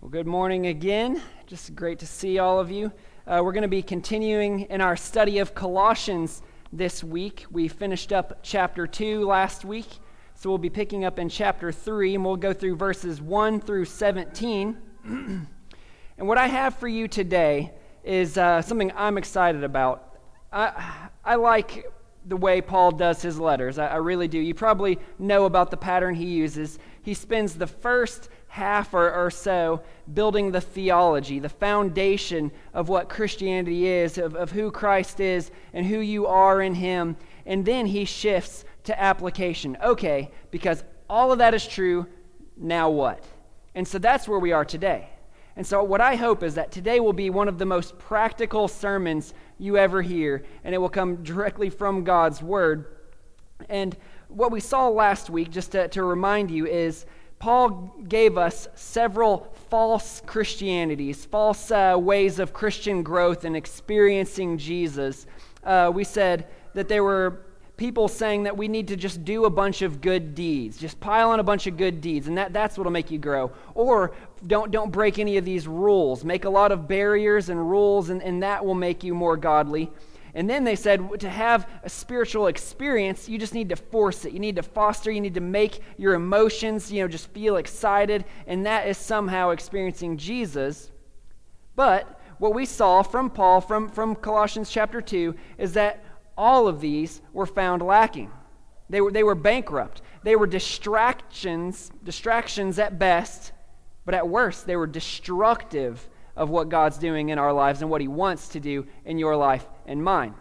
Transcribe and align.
Well, 0.00 0.08
good 0.08 0.26
morning 0.26 0.66
again. 0.66 1.20
Just 1.46 1.74
great 1.74 1.98
to 1.98 2.06
see 2.06 2.38
all 2.38 2.58
of 2.58 2.70
you. 2.70 2.90
Uh, 3.26 3.42
we're 3.44 3.52
going 3.52 3.64
to 3.64 3.68
be 3.68 3.82
continuing 3.82 4.60
in 4.60 4.80
our 4.80 4.96
study 4.96 5.40
of 5.40 5.54
Colossians 5.54 6.40
this 6.72 7.04
week. 7.04 7.44
We 7.50 7.68
finished 7.68 8.10
up 8.10 8.38
chapter 8.42 8.86
2 8.86 9.26
last 9.26 9.62
week, 9.62 9.88
so 10.34 10.48
we'll 10.48 10.56
be 10.56 10.70
picking 10.70 11.04
up 11.04 11.18
in 11.18 11.28
chapter 11.28 11.70
3, 11.70 12.14
and 12.14 12.24
we'll 12.24 12.36
go 12.36 12.54
through 12.54 12.76
verses 12.76 13.20
1 13.20 13.60
through 13.60 13.84
17. 13.84 14.78
and 15.04 15.46
what 16.16 16.38
I 16.38 16.46
have 16.46 16.76
for 16.76 16.88
you 16.88 17.06
today 17.06 17.70
is 18.02 18.38
uh, 18.38 18.62
something 18.62 18.90
I'm 18.96 19.18
excited 19.18 19.64
about. 19.64 20.16
I, 20.50 21.10
I 21.22 21.34
like 21.34 21.92
the 22.26 22.38
way 22.38 22.62
Paul 22.62 22.92
does 22.92 23.20
his 23.20 23.38
letters. 23.38 23.78
I, 23.78 23.88
I 23.88 23.96
really 23.96 24.28
do. 24.28 24.38
You 24.38 24.54
probably 24.54 24.98
know 25.18 25.44
about 25.44 25.70
the 25.70 25.76
pattern 25.76 26.14
he 26.14 26.24
uses. 26.24 26.78
He 27.02 27.12
spends 27.12 27.54
the 27.54 27.66
first 27.66 28.30
half 28.50 28.94
or, 28.94 29.12
or 29.12 29.30
so 29.30 29.80
building 30.12 30.50
the 30.50 30.60
theology, 30.60 31.38
the 31.38 31.48
foundation 31.48 32.50
of 32.74 32.88
what 32.88 33.08
Christianity 33.08 33.86
is, 33.86 34.18
of, 34.18 34.34
of 34.34 34.50
who 34.50 34.72
Christ 34.72 35.20
is, 35.20 35.52
and 35.72 35.86
who 35.86 36.00
you 36.00 36.26
are 36.26 36.60
in 36.60 36.74
Him. 36.74 37.16
And 37.46 37.64
then 37.64 37.86
he 37.86 38.04
shifts 38.04 38.64
to 38.84 39.00
application. 39.00 39.78
Okay, 39.82 40.32
because 40.50 40.82
all 41.08 41.30
of 41.30 41.38
that 41.38 41.54
is 41.54 41.66
true, 41.66 42.06
now 42.56 42.90
what? 42.90 43.24
And 43.76 43.86
so 43.86 43.98
that's 43.98 44.26
where 44.26 44.40
we 44.40 44.50
are 44.50 44.64
today. 44.64 45.08
And 45.54 45.64
so, 45.64 45.82
what 45.84 46.00
I 46.00 46.16
hope 46.16 46.42
is 46.42 46.54
that 46.54 46.72
today 46.72 46.98
will 46.98 47.12
be 47.12 47.30
one 47.30 47.48
of 47.48 47.58
the 47.58 47.66
most 47.66 47.98
practical 47.98 48.66
sermons 48.66 49.32
you 49.58 49.76
ever 49.76 50.02
hear, 50.02 50.44
and 50.64 50.74
it 50.74 50.78
will 50.78 50.88
come 50.88 51.22
directly 51.22 51.70
from 51.70 52.02
God's 52.02 52.42
Word. 52.42 52.96
And 53.68 53.96
what 54.28 54.50
we 54.50 54.60
saw 54.60 54.88
last 54.88 55.30
week, 55.30 55.50
just 55.50 55.72
to, 55.72 55.86
to 55.88 56.02
remind 56.02 56.50
you, 56.50 56.66
is 56.66 57.04
Paul 57.40 57.90
gave 58.06 58.36
us 58.36 58.68
several 58.74 59.50
false 59.70 60.22
Christianities, 60.26 61.24
false 61.24 61.70
uh, 61.70 61.96
ways 61.98 62.38
of 62.38 62.52
Christian 62.52 63.02
growth 63.02 63.46
and 63.46 63.56
experiencing 63.56 64.58
Jesus. 64.58 65.26
Uh, 65.64 65.90
we 65.92 66.04
said 66.04 66.48
that 66.74 66.86
there 66.88 67.02
were 67.02 67.46
people 67.78 68.08
saying 68.08 68.42
that 68.42 68.54
we 68.54 68.68
need 68.68 68.88
to 68.88 68.94
just 68.94 69.24
do 69.24 69.46
a 69.46 69.50
bunch 69.50 69.80
of 69.80 70.02
good 70.02 70.34
deeds, 70.34 70.76
just 70.76 71.00
pile 71.00 71.30
on 71.30 71.40
a 71.40 71.42
bunch 71.42 71.66
of 71.66 71.78
good 71.78 72.02
deeds, 72.02 72.28
and 72.28 72.36
that, 72.36 72.52
that's 72.52 72.76
what 72.76 72.84
will 72.84 72.90
make 72.90 73.10
you 73.10 73.18
grow. 73.18 73.50
Or 73.74 74.12
don't, 74.46 74.70
don't 74.70 74.92
break 74.92 75.18
any 75.18 75.38
of 75.38 75.46
these 75.46 75.66
rules. 75.66 76.22
Make 76.22 76.44
a 76.44 76.50
lot 76.50 76.72
of 76.72 76.86
barriers 76.86 77.48
and 77.48 77.70
rules, 77.70 78.10
and, 78.10 78.22
and 78.22 78.42
that 78.42 78.66
will 78.66 78.74
make 78.74 79.02
you 79.02 79.14
more 79.14 79.38
godly. 79.38 79.90
And 80.34 80.48
then 80.48 80.64
they 80.64 80.76
said 80.76 81.20
to 81.20 81.28
have 81.28 81.68
a 81.82 81.88
spiritual 81.88 82.46
experience, 82.46 83.28
you 83.28 83.38
just 83.38 83.54
need 83.54 83.68
to 83.70 83.76
force 83.76 84.24
it. 84.24 84.32
You 84.32 84.38
need 84.38 84.56
to 84.56 84.62
foster, 84.62 85.10
you 85.10 85.20
need 85.20 85.34
to 85.34 85.40
make 85.40 85.80
your 85.96 86.14
emotions, 86.14 86.92
you 86.92 87.02
know, 87.02 87.08
just 87.08 87.30
feel 87.30 87.56
excited, 87.56 88.24
and 88.46 88.66
that 88.66 88.86
is 88.86 88.96
somehow 88.96 89.50
experiencing 89.50 90.16
Jesus. 90.16 90.90
But 91.74 92.20
what 92.38 92.54
we 92.54 92.64
saw 92.64 93.02
from 93.02 93.30
Paul 93.30 93.60
from, 93.60 93.88
from 93.88 94.14
Colossians 94.14 94.70
chapter 94.70 95.00
2 95.00 95.34
is 95.58 95.74
that 95.74 96.04
all 96.36 96.68
of 96.68 96.80
these 96.80 97.20
were 97.32 97.46
found 97.46 97.82
lacking. 97.82 98.30
They 98.88 99.00
were, 99.00 99.12
they 99.12 99.22
were 99.22 99.34
bankrupt. 99.34 100.02
They 100.22 100.36
were 100.36 100.46
distractions, 100.46 101.90
distractions 102.02 102.78
at 102.78 102.98
best, 102.98 103.52
but 104.04 104.14
at 104.14 104.28
worst, 104.28 104.66
they 104.66 104.76
were 104.76 104.86
destructive 104.86 106.08
of 106.36 106.48
what 106.48 106.68
God's 106.68 106.98
doing 106.98 107.28
in 107.28 107.38
our 107.38 107.52
lives 107.52 107.82
and 107.82 107.90
what 107.90 108.00
He 108.00 108.08
wants 108.08 108.48
to 108.48 108.60
do 108.60 108.86
in 109.04 109.18
your 109.18 109.36
life 109.36 109.66
and 109.90 110.02
mine. 110.02 110.34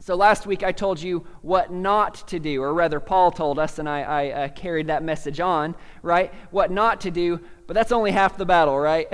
So 0.00 0.14
last 0.14 0.46
week 0.46 0.62
I 0.62 0.72
told 0.72 1.00
you 1.00 1.26
what 1.42 1.72
not 1.72 2.26
to 2.28 2.38
do, 2.38 2.62
or 2.62 2.72
rather, 2.74 3.00
Paul 3.00 3.30
told 3.30 3.58
us, 3.58 3.78
and 3.78 3.88
I, 3.88 4.00
I 4.02 4.30
uh, 4.30 4.48
carried 4.48 4.86
that 4.86 5.02
message 5.02 5.40
on, 5.40 5.74
right? 6.02 6.32
What 6.50 6.70
not 6.70 7.00
to 7.02 7.10
do, 7.10 7.40
but 7.66 7.74
that's 7.74 7.92
only 7.92 8.10
half 8.10 8.36
the 8.36 8.46
battle, 8.46 8.78
right? 8.78 9.06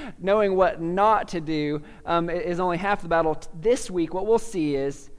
Knowing 0.18 0.56
what 0.56 0.80
not 0.80 1.28
to 1.28 1.40
do 1.40 1.82
um, 2.06 2.30
is 2.30 2.58
only 2.58 2.78
half 2.78 3.02
the 3.02 3.08
battle. 3.08 3.40
This 3.60 3.90
week, 3.90 4.14
what 4.14 4.26
we'll 4.26 4.38
see 4.38 4.76
is 4.76 5.10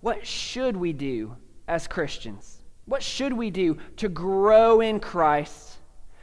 what 0.00 0.26
should 0.26 0.76
we 0.76 0.92
do 0.92 1.36
as 1.68 1.86
Christians? 1.86 2.58
What 2.86 3.02
should 3.02 3.32
we 3.32 3.50
do 3.50 3.78
to 3.96 4.08
grow 4.08 4.80
in 4.80 5.00
Christ? 5.00 5.78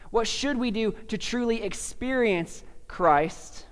What 0.10 0.28
should 0.28 0.58
we 0.58 0.72
do 0.72 0.94
to 1.10 1.18
truly 1.18 1.64
experience 1.64 2.64
Christ, 2.88 3.66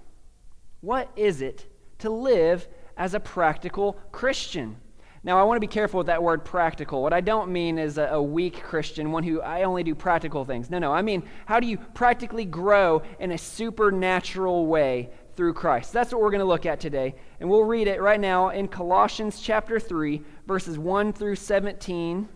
what 0.82 1.10
is 1.16 1.42
it 1.42 1.68
to 2.00 2.10
live 2.10 2.68
as 2.98 3.14
a 3.14 3.20
practical 3.20 4.00
Christian? 4.12 4.78
Now, 5.26 5.40
I 5.40 5.44
want 5.44 5.56
to 5.56 5.60
be 5.60 5.66
careful 5.66 5.98
with 5.98 6.08
that 6.08 6.22
word 6.22 6.46
practical. 6.46 7.02
What 7.02 7.12
I 7.12 7.20
don't 7.20 7.52
mean 7.52 7.80
is 7.80 7.98
a, 7.98 8.10
a, 8.10 8.22
weak 8.22 8.62
Christian, 8.62 9.12
one 9.12 9.24
who 9.24 9.42
I 9.42 9.64
only 9.64 9.82
do 9.82 9.96
practical 9.96 10.46
things. 10.46 10.70
No, 10.70 10.78
no. 10.78 10.94
I 10.94 11.02
mean, 11.02 11.24
how 11.48 11.60
do 11.60 11.66
you 11.66 11.78
practically 11.78 12.46
grow 12.46 13.02
in 13.20 13.32
a 13.32 13.38
supernatural 13.40 14.68
way 14.68 15.10
through 15.36 15.54
Christ? 15.54 15.92
That's 15.92 16.14
what 16.14 16.22
we're 16.22 16.30
going 16.30 16.42
to 16.42 16.46
look 16.46 16.68
at 16.68 16.80
today. 16.80 17.16
And 17.40 17.50
we'll 17.50 17.64
read 17.64 17.88
it 17.88 18.04
right 18.04 18.20
now 18.20 18.50
in 18.50 18.68
Colossians 18.68 19.42
chapter 19.42 19.80
3, 19.80 20.22
verses 20.46 20.78
1 20.78 21.14
through 21.14 21.38
17. 21.38 22.30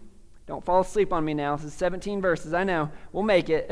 Don't 0.47 0.65
fall 0.65 0.81
asleep 0.81 1.13
on 1.13 1.23
me 1.23 1.35
now. 1.35 1.57
This 1.57 1.65
is 1.65 1.73
17 1.75 2.21
verses. 2.21 2.55
I 2.55 2.63
know. 2.63 2.89
We'll 3.11 3.21
make 3.21 3.51
it. 3.51 3.71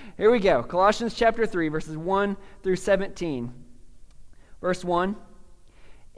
Here 0.18 0.30
we 0.30 0.40
go. 0.40 0.62
Colossians 0.62 1.14
chapter 1.14 1.46
3, 1.46 1.70
verses 1.70 1.96
1 1.96 2.36
through 2.62 2.76
17. 2.76 3.50
Verse 4.60 4.84
1 4.84 5.16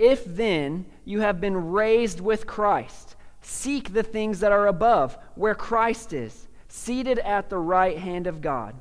If 0.00 0.24
then 0.24 0.86
you 1.04 1.20
have 1.20 1.42
been 1.42 1.72
raised 1.72 2.20
with 2.20 2.46
Christ, 2.46 3.16
seek 3.42 3.92
the 3.92 4.02
things 4.02 4.40
that 4.40 4.50
are 4.50 4.66
above, 4.66 5.18
where 5.34 5.54
Christ 5.54 6.14
is, 6.14 6.48
seated 6.68 7.18
at 7.18 7.50
the 7.50 7.58
right 7.58 7.98
hand 7.98 8.26
of 8.26 8.40
God. 8.40 8.74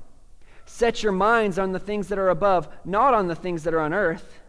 Set 0.66 1.04
your 1.04 1.12
minds 1.12 1.60
on 1.60 1.74
the 1.74 1.80
things 1.80 2.08
that 2.08 2.18
are 2.18 2.30
above, 2.30 2.70
not 2.86 3.14
on 3.14 3.28
the 3.28 3.36
things 3.36 3.64
that 3.64 3.74
are 3.74 3.82
on 3.82 3.94
earth. 3.94 4.40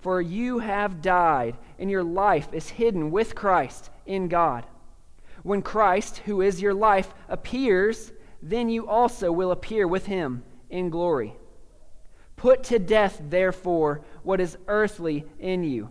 For 0.00 0.20
you 0.20 0.58
have 0.58 1.00
died, 1.00 1.56
and 1.78 1.88
your 1.88 2.02
life 2.02 2.48
is 2.52 2.70
hidden 2.70 3.12
with 3.12 3.36
Christ 3.36 3.88
in 4.04 4.26
God. 4.26 4.66
When 5.44 5.62
Christ, 5.62 6.22
who 6.24 6.40
is 6.40 6.60
your 6.60 6.74
life, 6.74 7.14
appears, 7.28 8.10
then 8.42 8.68
you 8.68 8.88
also 8.88 9.30
will 9.30 9.52
appear 9.52 9.86
with 9.86 10.06
him 10.06 10.42
in 10.70 10.90
glory. 10.90 11.36
Put 12.34 12.64
to 12.64 12.80
death, 12.80 13.22
therefore, 13.28 14.00
what 14.24 14.40
is 14.40 14.58
earthly 14.66 15.24
in 15.38 15.62
you 15.62 15.90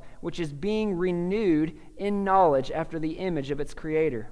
which 0.21 0.39
is 0.39 0.53
being 0.53 0.97
renewed 0.97 1.77
in 1.97 2.23
knowledge 2.23 2.71
after 2.71 2.97
the 2.97 3.13
image 3.13 3.51
of 3.51 3.59
its 3.59 3.73
Creator. 3.73 4.31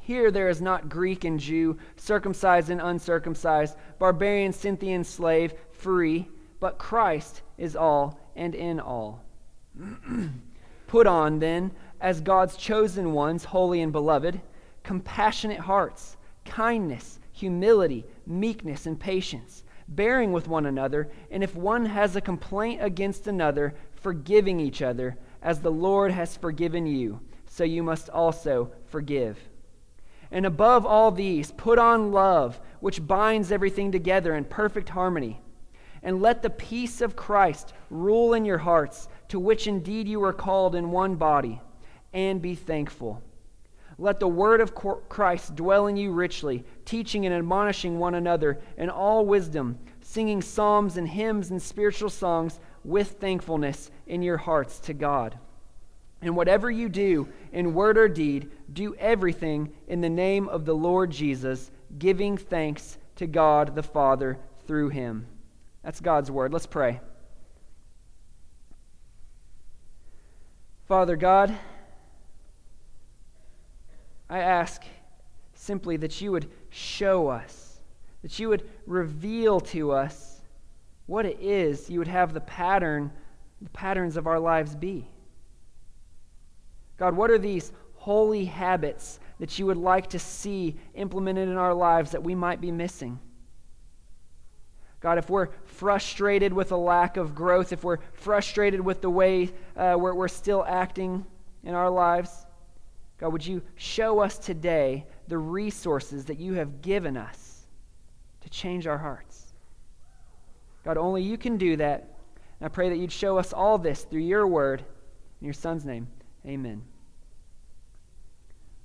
Here 0.00 0.30
there 0.30 0.48
is 0.48 0.60
not 0.60 0.90
Greek 0.90 1.24
and 1.24 1.40
Jew, 1.40 1.78
circumcised 1.96 2.68
and 2.68 2.80
uncircumcised, 2.80 3.76
barbarian, 3.98 4.52
Scythian, 4.52 5.04
slave, 5.04 5.54
free, 5.72 6.28
but 6.60 6.78
Christ 6.78 7.42
is 7.56 7.74
all 7.74 8.20
and 8.36 8.54
in 8.54 8.80
all. 8.80 9.22
Put 10.86 11.06
on, 11.06 11.38
then, 11.38 11.72
as 12.00 12.20
God's 12.20 12.56
chosen 12.56 13.12
ones, 13.12 13.44
holy 13.44 13.80
and 13.80 13.92
beloved, 13.92 14.40
compassionate 14.82 15.60
hearts, 15.60 16.16
kindness, 16.44 17.18
humility, 17.32 18.04
meekness, 18.26 18.86
and 18.86 19.00
patience, 19.00 19.64
bearing 19.88 20.32
with 20.32 20.48
one 20.48 20.66
another, 20.66 21.10
and 21.30 21.42
if 21.42 21.56
one 21.56 21.86
has 21.86 22.14
a 22.14 22.20
complaint 22.20 22.82
against 22.82 23.26
another, 23.26 23.74
forgiving 24.04 24.60
each 24.60 24.82
other, 24.82 25.16
as 25.42 25.60
the 25.60 25.72
Lord 25.72 26.12
has 26.12 26.36
forgiven 26.36 26.86
you, 26.86 27.20
so 27.46 27.64
you 27.64 27.82
must 27.82 28.10
also 28.10 28.70
forgive. 28.86 29.38
And 30.30 30.44
above 30.44 30.84
all 30.84 31.10
these, 31.10 31.50
put 31.52 31.78
on 31.78 32.12
love, 32.12 32.60
which 32.80 33.06
binds 33.06 33.50
everything 33.50 33.90
together 33.90 34.34
in 34.34 34.44
perfect 34.44 34.90
harmony. 34.90 35.40
And 36.02 36.20
let 36.20 36.42
the 36.42 36.50
peace 36.50 37.00
of 37.00 37.16
Christ 37.16 37.72
rule 37.88 38.34
in 38.34 38.44
your 38.44 38.58
hearts, 38.58 39.08
to 39.28 39.40
which 39.40 39.66
indeed 39.66 40.06
you 40.06 40.22
are 40.22 40.34
called 40.34 40.74
in 40.74 40.90
one 40.90 41.16
body 41.16 41.62
and 42.12 42.42
be 42.42 42.54
thankful. 42.54 43.22
Let 43.96 44.20
the 44.20 44.28
word 44.28 44.60
of 44.60 44.74
Christ 44.74 45.54
dwell 45.54 45.86
in 45.86 45.96
you 45.96 46.12
richly, 46.12 46.64
teaching 46.84 47.24
and 47.24 47.34
admonishing 47.34 47.98
one 47.98 48.16
another 48.16 48.60
in 48.76 48.90
all 48.90 49.24
wisdom, 49.24 49.78
singing 50.02 50.42
psalms 50.42 50.96
and 50.96 51.08
hymns 51.08 51.50
and 51.50 51.62
spiritual 51.62 52.10
songs 52.10 52.60
with 52.84 53.12
thankfulness 53.12 53.90
in 54.06 54.22
your 54.22 54.36
hearts 54.36 54.78
to 54.80 54.94
God. 54.94 55.38
And 56.20 56.36
whatever 56.36 56.70
you 56.70 56.88
do, 56.88 57.28
in 57.52 57.74
word 57.74 57.98
or 57.98 58.08
deed, 58.08 58.50
do 58.72 58.94
everything 58.96 59.72
in 59.88 60.00
the 60.00 60.08
name 60.08 60.48
of 60.48 60.64
the 60.64 60.74
Lord 60.74 61.10
Jesus, 61.10 61.70
giving 61.98 62.36
thanks 62.36 62.98
to 63.16 63.26
God 63.26 63.74
the 63.74 63.82
Father 63.82 64.38
through 64.66 64.88
him. 64.90 65.26
That's 65.82 66.00
God's 66.00 66.30
word. 66.30 66.52
Let's 66.52 66.66
pray. 66.66 67.00
Father 70.86 71.16
God, 71.16 71.54
I 74.28 74.38
ask 74.38 74.82
simply 75.54 75.96
that 75.98 76.20
you 76.20 76.32
would 76.32 76.50
show 76.70 77.28
us, 77.28 77.80
that 78.22 78.38
you 78.38 78.48
would 78.48 78.68
reveal 78.86 79.60
to 79.60 79.92
us 79.92 80.33
what 81.06 81.26
it 81.26 81.38
is 81.40 81.90
you 81.90 81.98
would 81.98 82.08
have 82.08 82.32
the 82.32 82.40
pattern, 82.40 83.12
the 83.60 83.70
patterns 83.70 84.16
of 84.16 84.26
our 84.26 84.38
lives 84.38 84.74
be. 84.74 85.08
God, 86.96 87.16
what 87.16 87.30
are 87.30 87.38
these 87.38 87.72
holy 87.94 88.44
habits 88.44 89.18
that 89.40 89.58
you 89.58 89.66
would 89.66 89.76
like 89.76 90.08
to 90.10 90.18
see 90.18 90.76
implemented 90.94 91.48
in 91.48 91.56
our 91.56 91.74
lives 91.74 92.12
that 92.12 92.22
we 92.22 92.34
might 92.34 92.60
be 92.60 92.70
missing? 92.70 93.18
God, 95.00 95.18
if 95.18 95.28
we're 95.28 95.48
frustrated 95.64 96.52
with 96.52 96.72
a 96.72 96.76
lack 96.76 97.18
of 97.18 97.34
growth, 97.34 97.72
if 97.72 97.84
we're 97.84 97.98
frustrated 98.14 98.80
with 98.80 99.02
the 99.02 99.10
way 99.10 99.50
uh, 99.76 99.96
we're, 99.98 100.14
we're 100.14 100.28
still 100.28 100.64
acting 100.66 101.26
in 101.62 101.74
our 101.74 101.90
lives, 101.90 102.46
God, 103.18 103.32
would 103.32 103.46
you 103.46 103.62
show 103.76 104.20
us 104.20 104.38
today 104.38 105.04
the 105.28 105.36
resources 105.36 106.24
that 106.26 106.38
you 106.38 106.54
have 106.54 106.80
given 106.80 107.16
us 107.18 107.66
to 108.40 108.48
change 108.48 108.86
our 108.86 108.98
hearts? 108.98 109.33
God, 110.84 110.96
only 110.96 111.22
you 111.22 111.38
can 111.38 111.56
do 111.56 111.76
that. 111.76 112.16
And 112.60 112.66
I 112.66 112.68
pray 112.68 112.88
that 112.90 112.96
you'd 112.96 113.12
show 113.12 113.38
us 113.38 113.52
all 113.52 113.78
this 113.78 114.02
through 114.02 114.20
your 114.20 114.46
word. 114.46 114.84
In 115.40 115.44
your 115.44 115.54
son's 115.54 115.84
name, 115.84 116.06
amen. 116.46 116.82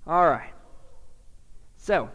All 0.07 0.27
right. 0.27 0.53
So, 1.77 2.09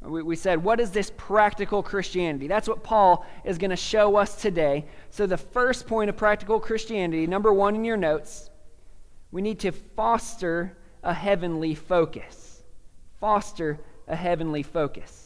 we, 0.00 0.22
we 0.22 0.36
said, 0.36 0.62
what 0.62 0.80
is 0.80 0.90
this 0.90 1.10
practical 1.16 1.82
Christianity? 1.82 2.48
That's 2.48 2.68
what 2.68 2.82
Paul 2.82 3.24
is 3.44 3.58
going 3.58 3.70
to 3.70 3.76
show 3.76 4.16
us 4.16 4.36
today. 4.40 4.86
So, 5.10 5.26
the 5.26 5.36
first 5.36 5.86
point 5.86 6.10
of 6.10 6.16
practical 6.16 6.60
Christianity, 6.60 7.26
number 7.26 7.52
one 7.52 7.74
in 7.74 7.84
your 7.84 7.96
notes, 7.96 8.50
we 9.30 9.42
need 9.42 9.60
to 9.60 9.72
foster 9.72 10.76
a 11.02 11.14
heavenly 11.14 11.74
focus. 11.74 12.62
Foster 13.20 13.78
a 14.08 14.16
heavenly 14.16 14.62
focus. 14.62 15.25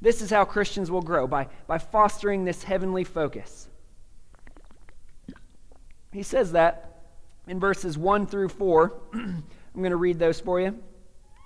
This 0.00 0.22
is 0.22 0.30
how 0.30 0.44
Christians 0.44 0.90
will 0.90 1.02
grow 1.02 1.26
by, 1.26 1.48
by 1.66 1.78
fostering 1.78 2.44
this 2.44 2.64
heavenly 2.64 3.04
focus. 3.04 3.68
He 6.12 6.22
says 6.22 6.52
that 6.52 6.90
in 7.46 7.60
verses 7.60 7.98
1 7.98 8.26
through 8.26 8.48
4. 8.48 8.92
I'm 9.12 9.42
going 9.76 9.90
to 9.90 9.96
read 9.96 10.18
those 10.18 10.40
for 10.40 10.60
you. 10.60 10.78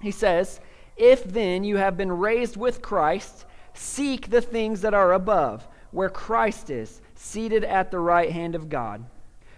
He 0.01 0.11
says, 0.11 0.61
If 0.97 1.25
then 1.25 1.65
you 1.65 1.77
have 1.77 1.97
been 1.97 2.13
raised 2.13 2.57
with 2.57 2.83
Christ, 2.83 3.45
seek 3.75 4.31
the 4.31 4.41
things 4.41 4.83
that 4.83 4.95
are 4.95 5.13
above, 5.13 5.67
where 5.91 6.11
Christ 6.11 6.71
is, 6.71 7.01
seated 7.15 7.65
at 7.65 7.91
the 7.91 7.99
right 7.99 8.31
hand 8.31 8.55
of 8.55 8.69
God. 8.69 9.05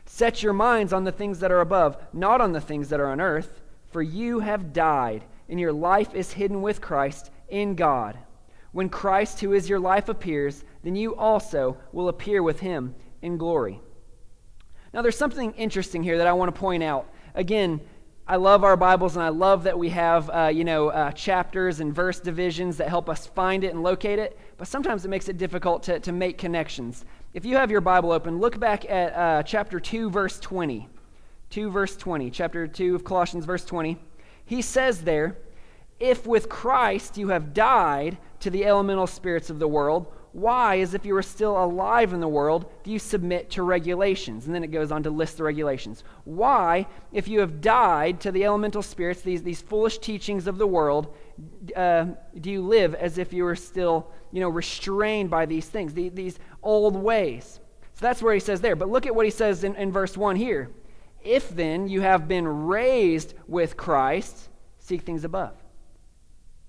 Set 0.05 0.43
your 0.43 0.53
minds 0.53 0.93
on 0.93 1.05
the 1.05 1.13
things 1.13 1.41
that 1.41 1.51
are 1.51 1.61
above, 1.61 1.97
not 2.13 2.41
on 2.41 2.53
the 2.53 2.61
things 2.61 2.89
that 2.89 3.01
are 3.01 3.11
on 3.11 3.21
earth, 3.21 3.61
for 3.91 4.03
you 4.03 4.41
have 4.41 4.73
died, 4.73 5.25
and 5.49 5.59
your 5.59 5.73
life 5.73 6.15
is 6.15 6.33
hidden 6.33 6.63
with 6.63 6.81
Christ 6.81 7.31
in 7.49 7.75
God. 7.75 8.19
When 8.77 8.91
Christ, 8.91 9.41
who 9.41 9.55
is 9.55 9.71
your 9.71 9.81
life, 9.81 10.11
appears, 10.11 10.63
then 10.85 10.95
you 10.95 11.17
also 11.17 11.79
will 11.93 12.11
appear 12.11 12.43
with 12.43 12.61
him 12.61 12.95
in 13.23 13.39
glory. 13.39 13.81
Now, 14.93 15.01
there's 15.01 15.17
something 15.17 15.55
interesting 15.55 16.03
here 16.03 16.19
that 16.19 16.27
I 16.27 16.35
want 16.35 16.55
to 16.55 16.61
point 16.61 16.83
out. 16.83 17.11
Again, 17.35 17.81
I 18.29 18.37
love 18.37 18.65
our 18.65 18.77
Bibles, 18.77 19.17
and 19.17 19.25
I 19.25 19.31
love 19.31 19.63
that 19.63 19.79
we 19.79 19.89
have, 19.89 20.29
uh, 20.29 20.51
you 20.53 20.63
know, 20.63 20.89
uh, 20.89 21.11
chapters 21.13 21.81
and 21.81 21.95
verse 21.95 22.21
divisions 22.21 22.77
that 22.77 22.91
help 22.91 23.09
us 23.09 23.27
find 23.27 23.65
it 23.65 23.73
and 23.73 23.83
locate 23.83 24.19
it. 24.19 24.39
But 24.59 24.69
sometimes 24.69 25.07
it 25.07 25.09
makes 25.09 25.31
it 25.31 25.39
difficult 25.39 25.83
to, 25.85 25.99
to 26.01 26.13
make 26.13 26.37
connections. 26.37 27.07
If 27.33 27.47
you 27.47 27.57
have 27.57 27.71
your 27.71 27.81
Bible 27.81 28.13
open, 28.13 28.41
look 28.41 28.61
back 28.61 28.85
at 28.91 29.15
uh, 29.15 29.43
chapter 29.43 29.81
2, 29.81 30.11
verse 30.11 30.39
20. 30.39 30.87
2, 31.49 31.71
verse 31.71 31.97
20. 31.97 32.31
Chapter 32.31 32.67
2 32.67 32.95
of 32.95 33.05
Colossians, 33.05 33.47
verse 33.47 33.65
20. 33.65 33.97
He 34.45 34.61
says 34.61 35.01
there, 35.01 35.39
If 35.99 36.27
with 36.27 36.49
Christ 36.49 37.17
you 37.17 37.29
have 37.29 37.55
died 37.55 38.19
to 38.41 38.51
the 38.51 38.65
elemental 38.65 39.07
spirits 39.07 39.51
of 39.51 39.59
the 39.59 39.69
world, 39.69 40.13
why, 40.37 40.81
as 40.81 40.93
if 40.93 41.07
you 41.07 41.15
were 41.15 41.23
still 41.23 41.65
alive 41.65 42.13
in 42.13 42.21
the 42.21 42.29
world, 42.29 42.71
do 42.85 42.91
you 42.91 42.99
submit 42.99 43.49
to 43.53 43.63
regulations? 43.63 44.45
And 44.45 44.55
then 44.55 44.63
it 44.63 44.67
goes 44.67 44.93
on 44.93 45.03
to 45.05 45.11
list 45.11 45.39
the 45.39 45.45
regulations. 45.45 46.05
Why, 46.25 46.87
if 47.11 47.27
you 47.27 47.41
have 47.41 47.63
died 47.63 48.21
to 48.21 48.31
the 48.31 48.45
elemental 48.45 48.83
spirits, 48.83 49.23
these, 49.23 49.43
these 49.43 49.63
foolish 49.63 49.97
teachings 49.97 50.47
of 50.47 50.59
the 50.59 50.67
world, 50.67 51.17
uh, 51.75 52.09
do 52.39 52.51
you 52.51 52.61
live 52.61 52.95
as 52.95 53.17
if 53.17 53.33
you 53.33 53.45
were 53.45 53.57
still, 53.57 54.11
you 54.31 54.43
know, 54.43 54.51
restrained 54.51 55.31
by 55.31 55.47
these 55.47 55.71
things, 55.71 55.95
the, 55.95 56.11
these 56.11 56.39
old 56.63 56.97
ways? 56.97 57.59
So 57.95 58.01
that's 58.05 58.21
where 58.21 58.35
he 58.35 58.41
says 58.41 58.61
there. 58.61 58.77
But 58.77 58.91
look 58.91 59.07
at 59.07 59.15
what 59.15 59.25
he 59.25 59.31
says 59.31 59.65
in, 59.65 59.75
in 59.77 59.91
verse 59.91 60.19
1 60.19 60.37
here. 60.37 60.71
If 61.25 61.49
then 61.49 61.89
you 61.89 62.03
have 62.03 62.29
been 62.29 62.47
raised 62.47 63.33
with 63.49 63.79
Christ, 63.79 64.51
seek 64.81 65.01
things 65.01 65.25
above 65.25 65.55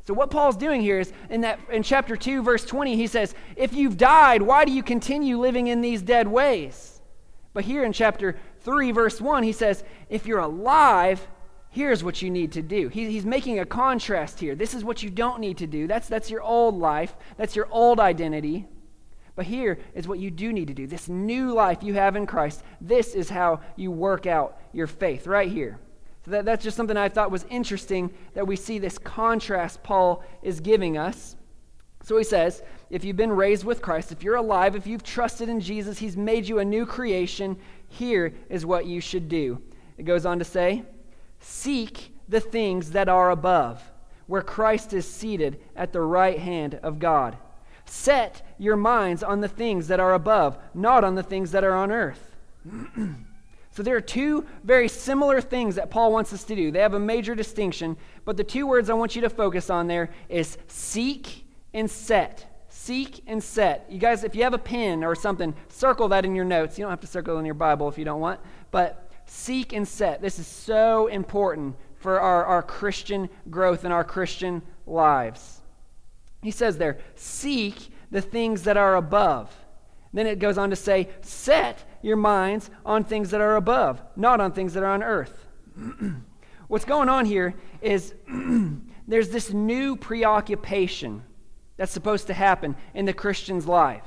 so 0.08 0.14
what 0.14 0.32
Paul's 0.32 0.56
doing 0.56 0.80
here 0.80 1.02
is 1.02 1.12
in 1.30 1.42
that 1.42 1.60
in 1.70 1.84
chapter 1.84 2.16
2 2.16 2.42
verse 2.42 2.64
20 2.64 2.96
he 2.96 3.08
says, 3.08 3.36
"If 3.58 3.74
you've 3.74 3.98
died, 3.98 4.42
why 4.42 4.64
do 4.64 4.72
you 4.72 4.82
continue 4.82 5.38
living 5.38 5.68
in 5.68 5.82
these 5.82 6.02
dead 6.02 6.30
ways?" 6.30 7.02
But 7.54 7.66
here 7.66 7.84
in 7.84 7.92
chapter 7.92 8.38
3 8.62 8.94
verse 8.94 9.20
1 9.20 9.44
he 9.44 9.52
says, 9.52 9.84
"If 10.08 10.26
you're 10.26 10.40
alive, 10.40 11.28
here's 11.70 12.06
what 12.06 12.22
you 12.22 12.30
need 12.30 12.54
to 12.54 12.62
do." 12.62 12.88
He, 12.88 13.12
he's 13.12 13.26
making 13.26 13.60
a 13.60 13.66
contrast 13.66 14.40
here. 14.40 14.56
This 14.56 14.74
is 14.74 14.86
what 14.86 15.04
you 15.04 15.10
don't 15.10 15.42
need 15.42 15.58
to 15.58 15.68
do. 15.68 15.88
That's 15.88 16.08
that's 16.08 16.32
your 16.32 16.42
old 16.42 16.76
life. 16.76 17.18
That's 17.36 17.58
your 17.58 17.68
old 17.70 18.00
identity. 18.00 18.66
But 19.36 19.48
here 19.48 19.78
is 19.94 20.08
what 20.08 20.20
you 20.20 20.32
do 20.32 20.54
need 20.54 20.70
to 20.70 20.74
do. 20.74 20.88
This 20.88 21.10
new 21.10 21.52
life 21.54 21.84
you 21.84 21.96
have 21.96 22.16
in 22.16 22.28
Christ. 22.28 22.64
This 22.80 23.14
is 23.14 23.30
how 23.30 23.60
you 23.76 23.92
work 23.92 24.26
out 24.26 24.58
your 24.72 24.88
faith 24.88 25.28
right 25.28 25.52
here. 25.52 25.80
That, 26.28 26.44
that's 26.44 26.64
just 26.64 26.76
something 26.76 26.98
I 26.98 27.10
thought 27.10 27.32
was 27.32 27.46
interesting 27.50 28.14
that 28.34 28.46
we 28.46 28.58
see 28.58 28.80
this 28.80 28.98
contrast 28.98 29.82
Paul 29.82 30.24
is 30.44 30.60
giving 30.60 30.98
us. 30.98 31.38
So 32.04 32.18
he 32.18 32.24
says, 32.24 32.62
if 32.90 33.04
you've 33.04 33.18
been 33.18 33.32
raised 33.32 33.64
with 33.64 33.82
Christ, 33.82 34.12
if 34.12 34.24
you're 34.24 34.36
alive, 34.36 34.76
if 34.76 34.86
you've 34.86 35.04
trusted 35.04 35.50
in 35.50 35.60
Jesus, 35.62 35.98
he's 36.00 36.18
made 36.18 36.48
you 36.48 36.60
a 36.60 36.66
new 36.66 36.86
creation, 36.86 37.58
here 37.88 38.34
is 38.50 38.66
what 38.66 38.86
you 38.86 39.00
should 39.00 39.30
do. 39.30 39.62
It 39.98 40.04
goes 40.04 40.26
on 40.26 40.40
to 40.40 40.46
say, 40.46 40.84
Seek 41.40 42.14
the 42.28 42.40
things 42.42 42.92
that 42.92 43.08
are 43.08 43.32
above, 43.32 43.82
where 44.28 44.42
Christ 44.42 44.94
is 44.94 45.10
seated 45.10 45.60
at 45.76 45.94
the 45.94 46.02
right 46.02 46.40
hand 46.40 46.80
of 46.84 47.00
God. 47.00 47.38
Set 47.86 48.42
your 48.58 48.76
minds 48.76 49.24
on 49.24 49.40
the 49.40 49.48
things 49.48 49.88
that 49.88 50.00
are 50.00 50.14
above, 50.14 50.58
not 50.74 51.06
on 51.06 51.16
the 51.16 51.24
things 51.24 51.52
that 51.52 51.64
are 51.64 51.76
on 51.76 51.92
earth. 51.92 52.36
So 53.78 53.84
there 53.84 53.96
are 53.96 54.02
two 54.02 54.44
very 54.64 54.88
similar 54.88 55.40
things 55.40 55.76
that 55.76 55.92
Paul 55.92 56.12
wants 56.12 56.34
us 56.34 56.44
to 56.46 56.56
do. 56.56 56.72
They 56.72 56.80
have 56.80 56.96
a 56.96 57.00
major 57.00 57.36
distinction, 57.36 57.96
but 58.26 58.36
the 58.36 58.44
two 58.44 58.66
words 58.66 58.90
I 58.90 58.96
want 58.96 59.16
you 59.16 59.22
to 59.22 59.30
focus 59.30 59.70
on 59.70 59.86
there 59.86 60.10
is 60.30 60.58
seek 60.66 61.46
and 61.76 61.88
set. 61.88 62.66
Seek 62.70 63.22
and 63.28 63.44
set. 63.44 63.86
You 63.88 64.00
guys, 64.00 64.24
if 64.24 64.34
you 64.34 64.42
have 64.42 64.56
a 64.56 64.58
pen 64.58 65.04
or 65.04 65.14
something, 65.14 65.54
circle 65.70 66.08
that 66.08 66.26
in 66.26 66.34
your 66.34 66.44
notes. 66.44 66.80
You 66.80 66.86
don't 66.86 66.90
have 66.90 67.02
to 67.02 67.06
circle 67.06 67.38
in 67.38 67.46
your 67.46 67.54
Bible 67.54 67.88
if 67.88 68.00
you 68.00 68.04
don't 68.04 68.20
want, 68.20 68.40
but 68.72 69.12
seek 69.28 69.74
and 69.74 69.88
set. 69.88 70.24
This 70.24 70.40
is 70.40 70.48
so 70.48 71.06
important 71.06 71.76
for 71.98 72.20
our, 72.20 72.46
our 72.46 72.64
Christian 72.64 73.30
growth 73.52 73.84
and 73.84 73.94
our 73.94 74.04
Christian 74.04 74.64
lives. 74.88 75.62
He 76.42 76.50
says 76.50 76.80
there, 76.80 76.98
seek 77.14 77.90
the 78.10 78.22
things 78.22 78.64
that 78.64 78.76
are 78.76 78.96
above. 78.96 79.56
Then 80.14 80.28
it 80.28 80.40
goes 80.40 80.58
on 80.58 80.70
to 80.70 80.76
say, 80.76 81.10
set 81.22 81.84
your 82.02 82.18
minds 82.18 82.70
on 82.86 83.04
things 83.04 83.32
that 83.32 83.42
are 83.42 83.56
above, 83.56 84.02
not 84.16 84.40
on 84.40 84.52
things 84.52 84.74
that 84.74 84.84
are 84.84 84.94
on 84.94 85.04
earth. 85.04 85.48
What's 86.68 86.86
going 86.86 87.10
on 87.10 87.26
here 87.26 87.56
is 87.82 88.14
there's 89.08 89.30
this 89.30 89.52
new 89.52 89.96
preoccupation 89.96 91.24
that's 91.78 91.92
supposed 91.92 92.28
to 92.28 92.34
happen 92.34 92.76
in 92.94 93.06
the 93.06 93.14
Christian's 93.14 93.68
life. 93.68 94.04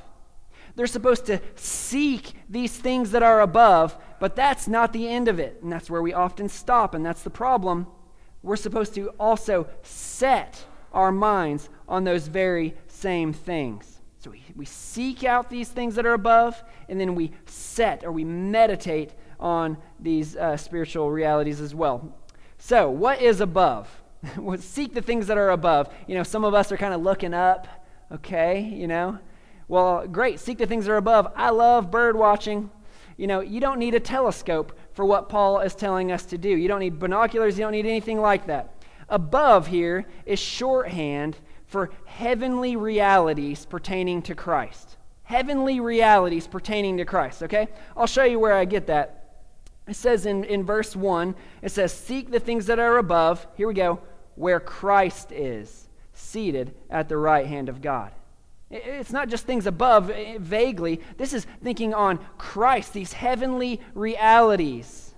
They're 0.75 0.87
supposed 0.87 1.25
to 1.25 1.41
seek 1.55 2.33
these 2.49 2.75
things 2.75 3.11
that 3.11 3.23
are 3.23 3.41
above, 3.41 3.97
but 4.19 4.35
that's 4.35 4.67
not 4.67 4.93
the 4.93 5.07
end 5.07 5.27
of 5.27 5.39
it. 5.39 5.59
And 5.61 5.71
that's 5.71 5.89
where 5.89 6.01
we 6.01 6.13
often 6.13 6.49
stop, 6.49 6.93
and 6.93 7.05
that's 7.05 7.23
the 7.23 7.29
problem. 7.29 7.87
We're 8.43 8.55
supposed 8.55 8.93
to 8.95 9.09
also 9.19 9.67
set 9.83 10.63
our 10.93 11.11
minds 11.11 11.69
on 11.87 12.03
those 12.03 12.27
very 12.27 12.75
same 12.87 13.33
things. 13.33 14.00
So 14.21 14.29
we, 14.29 14.43
we 14.55 14.65
seek 14.65 15.23
out 15.23 15.49
these 15.49 15.69
things 15.69 15.95
that 15.95 16.05
are 16.05 16.13
above, 16.13 16.63
and 16.87 16.99
then 16.99 17.15
we 17.15 17.31
set 17.47 18.03
or 18.03 18.11
we 18.11 18.23
meditate 18.23 19.15
on 19.39 19.79
these 19.99 20.35
uh, 20.35 20.55
spiritual 20.57 21.09
realities 21.09 21.59
as 21.59 21.73
well. 21.73 22.15
So, 22.59 22.87
what 22.87 23.19
is 23.19 23.41
above? 23.41 23.89
we 24.37 24.57
seek 24.57 24.93
the 24.93 25.01
things 25.01 25.25
that 25.25 25.39
are 25.39 25.49
above. 25.49 25.91
You 26.05 26.13
know, 26.13 26.21
some 26.21 26.43
of 26.43 26.53
us 26.53 26.71
are 26.71 26.77
kind 26.77 26.93
of 26.93 27.01
looking 27.01 27.33
up, 27.33 27.67
okay, 28.11 28.61
you 28.61 28.85
know. 28.85 29.17
Well, 29.67 30.07
great, 30.07 30.39
seek 30.39 30.59
the 30.59 30.67
things 30.67 30.85
that 30.85 30.91
are 30.91 30.97
above. 30.97 31.33
I 31.35 31.49
love 31.49 31.89
bird 31.89 32.15
watching. 32.15 32.69
You 33.17 33.25
know, 33.25 33.39
you 33.39 33.59
don't 33.59 33.79
need 33.79 33.95
a 33.95 33.99
telescope 33.99 34.77
for 34.93 35.03
what 35.03 35.29
Paul 35.29 35.61
is 35.61 35.73
telling 35.73 36.11
us 36.11 36.25
to 36.27 36.37
do. 36.37 36.49
You 36.49 36.67
don't 36.67 36.81
need 36.81 36.99
binoculars, 36.99 37.57
you 37.57 37.63
don't 37.63 37.71
need 37.71 37.87
anything 37.87 38.21
like 38.21 38.45
that. 38.45 38.83
Above 39.09 39.65
here 39.65 40.05
is 40.27 40.37
shorthand 40.37 41.37
for 41.71 41.89
heavenly 42.03 42.75
realities 42.75 43.65
pertaining 43.65 44.21
to 44.23 44.35
Christ. 44.35 44.97
heavenly 45.23 45.79
realities 45.79 46.45
pertaining 46.45 46.97
to 46.97 47.05
Christ, 47.05 47.41
okay? 47.43 47.69
I'll 47.95 48.05
show 48.05 48.25
you 48.25 48.37
where 48.37 48.53
I 48.53 48.65
get 48.65 48.87
that. 48.87 49.45
It 49.87 49.95
says 49.95 50.25
in, 50.25 50.43
in 50.43 50.65
verse 50.65 50.93
1, 50.93 51.33
it 51.61 51.71
says, 51.71 51.93
Seek 51.93 52.29
the 52.29 52.41
things 52.41 52.65
that 52.65 52.79
are 52.79 52.97
above, 52.97 53.47
here 53.55 53.69
we 53.69 53.73
go, 53.73 54.01
where 54.35 54.59
Christ 54.59 55.31
is, 55.31 55.87
seated 56.11 56.75
at 56.89 57.07
the 57.07 57.15
right 57.15 57.47
hand 57.47 57.69
of 57.69 57.81
God. 57.81 58.11
It's 58.69 59.13
not 59.13 59.29
just 59.29 59.45
things 59.45 59.65
above 59.65 60.09
eh, 60.09 60.35
vaguely. 60.37 60.99
This 61.15 61.31
is 61.31 61.47
thinking 61.63 61.93
on 61.93 62.19
Christ, 62.37 62.91
these 62.91 63.13
heavenly 63.13 63.79
realities. 63.93 65.15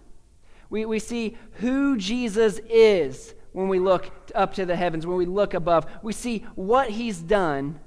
We, 0.70 0.86
we 0.86 1.00
see 1.00 1.36
who 1.54 1.98
Jesus 1.98 2.60
is 2.70 3.34
when 3.54 3.70
we 3.70 3.80
look 3.80 4.12
up 4.36 4.54
to 4.56 4.66
the 4.66 4.76
heavens, 4.76 5.08
when 5.08 5.18
we 5.18 5.26
look 5.26 5.54
above. 5.54 5.86
We 6.02 6.14
see 6.14 6.46
what 6.56 6.90
he's 6.90 7.20
done, 7.20 7.80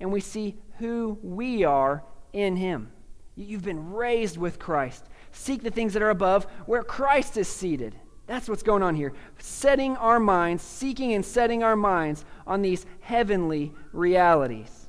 and 0.00 0.10
we 0.10 0.20
see 0.20 0.56
who 0.78 1.18
we 1.22 1.64
are 1.64 2.02
in 2.32 2.56
him. 2.56 2.90
You've 3.36 3.64
been 3.64 3.92
raised 3.92 4.36
with 4.36 4.58
Christ. 4.58 5.06
Seek 5.30 5.62
the 5.62 5.70
things 5.70 5.94
that 5.94 6.02
are 6.02 6.10
above 6.10 6.44
where 6.66 6.82
Christ 6.82 7.36
is 7.36 7.48
seated. 7.48 7.94
That's 8.26 8.48
what's 8.48 8.62
going 8.62 8.82
on 8.82 8.94
here. 8.94 9.12
Setting 9.38 9.96
our 9.96 10.20
minds, 10.20 10.62
seeking 10.62 11.12
and 11.12 11.24
setting 11.24 11.62
our 11.62 11.76
minds 11.76 12.24
on 12.46 12.62
these 12.62 12.86
heavenly 13.00 13.72
realities. 13.92 14.88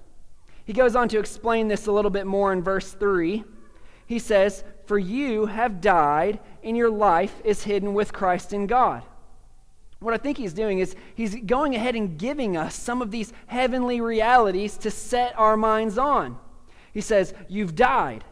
He 0.66 0.74
goes 0.74 0.96
on 0.96 1.10
to 1.10 1.20
explain 1.20 1.68
this 1.68 1.88
a 1.88 1.92
little 1.92 2.12
bit 2.12 2.26
more 2.26 2.54
in 2.54 2.62
verse 2.62 2.92
3. 2.92 3.44
He 4.06 4.20
says, 4.20 4.64
For 4.86 4.98
you 4.98 5.48
have 5.48 5.82
died, 5.82 6.40
and 6.64 6.78
your 6.78 6.90
life 6.90 7.42
is 7.44 7.64
hidden 7.64 7.94
with 7.94 8.14
Christ 8.14 8.54
in 8.54 8.68
God. 8.68 9.04
What 10.04 10.14
I 10.14 10.18
think 10.18 10.38
he's 10.38 10.54
doing 10.54 10.80
is 10.80 10.96
he's 11.16 11.36
going 11.36 11.76
ahead 11.76 11.96
and 11.96 12.18
giving 12.18 12.58
us 12.58 12.76
some 12.76 13.02
of 13.02 13.10
these 13.10 13.32
heavenly 13.48 14.02
realities 14.02 14.78
to 14.80 14.92
set 14.92 15.34
our 15.38 15.56
minds 15.56 15.98
on. 15.98 16.38
He 16.94 17.02
says, 17.02 17.34
You've 17.48 17.74
died. 17.74 18.24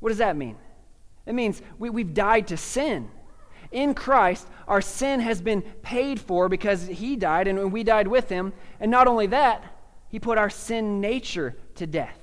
What 0.00 0.08
does 0.08 0.18
that 0.18 0.36
mean? 0.36 0.56
It 1.24 1.34
means 1.34 1.62
we, 1.78 1.90
we've 1.90 2.12
died 2.12 2.48
to 2.48 2.56
sin. 2.56 3.08
In 3.70 3.94
Christ, 3.94 4.48
our 4.66 4.80
sin 4.80 5.20
has 5.20 5.40
been 5.40 5.62
paid 5.62 6.20
for 6.20 6.48
because 6.48 6.86
he 6.88 7.16
died 7.16 7.46
and 7.46 7.72
we 7.72 7.84
died 7.84 8.08
with 8.08 8.28
him. 8.28 8.52
And 8.80 8.90
not 8.90 9.06
only 9.06 9.28
that, 9.28 9.64
he 10.08 10.18
put 10.18 10.38
our 10.38 10.50
sin 10.50 11.00
nature 11.00 11.56
to 11.76 11.86
death. 11.86 12.18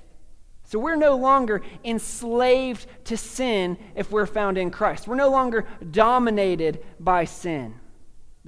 So 0.65 0.77
we're 0.77 0.97
no 0.97 1.15
longer 1.15 1.63
enslaved 1.83 2.85
to 3.05 3.17
sin 3.17 3.77
if 3.95 4.11
we're 4.11 4.27
found 4.27 4.57
in 4.59 4.69
Christ. 4.69 5.07
We're 5.07 5.15
no 5.15 5.31
longer 5.31 5.65
dominated 5.89 6.85
by 6.99 7.25
sin. 7.25 7.78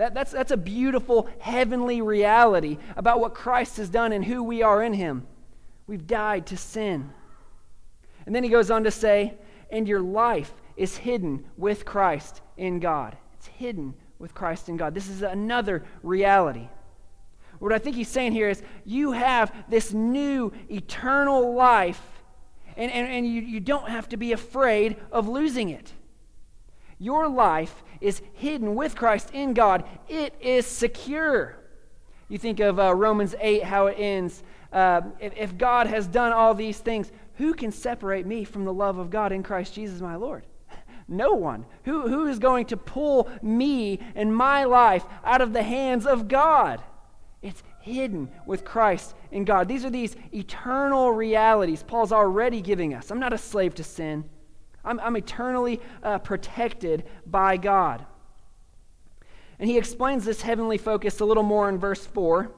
That, 0.02 0.16
that's, 0.16 0.32
that's 0.32 0.50
a 0.50 0.58
beautiful 0.58 1.30
heavenly 1.38 2.02
reality 2.02 2.80
about 2.98 3.20
what 3.20 3.36
Christ 3.36 3.78
has 3.78 3.88
done 3.88 4.14
and 4.14 4.26
who 4.26 4.42
we 4.42 4.64
are 4.64 4.82
in 4.82 4.94
him. 4.94 5.28
We've 5.86 6.08
died 6.08 6.48
to 6.48 6.58
sin. 6.58 7.12
And 8.26 8.34
then 8.34 8.44
he 8.44 8.50
goes 8.50 8.72
on 8.72 8.86
to 8.86 8.90
say, 8.90 9.36
and 9.70 9.88
your 9.88 10.00
life 10.00 10.56
is 10.76 10.98
hidden 10.98 11.46
with 11.56 11.86
Christ 11.86 12.42
in 12.58 12.80
God. 12.80 13.16
It's 13.34 13.46
hidden 13.46 13.94
with 14.18 14.34
Christ 14.34 14.70
in 14.70 14.76
God. 14.76 14.96
This 14.96 15.08
is 15.08 15.22
another 15.22 15.84
reality. 16.02 16.68
What 17.60 17.72
I 17.72 17.78
think 17.78 17.96
he's 17.96 18.10
saying 18.10 18.32
here 18.32 18.50
is 18.50 18.64
you 18.84 19.12
have 19.12 19.54
this 19.70 19.94
new 19.94 20.52
eternal 20.68 21.54
life, 21.54 22.02
and, 22.76 22.92
and, 22.92 23.08
and 23.08 23.28
you, 23.28 23.40
you 23.44 23.60
don't 23.60 23.88
have 23.88 24.10
to 24.10 24.18
be 24.18 24.32
afraid 24.32 24.98
of 25.12 25.28
losing 25.28 25.70
it. 25.70 25.94
Your 27.02 27.28
life 27.28 27.84
is 28.00 28.22
hidden 28.34 28.76
with 28.76 28.96
Christ 28.96 29.32
in 29.34 29.56
God, 29.56 29.86
it 30.08 30.36
is 30.40 30.68
secure. 30.68 31.58
You 32.30 32.38
think 32.38 32.60
of 32.60 32.80
uh, 32.80 32.94
Romans 32.94 33.34
8, 33.42 33.64
how 33.64 33.88
it 33.88 33.96
ends. 33.98 34.44
Uh, 34.72 35.02
if, 35.20 35.34
if 35.36 35.58
God 35.58 35.88
has 35.88 36.06
done 36.06 36.32
all 36.32 36.54
these 36.54 36.78
things, 36.78 37.12
who 37.38 37.56
can 37.56 37.72
separate 37.72 38.28
me 38.28 38.44
from 38.44 38.66
the 38.66 38.72
love 38.74 39.00
of 39.00 39.10
God 39.10 39.32
in 39.32 39.42
Christ 39.42 39.74
Jesus 39.74 40.00
my 40.00 40.16
Lord? 40.16 40.46
No 41.08 41.34
one. 41.34 41.66
Who, 41.84 42.08
who 42.08 42.28
is 42.28 42.40
going 42.40 42.68
to 42.68 42.78
pull 42.78 43.28
me 43.42 44.00
and 44.16 44.34
my 44.34 44.64
life 44.64 45.04
out 45.26 45.42
of 45.42 45.52
the 45.52 45.64
hands 45.64 46.06
of 46.06 46.30
God? 46.30 46.82
It's 47.42 47.64
hidden 47.82 48.30
with 48.46 48.64
Christ 48.64 49.16
in 49.32 49.44
God. 49.44 49.68
These 49.68 49.84
are 49.84 49.90
these 49.90 50.16
eternal 50.32 51.12
realities 51.12 51.84
Paul's 51.84 52.14
already 52.14 52.62
giving 52.62 52.94
us. 52.94 53.10
I'm 53.12 53.20
not 53.20 53.34
a 53.34 53.38
slave 53.38 53.76
to 53.76 53.84
sin, 53.84 54.24
I'm, 54.84 55.00
I'm 55.00 55.16
eternally 55.16 55.80
uh, 56.04 56.20
protected 56.20 57.04
by 57.26 57.58
God. 57.58 58.06
And 59.60 59.70
he 59.70 59.78
explains 59.78 60.26
this 60.26 60.42
heavenly 60.42 60.78
focus 60.78 61.20
a 61.20 61.26
little 61.26 61.44
more 61.44 61.70
in 61.70 61.78
verse 61.78 62.06
4. 62.06 62.52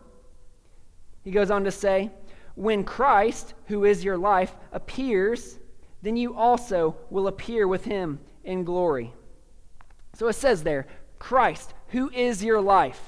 He 1.23 1.31
goes 1.31 1.51
on 1.51 1.63
to 1.65 1.71
say, 1.71 2.11
when 2.55 2.83
Christ, 2.83 3.53
who 3.67 3.83
is 3.83 4.03
your 4.03 4.17
life, 4.17 4.55
appears, 4.71 5.59
then 6.01 6.15
you 6.15 6.35
also 6.35 6.95
will 7.09 7.27
appear 7.27 7.67
with 7.67 7.85
him 7.85 8.19
in 8.43 8.63
glory. 8.63 9.13
So 10.15 10.27
it 10.27 10.33
says 10.33 10.63
there, 10.63 10.85
Christ, 11.19 11.73
who 11.89 12.09
is 12.11 12.43
your 12.43 12.61
life. 12.61 13.01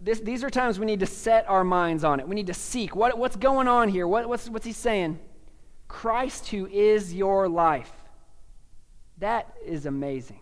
This, 0.00 0.20
these 0.20 0.44
are 0.44 0.50
times 0.50 0.78
we 0.78 0.86
need 0.86 1.00
to 1.00 1.06
set 1.06 1.48
our 1.48 1.64
minds 1.64 2.04
on 2.04 2.20
it. 2.20 2.28
We 2.28 2.34
need 2.34 2.48
to 2.48 2.54
seek 2.54 2.94
what, 2.94 3.16
what's 3.16 3.36
going 3.36 3.68
on 3.68 3.88
here. 3.88 4.06
What, 4.06 4.28
what's, 4.28 4.50
what's 4.50 4.66
he 4.66 4.72
saying? 4.72 5.18
Christ, 5.94 6.48
who 6.48 6.66
is 6.66 7.14
your 7.14 7.48
life. 7.48 7.92
That 9.18 9.54
is 9.64 9.86
amazing. 9.86 10.40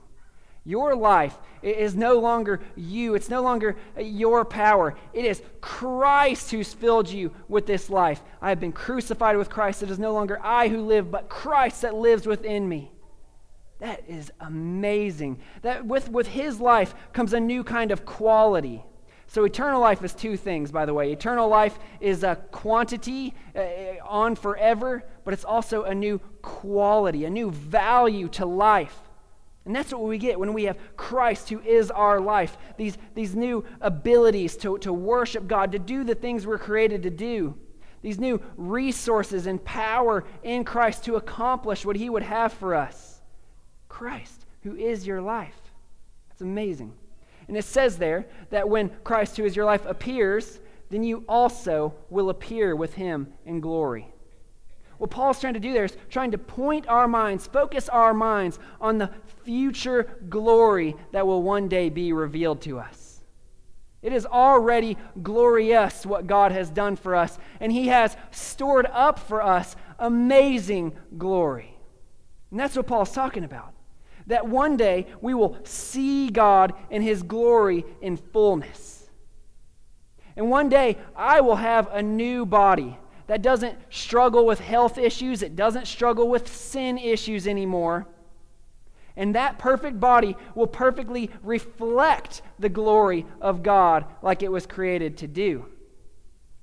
Your 0.64 0.96
life 0.96 1.36
is 1.62 1.94
no 1.94 2.18
longer 2.18 2.62
you. 2.74 3.14
It's 3.14 3.28
no 3.28 3.42
longer 3.42 3.76
your 4.00 4.46
power. 4.46 4.96
It 5.12 5.26
is 5.26 5.42
Christ 5.60 6.50
who's 6.50 6.72
filled 6.72 7.10
you 7.10 7.32
with 7.48 7.66
this 7.66 7.90
life. 7.90 8.22
I 8.40 8.48
have 8.48 8.60
been 8.60 8.72
crucified 8.72 9.36
with 9.36 9.50
Christ. 9.50 9.82
It 9.82 9.90
is 9.90 9.98
no 9.98 10.14
longer 10.14 10.40
I 10.42 10.68
who 10.68 10.80
live, 10.80 11.10
but 11.10 11.28
Christ 11.28 11.82
that 11.82 11.94
lives 11.94 12.26
within 12.26 12.66
me. 12.66 12.90
That 13.78 14.02
is 14.08 14.32
amazing. 14.40 15.38
That 15.60 15.84
with, 15.84 16.08
with 16.08 16.28
his 16.28 16.60
life 16.60 16.94
comes 17.12 17.34
a 17.34 17.40
new 17.40 17.62
kind 17.62 17.90
of 17.90 18.06
quality. 18.06 18.84
So, 19.32 19.44
eternal 19.44 19.80
life 19.80 20.04
is 20.04 20.14
two 20.14 20.36
things, 20.36 20.70
by 20.70 20.84
the 20.84 20.92
way. 20.92 21.10
Eternal 21.10 21.48
life 21.48 21.78
is 22.00 22.22
a 22.22 22.36
quantity 22.50 23.34
uh, 23.56 23.62
on 24.04 24.34
forever, 24.34 25.04
but 25.24 25.34
it's 25.34 25.44
also 25.44 25.84
a 25.84 25.94
new 25.94 26.18
quality, 26.42 27.24
a 27.24 27.30
new 27.30 27.50
value 27.50 28.28
to 28.28 28.46
life. 28.46 28.98
And 29.64 29.74
that's 29.74 29.92
what 29.92 30.02
we 30.02 30.18
get 30.18 30.40
when 30.40 30.52
we 30.52 30.64
have 30.64 30.78
Christ, 30.96 31.48
who 31.48 31.60
is 31.60 31.90
our 31.90 32.20
life. 32.20 32.56
These, 32.76 32.98
these 33.14 33.36
new 33.36 33.64
abilities 33.80 34.56
to, 34.58 34.78
to 34.78 34.92
worship 34.92 35.46
God, 35.46 35.72
to 35.72 35.78
do 35.78 36.02
the 36.02 36.16
things 36.16 36.46
we're 36.46 36.58
created 36.58 37.04
to 37.04 37.10
do. 37.10 37.56
These 38.02 38.18
new 38.18 38.42
resources 38.56 39.46
and 39.46 39.64
power 39.64 40.24
in 40.42 40.64
Christ 40.64 41.04
to 41.04 41.14
accomplish 41.14 41.86
what 41.86 41.94
He 41.94 42.10
would 42.10 42.24
have 42.24 42.52
for 42.52 42.74
us. 42.74 43.20
Christ, 43.88 44.46
who 44.62 44.74
is 44.74 45.06
your 45.06 45.20
life. 45.20 45.60
That's 46.28 46.40
amazing. 46.40 46.92
And 47.46 47.56
it 47.56 47.64
says 47.64 47.98
there 47.98 48.26
that 48.50 48.68
when 48.68 48.90
Christ, 49.04 49.36
who 49.36 49.44
is 49.44 49.54
your 49.54 49.64
life, 49.64 49.86
appears, 49.86 50.58
then 50.90 51.04
you 51.04 51.24
also 51.28 51.94
will 52.10 52.30
appear 52.30 52.74
with 52.74 52.94
Him 52.94 53.32
in 53.46 53.60
glory. 53.60 54.11
What 55.02 55.10
Paul's 55.10 55.40
trying 55.40 55.54
to 55.54 55.58
do 55.58 55.72
there 55.72 55.84
is 55.84 55.96
trying 56.10 56.30
to 56.30 56.38
point 56.38 56.86
our 56.86 57.08
minds, 57.08 57.48
focus 57.48 57.88
our 57.88 58.14
minds 58.14 58.60
on 58.80 58.98
the 58.98 59.10
future 59.42 60.16
glory 60.28 60.94
that 61.10 61.26
will 61.26 61.42
one 61.42 61.66
day 61.66 61.88
be 61.88 62.12
revealed 62.12 62.60
to 62.62 62.78
us. 62.78 63.20
It 64.00 64.12
is 64.12 64.24
already 64.24 64.96
glorious 65.20 66.06
what 66.06 66.28
God 66.28 66.52
has 66.52 66.70
done 66.70 66.94
for 66.94 67.16
us, 67.16 67.36
and 67.58 67.72
He 67.72 67.88
has 67.88 68.16
stored 68.30 68.86
up 68.92 69.18
for 69.18 69.42
us 69.42 69.74
amazing 69.98 70.92
glory. 71.18 71.76
And 72.52 72.60
that's 72.60 72.76
what 72.76 72.86
Paul's 72.86 73.10
talking 73.10 73.42
about. 73.42 73.74
That 74.28 74.46
one 74.46 74.76
day 74.76 75.08
we 75.20 75.34
will 75.34 75.58
see 75.64 76.30
God 76.30 76.74
in 76.90 77.02
His 77.02 77.24
glory 77.24 77.84
in 78.00 78.16
fullness. 78.16 79.10
And 80.36 80.48
one 80.48 80.68
day 80.68 80.96
I 81.16 81.40
will 81.40 81.56
have 81.56 81.88
a 81.90 82.02
new 82.04 82.46
body 82.46 82.98
that 83.26 83.42
doesn't 83.42 83.78
struggle 83.90 84.46
with 84.46 84.60
health 84.60 84.98
issues, 84.98 85.42
it 85.42 85.56
doesn't 85.56 85.86
struggle 85.86 86.28
with 86.28 86.54
sin 86.54 86.98
issues 86.98 87.46
anymore. 87.46 88.06
And 89.16 89.34
that 89.34 89.58
perfect 89.58 90.00
body 90.00 90.36
will 90.54 90.66
perfectly 90.66 91.30
reflect 91.42 92.42
the 92.58 92.68
glory 92.68 93.26
of 93.40 93.62
God 93.62 94.06
like 94.22 94.42
it 94.42 94.50
was 94.50 94.66
created 94.66 95.18
to 95.18 95.28
do. 95.28 95.66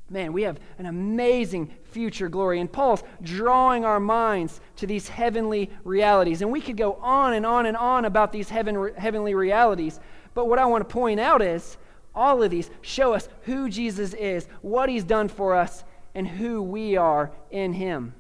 Man, 0.10 0.34
we 0.34 0.42
have 0.42 0.60
an 0.80 0.88
amazing 0.88 1.72
future 1.84 2.30
glory. 2.30 2.60
And 2.60 2.72
Paul's 2.72 3.04
drawing 3.22 3.86
our 3.86 4.00
minds 4.00 4.60
to 4.78 4.88
these 4.88 5.08
heavenly 5.08 5.70
realities. 5.84 6.42
And 6.42 6.52
we 6.52 6.62
could 6.62 6.78
go 6.78 6.94
on 6.96 7.34
and 7.34 7.46
on 7.46 7.68
and 7.68 7.78
on 7.78 8.06
about 8.06 8.32
these 8.32 8.50
heaven, 8.50 8.92
heavenly 8.98 9.36
realities. 9.36 10.00
But 10.34 10.46
what 10.48 10.58
I 10.58 10.66
want 10.66 10.88
to 10.88 10.92
point 10.92 11.20
out 11.20 11.44
is 11.44 11.78
all 12.16 12.42
of 12.42 12.50
these 12.50 12.72
show 12.82 13.14
us 13.14 13.30
who 13.44 13.70
Jesus 13.70 14.16
is, 14.16 14.48
what 14.62 14.90
he's 14.90 15.04
done 15.04 15.28
for 15.28 15.54
us, 15.54 15.84
and 16.16 16.28
who 16.28 16.62
we 16.62 16.98
are 16.98 17.32
in 17.52 17.74
Him. 17.74 18.14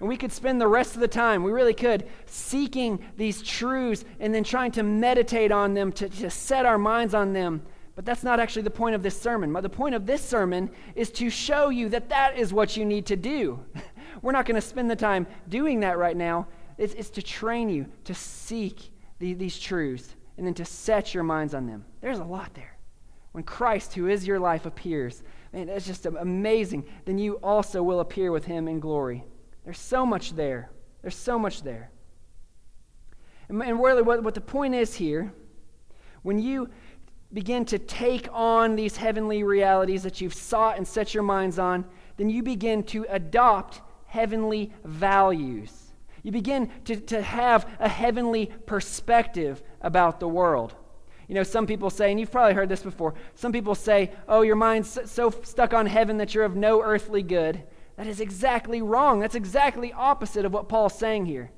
And 0.00 0.08
we 0.08 0.16
could 0.16 0.32
spend 0.32 0.60
the 0.60 0.68
rest 0.68 0.94
of 0.94 1.00
the 1.00 1.08
time, 1.08 1.42
we 1.42 1.52
really 1.52 1.74
could, 1.74 2.08
seeking 2.26 2.98
these 3.16 3.42
truths 3.42 4.04
and 4.20 4.34
then 4.34 4.44
trying 4.44 4.72
to 4.72 4.82
meditate 4.82 5.52
on 5.52 5.74
them, 5.74 5.92
to, 5.92 6.08
to 6.08 6.30
set 6.30 6.66
our 6.66 6.78
minds 6.78 7.14
on 7.14 7.32
them. 7.32 7.62
But 7.94 8.04
that's 8.04 8.24
not 8.24 8.40
actually 8.40 8.62
the 8.62 8.70
point 8.70 8.96
of 8.96 9.02
this 9.02 9.18
sermon. 9.20 9.52
The 9.52 9.68
point 9.68 9.94
of 9.94 10.04
this 10.04 10.22
sermon 10.22 10.70
is 10.96 11.10
to 11.12 11.30
show 11.30 11.68
you 11.68 11.88
that 11.90 12.08
that 12.08 12.36
is 12.36 12.52
what 12.52 12.76
you 12.76 12.84
need 12.84 13.06
to 13.06 13.16
do. 13.16 13.64
We're 14.22 14.32
not 14.32 14.46
going 14.46 14.60
to 14.60 14.66
spend 14.66 14.90
the 14.90 14.96
time 14.96 15.26
doing 15.48 15.80
that 15.80 15.96
right 15.96 16.16
now. 16.16 16.48
It's, 16.76 16.94
it's 16.94 17.10
to 17.10 17.22
train 17.22 17.68
you 17.68 17.86
to 18.04 18.14
seek 18.14 18.90
the, 19.20 19.34
these 19.34 19.58
truths 19.58 20.16
and 20.36 20.46
then 20.46 20.54
to 20.54 20.64
set 20.64 21.14
your 21.14 21.22
minds 21.22 21.54
on 21.54 21.66
them. 21.66 21.84
There's 22.00 22.18
a 22.18 22.24
lot 22.24 22.52
there. 22.54 22.76
When 23.32 23.44
Christ, 23.44 23.94
who 23.94 24.08
is 24.08 24.26
your 24.26 24.40
life, 24.40 24.66
appears, 24.66 25.22
man, 25.54 25.68
that's 25.68 25.86
just 25.86 26.04
amazing. 26.04 26.84
Then 27.04 27.18
you 27.18 27.34
also 27.42 27.82
will 27.82 28.00
appear 28.00 28.32
with 28.32 28.44
him 28.44 28.66
in 28.66 28.80
glory. 28.80 29.24
There's 29.64 29.78
so 29.78 30.04
much 30.04 30.34
there. 30.34 30.70
There's 31.00 31.16
so 31.16 31.38
much 31.38 31.62
there. 31.62 31.90
And, 33.48 33.62
and 33.62 33.82
really, 33.82 34.02
what, 34.02 34.22
what 34.22 34.34
the 34.34 34.40
point 34.40 34.74
is 34.74 34.94
here, 34.94 35.32
when 36.22 36.38
you 36.38 36.68
begin 37.32 37.64
to 37.66 37.78
take 37.78 38.28
on 38.32 38.76
these 38.76 38.96
heavenly 38.96 39.42
realities 39.42 40.02
that 40.02 40.20
you've 40.20 40.34
sought 40.34 40.76
and 40.76 40.86
set 40.86 41.14
your 41.14 41.22
minds 41.22 41.58
on, 41.58 41.84
then 42.16 42.30
you 42.30 42.42
begin 42.42 42.82
to 42.84 43.06
adopt 43.08 43.80
heavenly 44.06 44.72
values. 44.84 45.92
You 46.22 46.32
begin 46.32 46.70
to, 46.86 46.96
to 46.96 47.22
have 47.22 47.68
a 47.78 47.88
heavenly 47.88 48.46
perspective 48.66 49.62
about 49.80 50.20
the 50.20 50.28
world. 50.28 50.74
You 51.28 51.34
know, 51.34 51.42
some 51.42 51.66
people 51.66 51.90
say, 51.90 52.10
and 52.10 52.20
you've 52.20 52.30
probably 52.30 52.54
heard 52.54 52.68
this 52.68 52.82
before, 52.82 53.14
some 53.34 53.52
people 53.52 53.74
say, 53.74 54.12
oh, 54.28 54.42
your 54.42 54.56
mind's 54.56 54.98
so 55.10 55.30
stuck 55.42 55.72
on 55.72 55.86
heaven 55.86 56.18
that 56.18 56.34
you're 56.34 56.44
of 56.44 56.56
no 56.56 56.82
earthly 56.82 57.22
good. 57.22 57.62
That 57.96 58.06
is 58.06 58.20
exactly 58.20 58.82
wrong. 58.82 59.20
That's 59.20 59.34
exactly 59.34 59.92
opposite 59.92 60.44
of 60.44 60.52
what 60.52 60.68
Paul's 60.68 60.98
saying 60.98 61.26
here. 61.26 61.50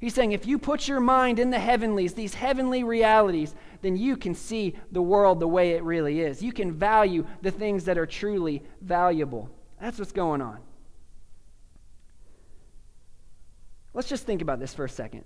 He's 0.00 0.14
saying 0.14 0.32
if 0.32 0.46
you 0.46 0.58
put 0.58 0.88
your 0.88 1.00
mind 1.00 1.38
in 1.38 1.50
the 1.50 1.58
heavenlies, 1.58 2.14
these 2.14 2.32
heavenly 2.32 2.84
realities, 2.84 3.54
then 3.82 3.96
you 3.96 4.16
can 4.16 4.34
see 4.34 4.74
the 4.90 5.02
world 5.02 5.40
the 5.40 5.48
way 5.48 5.72
it 5.72 5.82
really 5.82 6.20
is. 6.20 6.42
You 6.42 6.52
can 6.52 6.72
value 6.72 7.26
the 7.42 7.50
things 7.50 7.84
that 7.84 7.98
are 7.98 8.06
truly 8.06 8.62
valuable. 8.80 9.50
That's 9.78 9.98
what's 9.98 10.12
going 10.12 10.40
on. 10.40 10.60
Let's 13.92 14.08
just 14.08 14.24
think 14.24 14.40
about 14.40 14.60
this 14.60 14.72
for 14.72 14.84
a 14.84 14.88
second. 14.88 15.24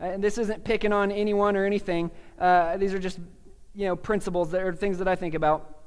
And 0.00 0.22
this 0.22 0.38
isn't 0.38 0.64
picking 0.64 0.92
on 0.92 1.12
anyone 1.12 1.56
or 1.56 1.64
anything. 1.64 2.10
Uh, 2.38 2.76
these 2.76 2.92
are 2.92 2.98
just, 2.98 3.18
you 3.74 3.86
know, 3.86 3.96
principles 3.96 4.50
that 4.50 4.62
are 4.62 4.74
things 4.74 4.98
that 4.98 5.08
I 5.08 5.14
think 5.14 5.34
about. 5.34 5.86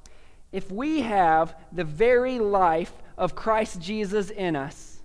If 0.51 0.71
we 0.71 1.01
have 1.01 1.55
the 1.71 1.83
very 1.83 2.39
life 2.39 2.93
of 3.17 3.35
Christ 3.35 3.81
Jesus 3.81 4.29
in 4.29 4.55
us, 4.55 4.99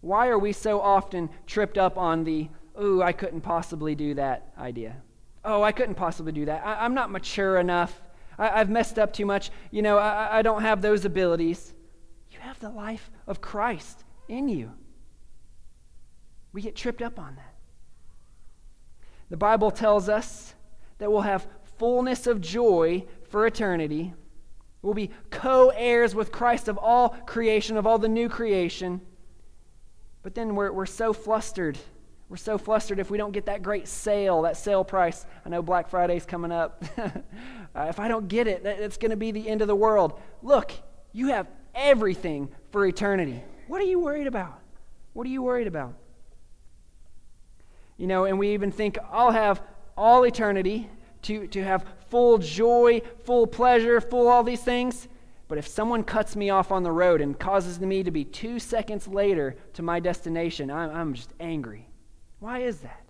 why 0.00 0.28
are 0.28 0.38
we 0.38 0.52
so 0.52 0.80
often 0.80 1.30
tripped 1.46 1.78
up 1.78 1.98
on 1.98 2.24
the, 2.24 2.48
ooh, 2.80 3.02
I 3.02 3.12
couldn't 3.12 3.42
possibly 3.42 3.94
do 3.94 4.14
that 4.14 4.52
idea? 4.58 4.96
Oh, 5.44 5.62
I 5.62 5.72
couldn't 5.72 5.94
possibly 5.96 6.32
do 6.32 6.46
that. 6.46 6.64
I, 6.64 6.84
am 6.84 6.94
not 6.94 7.10
mature 7.10 7.58
enough. 7.58 8.00
I, 8.38 8.58
have 8.58 8.70
messed 8.70 8.98
up 8.98 9.12
too 9.12 9.26
much. 9.26 9.50
You 9.70 9.82
know, 9.82 9.98
I, 9.98 10.38
I 10.38 10.42
don't 10.42 10.62
have 10.62 10.80
those 10.80 11.04
abilities. 11.04 11.72
You 12.30 12.38
have 12.40 12.58
the 12.60 12.70
life 12.70 13.10
of 13.26 13.40
Christ 13.40 14.04
in 14.28 14.48
you. 14.48 14.72
We 16.52 16.62
get 16.62 16.76
tripped 16.76 17.02
up 17.02 17.18
on 17.18 17.36
that. 17.36 17.51
The 19.32 19.36
Bible 19.36 19.72
tells 19.72 20.08
us 20.08 20.54
that 20.98 21.10
we'll 21.10 21.22
have 21.22 21.48
fullness 21.78 22.28
of 22.28 22.40
joy 22.40 23.06
for 23.28 23.46
eternity 23.46 24.12
We'll 24.82 24.94
be 24.94 25.10
co 25.30 25.68
heirs 25.68 26.14
with 26.14 26.32
Christ 26.32 26.66
of 26.68 26.76
all 26.76 27.10
creation, 27.24 27.76
of 27.76 27.86
all 27.86 27.98
the 27.98 28.08
new 28.08 28.28
creation. 28.28 29.00
But 30.22 30.34
then 30.34 30.56
we're, 30.56 30.72
we're 30.72 30.86
so 30.86 31.12
flustered. 31.12 31.78
We're 32.28 32.36
so 32.36 32.58
flustered 32.58 32.98
if 32.98 33.10
we 33.10 33.18
don't 33.18 33.32
get 33.32 33.46
that 33.46 33.62
great 33.62 33.86
sale, 33.86 34.42
that 34.42 34.56
sale 34.56 34.84
price. 34.84 35.24
I 35.44 35.50
know 35.50 35.62
Black 35.62 35.88
Friday's 35.88 36.26
coming 36.26 36.50
up. 36.50 36.82
uh, 36.98 37.86
if 37.88 38.00
I 38.00 38.08
don't 38.08 38.26
get 38.26 38.48
it, 38.48 38.64
it's 38.64 38.96
going 38.96 39.10
to 39.10 39.16
be 39.16 39.30
the 39.30 39.48
end 39.48 39.62
of 39.62 39.68
the 39.68 39.76
world. 39.76 40.18
Look, 40.42 40.72
you 41.12 41.28
have 41.28 41.46
everything 41.74 42.48
for 42.70 42.84
eternity. 42.86 43.42
What 43.68 43.80
are 43.80 43.86
you 43.86 44.00
worried 44.00 44.26
about? 44.26 44.58
What 45.12 45.26
are 45.26 45.30
you 45.30 45.42
worried 45.42 45.66
about? 45.66 45.94
You 47.96 48.06
know, 48.06 48.24
and 48.24 48.38
we 48.38 48.52
even 48.54 48.72
think, 48.72 48.98
I'll 49.10 49.30
have 49.30 49.62
all 49.96 50.24
eternity 50.24 50.88
to, 51.22 51.46
to 51.48 51.62
have 51.62 51.84
full 52.08 52.38
joy, 52.38 53.02
full 53.24 53.46
pleasure, 53.46 54.00
full 54.00 54.28
all 54.28 54.42
these 54.42 54.62
things. 54.62 55.08
But 55.48 55.58
if 55.58 55.68
someone 55.68 56.02
cuts 56.02 56.34
me 56.34 56.50
off 56.50 56.72
on 56.72 56.82
the 56.82 56.90
road 56.90 57.20
and 57.20 57.38
causes 57.38 57.78
me 57.78 58.02
to 58.02 58.10
be 58.10 58.24
two 58.24 58.58
seconds 58.58 59.06
later 59.06 59.56
to 59.74 59.82
my 59.82 60.00
destination, 60.00 60.70
I'm, 60.70 60.90
I'm 60.90 61.14
just 61.14 61.32
angry. 61.40 61.88
Why 62.40 62.60
is 62.60 62.78
that? 62.78 63.04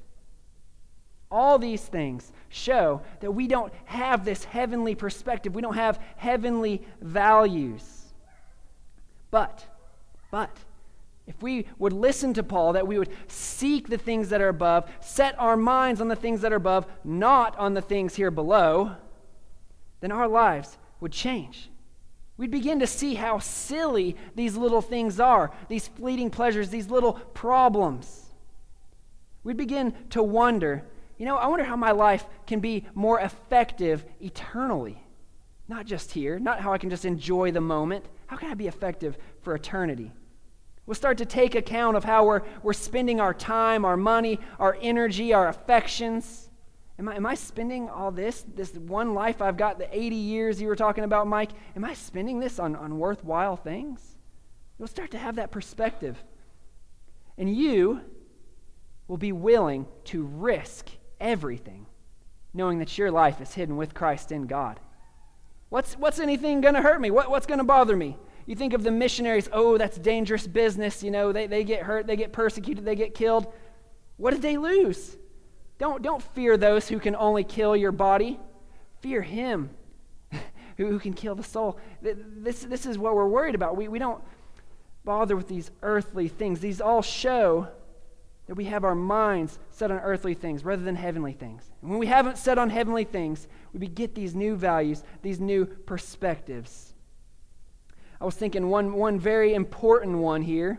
All 1.30 1.58
these 1.58 1.82
things 1.82 2.32
show 2.48 3.00
that 3.20 3.30
we 3.30 3.46
don't 3.46 3.72
have 3.84 4.24
this 4.24 4.44
heavenly 4.44 4.94
perspective. 4.94 5.54
We 5.54 5.62
don't 5.62 5.76
have 5.76 6.00
heavenly 6.16 6.82
values. 7.00 8.12
But, 9.30 9.64
but, 10.30 10.54
if 11.26 11.40
we 11.40 11.66
would 11.78 11.92
listen 11.92 12.34
to 12.34 12.42
Paul, 12.42 12.72
that 12.72 12.86
we 12.86 12.98
would 12.98 13.10
seek 13.28 13.88
the 13.88 13.98
things 13.98 14.28
that 14.30 14.40
are 14.40 14.48
above, 14.48 14.90
set 15.00 15.38
our 15.38 15.56
minds 15.56 16.00
on 16.00 16.08
the 16.08 16.16
things 16.16 16.40
that 16.40 16.52
are 16.52 16.56
above, 16.56 16.86
not 17.04 17.56
on 17.58 17.74
the 17.74 17.82
things 17.82 18.14
here 18.16 18.30
below, 18.30 18.96
then 20.00 20.10
our 20.10 20.26
lives 20.26 20.78
would 21.00 21.12
change. 21.12 21.70
We'd 22.36 22.50
begin 22.50 22.80
to 22.80 22.86
see 22.88 23.14
how 23.14 23.38
silly 23.38 24.16
these 24.34 24.56
little 24.56 24.82
things 24.82 25.20
are, 25.20 25.52
these 25.68 25.86
fleeting 25.86 26.30
pleasures, 26.30 26.70
these 26.70 26.90
little 26.90 27.12
problems. 27.12 28.30
We'd 29.44 29.56
begin 29.56 29.94
to 30.10 30.22
wonder, 30.22 30.84
you 31.18 31.26
know, 31.26 31.36
I 31.36 31.46
wonder 31.46 31.64
how 31.64 31.76
my 31.76 31.92
life 31.92 32.24
can 32.48 32.58
be 32.58 32.86
more 32.94 33.20
effective 33.20 34.04
eternally. 34.20 35.00
Not 35.68 35.86
just 35.86 36.10
here, 36.10 36.40
not 36.40 36.60
how 36.60 36.72
I 36.72 36.78
can 36.78 36.90
just 36.90 37.04
enjoy 37.04 37.52
the 37.52 37.60
moment. 37.60 38.06
How 38.26 38.36
can 38.36 38.50
I 38.50 38.54
be 38.54 38.66
effective 38.66 39.16
for 39.42 39.54
eternity? 39.54 40.12
We'll 40.86 40.94
start 40.94 41.18
to 41.18 41.26
take 41.26 41.54
account 41.54 41.96
of 41.96 42.04
how 42.04 42.26
we're, 42.26 42.42
we're 42.62 42.72
spending 42.72 43.20
our 43.20 43.32
time, 43.32 43.84
our 43.84 43.96
money, 43.96 44.40
our 44.58 44.76
energy, 44.80 45.32
our 45.32 45.48
affections. 45.48 46.50
Am 46.98 47.08
I, 47.08 47.16
am 47.16 47.24
I 47.24 47.34
spending 47.34 47.88
all 47.88 48.10
this, 48.10 48.44
this 48.54 48.74
one 48.74 49.14
life 49.14 49.40
I've 49.40 49.56
got, 49.56 49.78
the 49.78 49.96
80 49.96 50.16
years 50.16 50.60
you 50.60 50.66
were 50.66 50.76
talking 50.76 51.04
about, 51.04 51.26
Mike? 51.28 51.50
Am 51.76 51.84
I 51.84 51.94
spending 51.94 52.40
this 52.40 52.58
on, 52.58 52.74
on 52.74 52.98
worthwhile 52.98 53.56
things? 53.56 54.16
You'll 54.78 54.88
start 54.88 55.12
to 55.12 55.18
have 55.18 55.36
that 55.36 55.52
perspective. 55.52 56.22
And 57.38 57.54
you 57.54 58.00
will 59.06 59.16
be 59.18 59.32
willing 59.32 59.86
to 60.04 60.24
risk 60.24 60.90
everything, 61.20 61.86
knowing 62.52 62.80
that 62.80 62.98
your 62.98 63.10
life 63.10 63.40
is 63.40 63.54
hidden 63.54 63.76
with 63.76 63.94
Christ 63.94 64.32
in 64.32 64.46
God. 64.46 64.80
What's, 65.68 65.94
what's 65.94 66.18
anything 66.18 66.60
going 66.60 66.74
to 66.74 66.82
hurt 66.82 67.00
me? 67.00 67.10
What, 67.10 67.30
what's 67.30 67.46
going 67.46 67.58
to 67.58 67.64
bother 67.64 67.96
me? 67.96 68.18
You 68.46 68.56
think 68.56 68.72
of 68.72 68.82
the 68.82 68.90
missionaries, 68.90 69.48
oh, 69.52 69.78
that's 69.78 69.98
dangerous 69.98 70.46
business. 70.46 71.02
You 71.02 71.10
know, 71.10 71.32
they, 71.32 71.46
they 71.46 71.64
get 71.64 71.82
hurt, 71.82 72.06
they 72.06 72.16
get 72.16 72.32
persecuted, 72.32 72.84
they 72.84 72.96
get 72.96 73.14
killed. 73.14 73.52
What 74.16 74.32
did 74.32 74.42
they 74.42 74.56
lose? 74.56 75.16
Don't, 75.78 76.02
don't 76.02 76.22
fear 76.22 76.56
those 76.56 76.88
who 76.88 76.98
can 76.98 77.16
only 77.16 77.44
kill 77.44 77.76
your 77.76 77.92
body. 77.92 78.38
Fear 79.00 79.22
him 79.22 79.70
who, 80.76 80.86
who 80.86 80.98
can 80.98 81.12
kill 81.12 81.34
the 81.34 81.42
soul. 81.42 81.78
This, 82.00 82.62
this 82.64 82.86
is 82.86 82.98
what 82.98 83.14
we're 83.14 83.28
worried 83.28 83.54
about. 83.54 83.76
We, 83.76 83.88
we 83.88 83.98
don't 83.98 84.22
bother 85.04 85.36
with 85.36 85.48
these 85.48 85.70
earthly 85.82 86.28
things. 86.28 86.60
These 86.60 86.80
all 86.80 87.02
show 87.02 87.68
that 88.46 88.54
we 88.54 88.64
have 88.64 88.84
our 88.84 88.94
minds 88.94 89.58
set 89.70 89.90
on 89.90 89.98
earthly 89.98 90.34
things 90.34 90.64
rather 90.64 90.82
than 90.82 90.96
heavenly 90.96 91.32
things. 91.32 91.70
And 91.80 91.90
when 91.90 91.98
we 91.98 92.06
haven't 92.06 92.38
set 92.38 92.58
on 92.58 92.70
heavenly 92.70 93.04
things, 93.04 93.46
we 93.72 93.86
get 93.86 94.14
these 94.14 94.34
new 94.34 94.56
values, 94.56 95.02
these 95.22 95.40
new 95.40 95.64
perspectives. 95.64 96.91
I 98.22 98.24
was 98.24 98.36
thinking 98.36 98.68
one, 98.68 98.92
one 98.92 99.18
very 99.18 99.52
important 99.52 100.16
one 100.18 100.42
here 100.42 100.78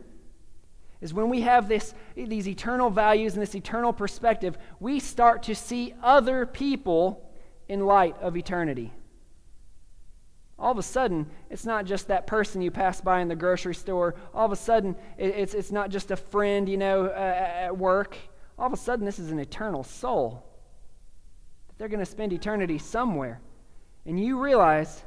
is 1.01 1.13
when 1.13 1.29
we 1.29 1.41
have 1.41 1.67
this, 1.67 1.93
these 2.15 2.47
eternal 2.47 2.89
values 2.89 3.33
and 3.33 3.41
this 3.41 3.53
eternal 3.53 3.91
perspective, 3.91 4.57
we 4.79 5.01
start 5.01 5.43
to 5.43 5.53
see 5.53 5.93
other 6.01 6.45
people 6.45 7.29
in 7.67 7.85
light 7.85 8.15
of 8.21 8.37
eternity. 8.37 8.93
All 10.57 10.71
of 10.71 10.77
a 10.77 10.83
sudden, 10.83 11.29
it's 11.49 11.65
not 11.65 11.83
just 11.83 12.07
that 12.07 12.27
person 12.27 12.61
you 12.61 12.71
pass 12.71 13.01
by 13.01 13.19
in 13.19 13.27
the 13.27 13.35
grocery 13.35 13.75
store. 13.75 14.15
All 14.33 14.45
of 14.45 14.53
a 14.53 14.55
sudden, 14.55 14.95
it's, 15.17 15.53
it's 15.53 15.73
not 15.73 15.89
just 15.89 16.11
a 16.11 16.15
friend, 16.15 16.69
you 16.69 16.77
know, 16.77 17.07
uh, 17.07 17.09
at 17.65 17.77
work. 17.77 18.15
All 18.57 18.67
of 18.67 18.71
a 18.71 18.77
sudden, 18.77 19.05
this 19.05 19.19
is 19.19 19.31
an 19.31 19.39
eternal 19.39 19.83
soul. 19.83 20.45
They're 21.77 21.89
going 21.89 21.99
to 21.99 22.05
spend 22.05 22.31
eternity 22.31 22.77
somewhere. 22.77 23.41
And 24.05 24.17
you 24.17 24.39
realize 24.39 25.03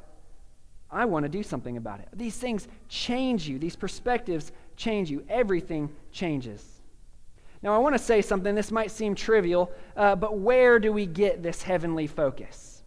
I 0.90 1.04
want 1.04 1.24
to 1.24 1.28
do 1.28 1.42
something 1.42 1.76
about 1.76 2.00
it. 2.00 2.08
These 2.12 2.36
things 2.36 2.68
change 2.88 3.48
you, 3.48 3.58
these 3.58 3.76
perspectives 3.76 4.52
change 4.76 5.10
you. 5.10 5.24
Everything 5.28 5.90
changes. 6.12 6.80
Now, 7.62 7.74
I 7.74 7.78
want 7.78 7.94
to 7.96 7.98
say 7.98 8.22
something. 8.22 8.54
This 8.54 8.70
might 8.70 8.90
seem 8.90 9.14
trivial, 9.14 9.72
uh, 9.96 10.14
but 10.14 10.38
where 10.38 10.78
do 10.78 10.92
we 10.92 11.06
get 11.06 11.42
this 11.42 11.62
heavenly 11.62 12.06
focus? 12.06 12.82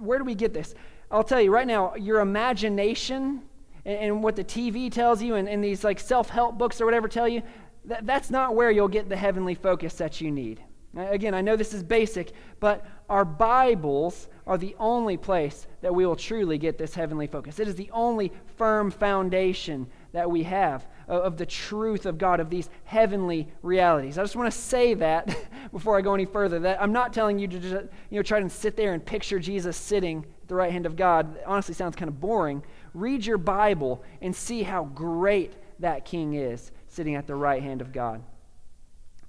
where 0.00 0.18
do 0.18 0.24
we 0.24 0.34
get 0.34 0.52
this? 0.52 0.74
I'll 1.10 1.22
tell 1.22 1.40
you 1.40 1.52
right 1.52 1.66
now, 1.66 1.94
your 1.94 2.20
imagination 2.20 3.42
and, 3.84 3.98
and 3.98 4.22
what 4.22 4.36
the 4.36 4.44
TV 4.44 4.90
tells 4.90 5.22
you 5.22 5.36
and, 5.36 5.48
and 5.48 5.62
these 5.62 5.84
like 5.84 6.00
self 6.00 6.28
help 6.28 6.58
books 6.58 6.80
or 6.80 6.84
whatever 6.84 7.08
tell 7.08 7.28
you, 7.28 7.42
that, 7.84 8.06
that's 8.06 8.30
not 8.30 8.54
where 8.54 8.70
you'll 8.70 8.88
get 8.88 9.08
the 9.08 9.16
heavenly 9.16 9.54
focus 9.54 9.94
that 9.94 10.20
you 10.20 10.30
need. 10.30 10.62
Again, 10.96 11.34
I 11.34 11.40
know 11.40 11.54
this 11.54 11.72
is 11.72 11.84
basic, 11.84 12.32
but 12.58 12.84
our 13.08 13.24
Bibles 13.24 14.28
are 14.44 14.58
the 14.58 14.74
only 14.80 15.16
place 15.16 15.68
that 15.82 15.94
we 15.94 16.04
will 16.04 16.16
truly 16.16 16.58
get 16.58 16.78
this 16.78 16.94
heavenly 16.96 17.28
focus. 17.28 17.60
It 17.60 17.68
is 17.68 17.76
the 17.76 17.90
only 17.92 18.32
firm 18.56 18.90
foundation 18.90 19.86
that 20.12 20.28
we 20.28 20.42
have 20.42 20.88
of 21.06 21.36
the 21.36 21.46
truth 21.46 22.06
of 22.06 22.18
God, 22.18 22.40
of 22.40 22.50
these 22.50 22.68
heavenly 22.84 23.46
realities. 23.62 24.18
I 24.18 24.22
just 24.22 24.34
want 24.34 24.52
to 24.52 24.58
say 24.58 24.94
that 24.94 25.36
before 25.72 25.96
I 25.96 26.00
go 26.00 26.12
any 26.12 26.24
further, 26.24 26.58
that 26.60 26.82
I'm 26.82 26.92
not 26.92 27.12
telling 27.12 27.38
you 27.38 27.46
to 27.46 27.58
just, 27.60 27.74
you 28.10 28.18
know, 28.18 28.22
try 28.22 28.40
to 28.40 28.48
sit 28.48 28.76
there 28.76 28.92
and 28.92 29.04
picture 29.04 29.38
Jesus 29.38 29.76
sitting 29.76 30.24
at 30.42 30.48
the 30.48 30.56
right 30.56 30.72
hand 30.72 30.86
of 30.86 30.96
God. 30.96 31.36
It 31.36 31.44
honestly 31.46 31.74
sounds 31.74 31.94
kind 31.94 32.08
of 32.08 32.20
boring. 32.20 32.64
Read 32.94 33.24
your 33.24 33.38
Bible 33.38 34.02
and 34.20 34.34
see 34.34 34.64
how 34.64 34.84
great 34.84 35.54
that 35.78 36.04
king 36.04 36.34
is 36.34 36.72
sitting 36.88 37.14
at 37.14 37.28
the 37.28 37.34
right 37.36 37.62
hand 37.62 37.80
of 37.80 37.92
God. 37.92 38.22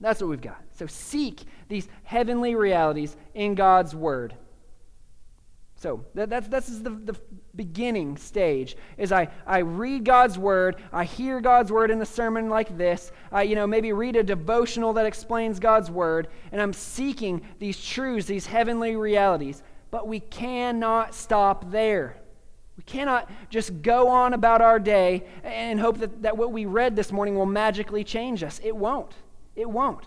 That's 0.01 0.19
what 0.19 0.29
we've 0.29 0.41
got. 0.41 0.61
So 0.73 0.87
seek 0.87 1.43
these 1.69 1.87
heavenly 2.03 2.55
realities 2.55 3.15
in 3.33 3.55
God's 3.55 3.95
Word. 3.95 4.35
So 5.81 6.05
that, 6.13 6.29
that's, 6.29 6.47
that's 6.47 6.67
the, 6.79 6.91
the 6.91 7.15
beginning 7.55 8.15
stage 8.15 8.77
is 8.97 9.11
I, 9.11 9.29
I 9.47 9.59
read 9.59 10.05
God's 10.05 10.37
word, 10.37 10.75
I 10.93 11.05
hear 11.05 11.41
God's 11.41 11.71
word 11.71 11.89
in 11.89 11.99
a 11.99 12.05
sermon 12.05 12.49
like 12.49 12.77
this, 12.77 13.11
I 13.31 13.41
you 13.41 13.55
know 13.55 13.65
maybe 13.65 13.91
read 13.91 14.15
a 14.15 14.21
devotional 14.21 14.93
that 14.93 15.07
explains 15.07 15.59
God's 15.59 15.89
word, 15.89 16.27
and 16.51 16.61
I'm 16.61 16.71
seeking 16.71 17.41
these 17.57 17.83
truths, 17.83 18.27
these 18.27 18.45
heavenly 18.45 18.95
realities. 18.95 19.63
But 19.89 20.07
we 20.07 20.19
cannot 20.19 21.15
stop 21.15 21.71
there. 21.71 22.15
We 22.77 22.83
cannot 22.83 23.31
just 23.49 23.81
go 23.81 24.07
on 24.07 24.33
about 24.33 24.61
our 24.61 24.79
day 24.79 25.25
and 25.43 25.79
hope 25.79 25.97
that, 25.97 26.21
that 26.21 26.37
what 26.37 26.51
we 26.51 26.67
read 26.67 26.95
this 26.95 27.11
morning 27.11 27.35
will 27.35 27.47
magically 27.47 28.03
change 28.03 28.43
us. 28.43 28.61
It 28.63 28.75
won't. 28.75 29.15
It 29.55 29.69
won't. 29.69 30.05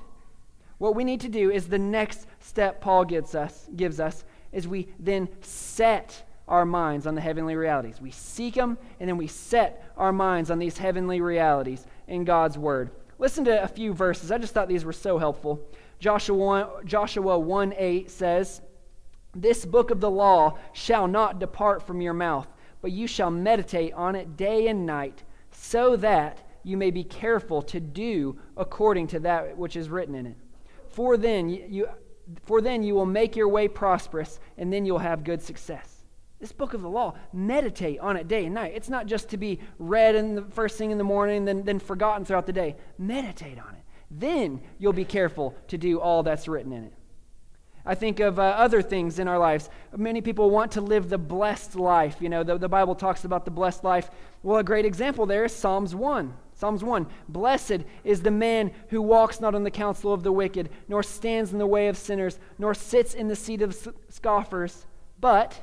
What 0.78 0.96
we 0.96 1.04
need 1.04 1.20
to 1.20 1.28
do 1.28 1.50
is 1.50 1.68
the 1.68 1.78
next 1.78 2.26
step 2.40 2.80
Paul 2.80 3.04
gives 3.04 3.34
us, 3.34 3.68
gives 3.76 4.00
us 4.00 4.24
is 4.52 4.68
we 4.68 4.88
then 4.98 5.28
set 5.42 6.22
our 6.46 6.64
minds 6.64 7.06
on 7.06 7.14
the 7.14 7.20
heavenly 7.20 7.56
realities. 7.56 8.00
We 8.00 8.10
seek 8.10 8.54
them, 8.54 8.78
and 9.00 9.08
then 9.08 9.16
we 9.16 9.26
set 9.26 9.92
our 9.96 10.12
minds 10.12 10.50
on 10.50 10.58
these 10.58 10.78
heavenly 10.78 11.20
realities 11.20 11.86
in 12.06 12.24
God's 12.24 12.56
Word. 12.56 12.90
Listen 13.18 13.44
to 13.44 13.62
a 13.62 13.68
few 13.68 13.92
verses. 13.92 14.30
I 14.30 14.38
just 14.38 14.54
thought 14.54 14.68
these 14.68 14.84
were 14.84 14.92
so 14.92 15.18
helpful. 15.18 15.60
Joshua 15.98 16.36
1, 16.36 16.86
Joshua 16.86 17.38
1 17.38 17.74
8 17.76 18.10
says, 18.10 18.60
This 19.34 19.64
book 19.64 19.90
of 19.90 20.00
the 20.00 20.10
law 20.10 20.58
shall 20.72 21.08
not 21.08 21.38
depart 21.38 21.82
from 21.82 22.00
your 22.00 22.12
mouth, 22.12 22.48
but 22.82 22.92
you 22.92 23.06
shall 23.06 23.30
meditate 23.30 23.94
on 23.94 24.14
it 24.14 24.36
day 24.36 24.68
and 24.68 24.84
night, 24.84 25.22
so 25.50 25.96
that 25.96 26.43
you 26.64 26.76
may 26.76 26.90
be 26.90 27.04
careful 27.04 27.62
to 27.62 27.78
do 27.78 28.38
according 28.56 29.06
to 29.08 29.20
that 29.20 29.56
which 29.56 29.76
is 29.76 29.88
written 29.88 30.14
in 30.14 30.26
it. 30.26 30.36
For 30.88 31.16
then 31.16 31.48
you, 31.48 31.88
for 32.44 32.60
then 32.60 32.82
you 32.82 32.94
will 32.94 33.06
make 33.06 33.36
your 33.36 33.48
way 33.48 33.68
prosperous, 33.68 34.40
and 34.56 34.72
then 34.72 34.86
you'll 34.86 34.98
have 34.98 35.24
good 35.24 35.42
success. 35.42 36.04
This 36.40 36.52
book 36.52 36.74
of 36.74 36.82
the 36.82 36.90
law, 36.90 37.14
meditate 37.32 38.00
on 38.00 38.16
it 38.16 38.28
day 38.28 38.46
and 38.46 38.54
night. 38.54 38.72
It's 38.74 38.88
not 38.88 39.06
just 39.06 39.28
to 39.30 39.36
be 39.36 39.60
read 39.78 40.14
in 40.14 40.34
the 40.34 40.42
first 40.42 40.76
thing 40.76 40.90
in 40.90 40.98
the 40.98 41.04
morning, 41.04 41.44
then, 41.44 41.64
then 41.64 41.78
forgotten 41.78 42.24
throughout 42.24 42.46
the 42.46 42.52
day. 42.52 42.76
Meditate 42.98 43.58
on 43.58 43.74
it. 43.74 43.82
Then 44.10 44.60
you'll 44.78 44.92
be 44.92 45.04
careful 45.04 45.54
to 45.68 45.78
do 45.78 46.00
all 46.00 46.22
that's 46.22 46.46
written 46.46 46.72
in 46.72 46.84
it. 46.84 46.92
I 47.86 47.94
think 47.94 48.20
of 48.20 48.38
uh, 48.38 48.42
other 48.42 48.80
things 48.80 49.18
in 49.18 49.28
our 49.28 49.38
lives. 49.38 49.68
Many 49.94 50.22
people 50.22 50.50
want 50.50 50.72
to 50.72 50.80
live 50.80 51.08
the 51.08 51.18
blessed 51.18 51.76
life. 51.76 52.16
You 52.20 52.30
know, 52.30 52.42
the, 52.42 52.56
the 52.56 52.68
Bible 52.68 52.94
talks 52.94 53.24
about 53.24 53.44
the 53.44 53.50
blessed 53.50 53.84
life. 53.84 54.10
Well, 54.42 54.58
a 54.58 54.64
great 54.64 54.86
example 54.86 55.26
there 55.26 55.44
is 55.44 55.52
Psalms 55.52 55.94
1. 55.94 56.34
Psalms 56.54 56.84
1 56.84 57.06
Blessed 57.28 57.78
is 58.04 58.22
the 58.22 58.30
man 58.30 58.70
who 58.88 59.02
walks 59.02 59.40
not 59.40 59.54
on 59.54 59.64
the 59.64 59.70
counsel 59.70 60.12
of 60.12 60.22
the 60.22 60.32
wicked, 60.32 60.70
nor 60.88 61.02
stands 61.02 61.52
in 61.52 61.58
the 61.58 61.66
way 61.66 61.88
of 61.88 61.96
sinners, 61.96 62.38
nor 62.58 62.74
sits 62.74 63.14
in 63.14 63.28
the 63.28 63.36
seat 63.36 63.60
of 63.60 63.76
scoffers, 64.08 64.86
but 65.20 65.60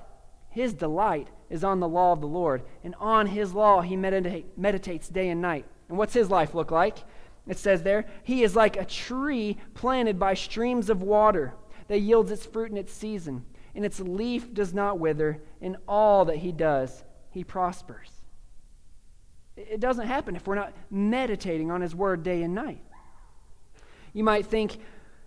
his 0.49 0.73
delight 0.73 1.29
is 1.49 1.63
on 1.63 1.79
the 1.79 1.87
law 1.87 2.11
of 2.11 2.21
the 2.21 2.27
Lord, 2.27 2.63
and 2.83 2.93
on 2.99 3.27
his 3.27 3.53
law 3.53 3.81
he 3.81 3.95
medita- 3.95 4.45
meditates 4.57 5.07
day 5.07 5.29
and 5.29 5.41
night. 5.41 5.65
And 5.87 5.97
what's 5.97 6.13
his 6.13 6.29
life 6.29 6.53
look 6.53 6.71
like? 6.71 6.99
It 7.47 7.57
says 7.57 7.83
there, 7.83 8.05
He 8.23 8.43
is 8.43 8.55
like 8.55 8.77
a 8.77 8.85
tree 8.85 9.57
planted 9.73 10.19
by 10.19 10.33
streams 10.33 10.89
of 10.89 11.01
water 11.01 11.53
that 11.87 11.99
yields 11.99 12.31
its 12.31 12.45
fruit 12.45 12.71
in 12.71 12.77
its 12.77 12.93
season, 12.93 13.45
and 13.75 13.85
its 13.85 13.99
leaf 13.99 14.53
does 14.53 14.73
not 14.73 14.99
wither. 14.99 15.41
In 15.59 15.77
all 15.87 16.25
that 16.25 16.37
he 16.37 16.51
does, 16.51 17.03
he 17.29 17.43
prospers. 17.43 18.20
It 19.69 19.79
doesn't 19.79 20.07
happen 20.07 20.35
if 20.35 20.47
we're 20.47 20.55
not 20.55 20.73
meditating 20.89 21.71
on 21.71 21.81
His 21.81 21.95
Word 21.95 22.23
day 22.23 22.43
and 22.43 22.55
night. 22.55 22.81
You 24.13 24.23
might 24.23 24.45
think, 24.45 24.77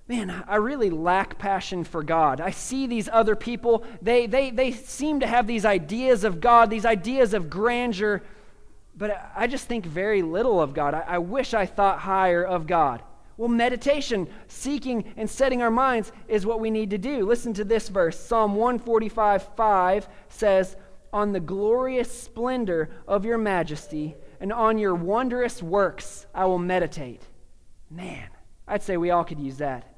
man, 0.09 0.44
I 0.47 0.57
really 0.57 0.90
lack 0.90 1.38
passion 1.38 1.85
for 1.85 2.03
God. 2.03 2.40
I 2.40 2.51
see 2.51 2.87
these 2.87 3.09
other 3.11 3.37
people, 3.37 3.85
they, 4.03 4.27
they, 4.27 4.51
they 4.51 4.73
seem 4.73 5.20
to 5.20 5.27
have 5.27 5.47
these 5.47 5.64
ideas 5.64 6.25
of 6.25 6.40
God, 6.40 6.70
these 6.70 6.85
ideas 6.85 7.35
of 7.35 7.49
grandeur, 7.49 8.23
but 8.97 9.31
I 9.35 9.47
just 9.47 9.66
think 9.66 9.87
very 9.87 10.23
little 10.23 10.61
of 10.61 10.75
God. 10.75 10.94
I, 10.94 11.01
I 11.01 11.18
wish 11.18 11.55
I 11.55 11.66
thought 11.66 12.01
higher 12.01 12.44
of 12.44 12.66
God. 12.66 13.03
Well, 13.37 13.49
meditation, 13.49 14.29
seeking 14.47 15.12
and 15.16 15.29
setting 15.29 15.61
our 15.61 15.70
minds 15.70 16.12
is 16.29 16.47
what 16.47 16.61
we 16.61 16.70
need 16.70 16.90
to 16.90 16.99
do. 16.99 17.27
Listen 17.27 17.53
to 17.55 17.64
this 17.64 17.88
verse 17.88 18.18
Psalm 18.18 18.55
145 18.55 19.49
5 19.57 20.09
says, 20.29 20.77
on 21.14 21.33
the 21.33 21.40
glorious 21.40 22.11
splendor 22.12 22.90
of 23.07 23.25
your 23.25 23.38
majesty, 23.38 24.16
and 24.40 24.53
on 24.53 24.79
your 24.79 24.94
wondrous 24.94 25.62
works 25.62 26.27
I 26.35 26.44
will 26.47 26.59
meditate. 26.59 27.23
Man, 27.90 28.29
I'd 28.66 28.83
say 28.83 28.97
we 28.97 29.11
all 29.11 29.25
could 29.25 29.40
use 29.40 29.59
that. 29.59 29.90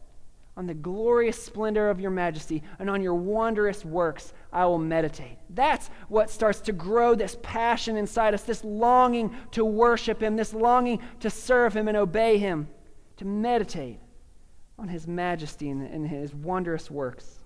On 0.56 0.66
the 0.66 0.74
glorious 0.74 1.42
splendor 1.42 1.90
of 1.90 2.00
your 2.00 2.10
majesty, 2.10 2.62
and 2.78 2.88
on 2.88 3.02
your 3.02 3.14
wondrous 3.14 3.84
works 3.84 4.32
I 4.52 4.64
will 4.64 4.78
meditate. 4.78 5.36
That's 5.50 5.90
what 6.08 6.30
starts 6.30 6.60
to 6.62 6.72
grow 6.72 7.14
this 7.14 7.36
passion 7.42 7.96
inside 7.96 8.32
us, 8.32 8.42
this 8.42 8.64
longing 8.64 9.36
to 9.50 9.64
worship 9.64 10.22
Him, 10.22 10.36
this 10.36 10.54
longing 10.54 11.00
to 11.20 11.28
serve 11.28 11.76
Him 11.76 11.88
and 11.88 11.96
obey 11.96 12.38
Him, 12.38 12.68
to 13.18 13.26
meditate 13.26 14.00
on 14.78 14.88
His 14.88 15.06
majesty 15.06 15.68
and, 15.68 15.82
and 15.82 16.08
His 16.08 16.34
wondrous 16.34 16.90
works. 16.90 17.38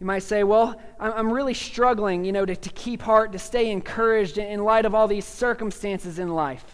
You 0.00 0.06
might 0.06 0.22
say, 0.24 0.42
well, 0.42 0.80
I'm 0.98 1.32
really 1.32 1.54
struggling, 1.54 2.24
you 2.24 2.32
know, 2.32 2.44
to, 2.44 2.56
to 2.56 2.70
keep 2.70 3.02
heart, 3.02 3.32
to 3.32 3.38
stay 3.38 3.70
encouraged 3.70 4.38
in 4.38 4.64
light 4.64 4.86
of 4.86 4.94
all 4.94 5.06
these 5.06 5.24
circumstances 5.24 6.18
in 6.18 6.34
life. 6.34 6.64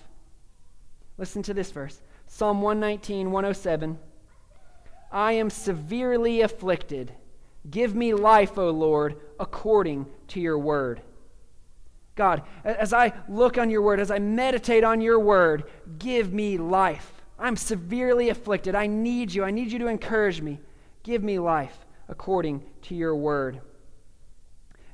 Listen 1.19 1.43
to 1.43 1.55
this 1.55 1.71
verse 1.71 2.01
Psalm 2.27 2.63
119, 2.63 3.31
107. 3.31 3.99
I 5.13 5.33
am 5.33 5.51
severely 5.51 6.41
afflicted. 6.41 7.13
Give 7.69 7.95
me 7.95 8.15
life, 8.15 8.57
O 8.57 8.71
Lord, 8.71 9.17
according 9.39 10.07
to 10.29 10.41
your 10.41 10.59
word. 10.59 11.03
God, 12.15 12.43
as 12.65 12.93
I 12.93 13.13
look 13.29 13.59
on 13.59 13.71
your 13.71 13.83
word, 13.83 14.01
as 14.01 14.11
I 14.11 14.19
meditate 14.19 14.85
on 14.85 15.01
your 15.01 15.19
word, 15.19 15.65
give 15.99 16.33
me 16.33 16.57
life. 16.57 17.23
I'm 17.39 17.57
severely 17.57 18.29
afflicted. 18.29 18.75
I 18.75 18.87
need 18.87 19.35
you. 19.35 19.45
I 19.45 19.51
need 19.51 19.73
you 19.73 19.79
to 19.81 19.89
encourage 19.89 20.41
me. 20.41 20.61
Give 21.03 21.23
me 21.23 21.39
life 21.39 21.87
according 22.11 22.63
to 22.83 22.95
your 22.95 23.15
word. 23.15 23.61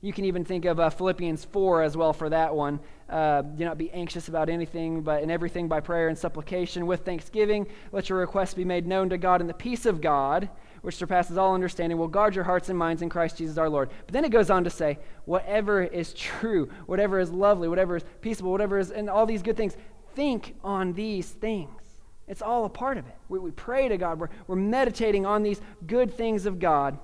You 0.03 0.13
can 0.13 0.27
even 0.27 0.45
think 0.45 0.67
of 0.67 0.79
uh, 0.79 0.91
Philippians 0.91 1.47
4 1.47 1.83
as 1.83 1.97
well 1.97 2.13
for 2.13 2.29
that 2.29 2.55
one. 2.55 2.79
Uh, 3.09 3.43
do 3.43 3.65
not 3.65 3.79
be 3.79 3.91
anxious 3.91 4.29
about 4.29 4.49
anything, 4.49 5.03
but 5.03 5.23
in 5.23 5.31
everything 5.31 5.67
by 5.67 5.81
prayer 5.81 6.09
and 6.09 6.17
supplication 6.17 6.87
with 6.87 7.05
thanksgiving, 7.05 7.67
let 7.91 8.09
your 8.09 8.19
requests 8.19 8.55
be 8.55 8.65
made 8.65 8.87
known 8.87 9.09
to 9.09 9.19
God, 9.19 9.41
and 9.41 9.49
the 9.49 9.55
peace 9.55 9.87
of 9.87 10.01
God, 10.01 10.51
which 10.83 10.97
surpasses 10.97 11.39
all 11.39 11.55
understanding, 11.55 11.99
will 11.99 12.09
guard 12.09 12.35
your 12.35 12.45
hearts 12.45 12.69
and 12.69 12.79
minds 12.79 13.03
in 13.03 13.09
Christ 13.09 13.39
Jesus 13.39 13.59
our 13.59 13.71
Lord. 13.71 13.91
But 14.05 14.13
then 14.13 14.25
it 14.25 14.31
goes 14.31 14.51
on 14.51 14.65
to 14.65 14.71
say, 14.71 14.99
whatever 15.25 15.83
is 15.83 16.13
true, 16.13 16.71
whatever 16.85 17.19
is 17.19 17.31
lovely, 17.31 17.67
whatever 17.67 17.97
is 17.97 18.05
peaceable, 18.21 18.53
whatever 18.53 18.79
is, 18.79 18.91
and 18.91 19.09
all 19.09 19.25
these 19.25 19.43
good 19.43 19.57
things, 19.57 19.77
think 20.15 20.55
on 20.63 20.93
these 20.93 21.31
things. 21.31 21.86
It's 22.29 22.43
all 22.43 22.65
a 22.65 22.69
part 22.69 22.99
of 22.99 23.07
it. 23.07 23.17
We, 23.29 23.39
we 23.39 23.51
pray 23.51 23.89
to 23.89 23.97
God, 23.97 24.19
we're, 24.19 24.31
we're 24.47 24.57
meditating 24.57 25.27
on 25.27 25.43
these 25.43 25.61
good 25.87 26.13
things 26.13 26.47
of 26.47 26.59
God. 26.59 26.99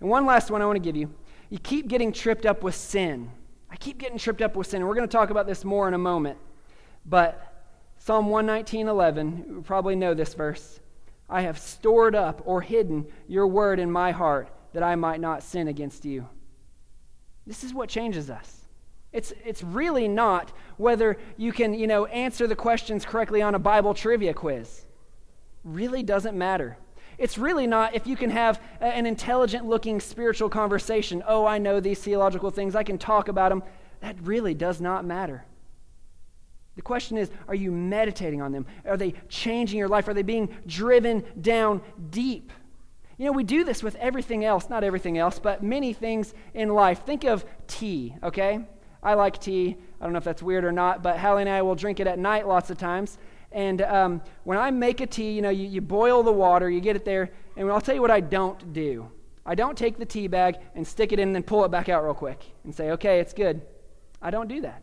And 0.00 0.08
one 0.08 0.26
last 0.26 0.50
one 0.50 0.62
I 0.62 0.66
want 0.66 0.76
to 0.76 0.80
give 0.80 0.96
you. 0.96 1.12
You 1.50 1.58
keep 1.58 1.88
getting 1.88 2.12
tripped 2.12 2.46
up 2.46 2.62
with 2.62 2.74
sin. 2.74 3.30
I 3.70 3.76
keep 3.76 3.98
getting 3.98 4.18
tripped 4.18 4.42
up 4.42 4.56
with 4.56 4.66
sin. 4.66 4.82
And 4.82 4.88
we're 4.88 4.94
going 4.94 5.08
to 5.08 5.12
talk 5.12 5.30
about 5.30 5.46
this 5.46 5.64
more 5.64 5.88
in 5.88 5.94
a 5.94 5.98
moment. 5.98 6.38
But 7.06 7.54
Psalm 7.98 8.28
119:11, 8.28 9.48
you 9.48 9.62
probably 9.62 9.96
know 9.96 10.14
this 10.14 10.34
verse. 10.34 10.80
I 11.28 11.42
have 11.42 11.58
stored 11.58 12.14
up 12.14 12.42
or 12.44 12.60
hidden 12.60 13.06
your 13.26 13.46
word 13.46 13.78
in 13.78 13.90
my 13.90 14.12
heart 14.12 14.50
that 14.72 14.82
I 14.82 14.94
might 14.94 15.20
not 15.20 15.42
sin 15.42 15.68
against 15.68 16.04
you. 16.04 16.28
This 17.46 17.64
is 17.64 17.72
what 17.72 17.88
changes 17.88 18.30
us. 18.30 18.63
It's, 19.14 19.32
it's 19.44 19.62
really 19.62 20.08
not 20.08 20.52
whether 20.76 21.16
you 21.36 21.52
can, 21.52 21.72
you 21.72 21.86
know, 21.86 22.06
answer 22.06 22.48
the 22.48 22.56
questions 22.56 23.04
correctly 23.04 23.40
on 23.40 23.54
a 23.54 23.60
Bible 23.60 23.94
trivia 23.94 24.34
quiz. 24.34 24.84
Really 25.62 26.02
doesn't 26.02 26.36
matter. 26.36 26.76
It's 27.16 27.38
really 27.38 27.68
not 27.68 27.94
if 27.94 28.08
you 28.08 28.16
can 28.16 28.30
have 28.30 28.60
an 28.80 29.06
intelligent 29.06 29.66
looking 29.66 30.00
spiritual 30.00 30.48
conversation. 30.48 31.22
Oh, 31.28 31.46
I 31.46 31.58
know 31.58 31.78
these 31.78 32.00
theological 32.00 32.50
things, 32.50 32.74
I 32.74 32.82
can 32.82 32.98
talk 32.98 33.28
about 33.28 33.50
them. 33.50 33.62
That 34.00 34.16
really 34.20 34.52
does 34.52 34.80
not 34.80 35.04
matter. 35.04 35.44
The 36.74 36.82
question 36.82 37.16
is 37.16 37.30
are 37.46 37.54
you 37.54 37.70
meditating 37.70 38.42
on 38.42 38.50
them? 38.50 38.66
Are 38.84 38.96
they 38.96 39.14
changing 39.28 39.78
your 39.78 39.88
life? 39.88 40.08
Are 40.08 40.14
they 40.14 40.22
being 40.22 40.48
driven 40.66 41.24
down 41.40 41.82
deep? 42.10 42.50
You 43.16 43.26
know, 43.26 43.32
we 43.32 43.44
do 43.44 43.62
this 43.62 43.80
with 43.80 43.94
everything 43.94 44.44
else, 44.44 44.68
not 44.68 44.82
everything 44.82 45.18
else, 45.18 45.38
but 45.38 45.62
many 45.62 45.92
things 45.92 46.34
in 46.52 46.70
life. 46.70 47.06
Think 47.06 47.22
of 47.22 47.44
tea, 47.68 48.16
okay? 48.24 48.64
I 49.04 49.14
like 49.14 49.38
tea. 49.38 49.76
I 50.00 50.04
don't 50.04 50.12
know 50.12 50.18
if 50.18 50.24
that's 50.24 50.42
weird 50.42 50.64
or 50.64 50.72
not, 50.72 51.02
but 51.02 51.18
Hallie 51.18 51.42
and 51.42 51.50
I 51.50 51.62
will 51.62 51.74
drink 51.74 52.00
it 52.00 52.06
at 52.06 52.18
night 52.18 52.48
lots 52.48 52.70
of 52.70 52.78
times. 52.78 53.18
And 53.52 53.82
um, 53.82 54.22
when 54.44 54.58
I 54.58 54.70
make 54.70 55.00
a 55.00 55.06
tea, 55.06 55.32
you 55.32 55.42
know, 55.42 55.50
you, 55.50 55.68
you 55.68 55.80
boil 55.80 56.22
the 56.22 56.32
water, 56.32 56.68
you 56.68 56.80
get 56.80 56.96
it 56.96 57.04
there, 57.04 57.30
and 57.56 57.70
I'll 57.70 57.80
tell 57.80 57.94
you 57.94 58.00
what 58.00 58.10
I 58.10 58.20
don't 58.20 58.72
do. 58.72 59.10
I 59.46 59.54
don't 59.54 59.76
take 59.76 59.98
the 59.98 60.06
tea 60.06 60.26
bag 60.26 60.56
and 60.74 60.86
stick 60.86 61.12
it 61.12 61.18
in 61.18 61.28
and 61.28 61.34
then 61.34 61.42
pull 61.42 61.64
it 61.64 61.70
back 61.70 61.88
out 61.88 62.02
real 62.02 62.14
quick 62.14 62.42
and 62.64 62.74
say, 62.74 62.90
okay, 62.92 63.20
it's 63.20 63.34
good. 63.34 63.60
I 64.22 64.30
don't 64.30 64.48
do 64.48 64.62
that. 64.62 64.82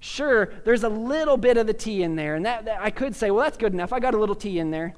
Sure, 0.00 0.52
there's 0.64 0.84
a 0.84 0.88
little 0.88 1.36
bit 1.36 1.56
of 1.56 1.66
the 1.66 1.74
tea 1.74 2.02
in 2.02 2.16
there, 2.16 2.34
and 2.34 2.44
that, 2.46 2.64
that 2.64 2.80
I 2.80 2.90
could 2.90 3.14
say, 3.14 3.30
well, 3.30 3.44
that's 3.44 3.56
good 3.56 3.72
enough. 3.72 3.92
I 3.92 4.00
got 4.00 4.14
a 4.14 4.18
little 4.18 4.34
tea 4.34 4.58
in 4.58 4.70
there. 4.70 4.94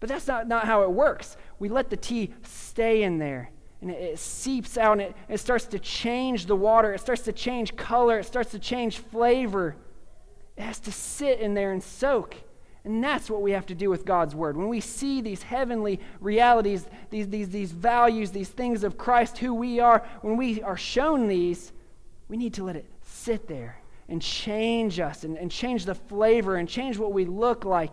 But 0.00 0.08
that's 0.08 0.26
not, 0.26 0.46
not 0.46 0.64
how 0.64 0.82
it 0.82 0.90
works. 0.90 1.36
We 1.58 1.68
let 1.68 1.90
the 1.90 1.96
tea 1.96 2.34
stay 2.42 3.02
in 3.02 3.18
there 3.18 3.50
and 3.80 3.90
it, 3.90 4.02
it, 4.02 4.18
seeps 4.18 4.76
out 4.76 4.92
and 4.92 5.02
it, 5.02 5.16
it 5.28 5.38
starts 5.38 5.66
to 5.66 5.78
change 5.78 6.46
the 6.46 6.56
water. 6.56 6.92
It 6.92 7.00
starts 7.00 7.22
to 7.22 7.32
change 7.32 7.76
color. 7.76 8.18
It 8.18 8.24
starts 8.24 8.50
to 8.52 8.58
change 8.58 8.98
flavor. 8.98 9.76
It 10.56 10.62
has 10.62 10.80
to 10.80 10.92
sit 10.92 11.40
in 11.40 11.54
there 11.54 11.72
and 11.72 11.82
soak. 11.82 12.36
And 12.84 13.04
that's 13.04 13.30
what 13.30 13.42
we 13.42 13.52
have 13.52 13.66
to 13.66 13.74
do 13.74 13.90
with 13.90 14.04
God's 14.04 14.34
Word. 14.34 14.56
When 14.56 14.68
we 14.68 14.80
see 14.80 15.20
these 15.20 15.42
heavenly 15.42 16.00
realities, 16.20 16.86
these, 17.10 17.28
these, 17.28 17.50
these 17.50 17.70
values, 17.70 18.30
these 18.30 18.48
things 18.48 18.82
of 18.82 18.96
Christ, 18.96 19.38
who 19.38 19.54
we 19.54 19.78
are, 19.78 20.06
when 20.22 20.36
we 20.36 20.62
are 20.62 20.76
shown 20.76 21.28
these, 21.28 21.72
we 22.28 22.36
need 22.36 22.54
to 22.54 22.64
let 22.64 22.76
it 22.76 22.86
sit 23.02 23.46
there 23.46 23.80
and 24.08 24.22
change 24.22 25.00
us 25.00 25.24
and, 25.24 25.36
and 25.36 25.50
change 25.50 25.84
the 25.84 25.94
flavor 25.94 26.56
and 26.56 26.68
change 26.68 26.98
what 26.98 27.12
we 27.12 27.26
look 27.26 27.64
like. 27.64 27.92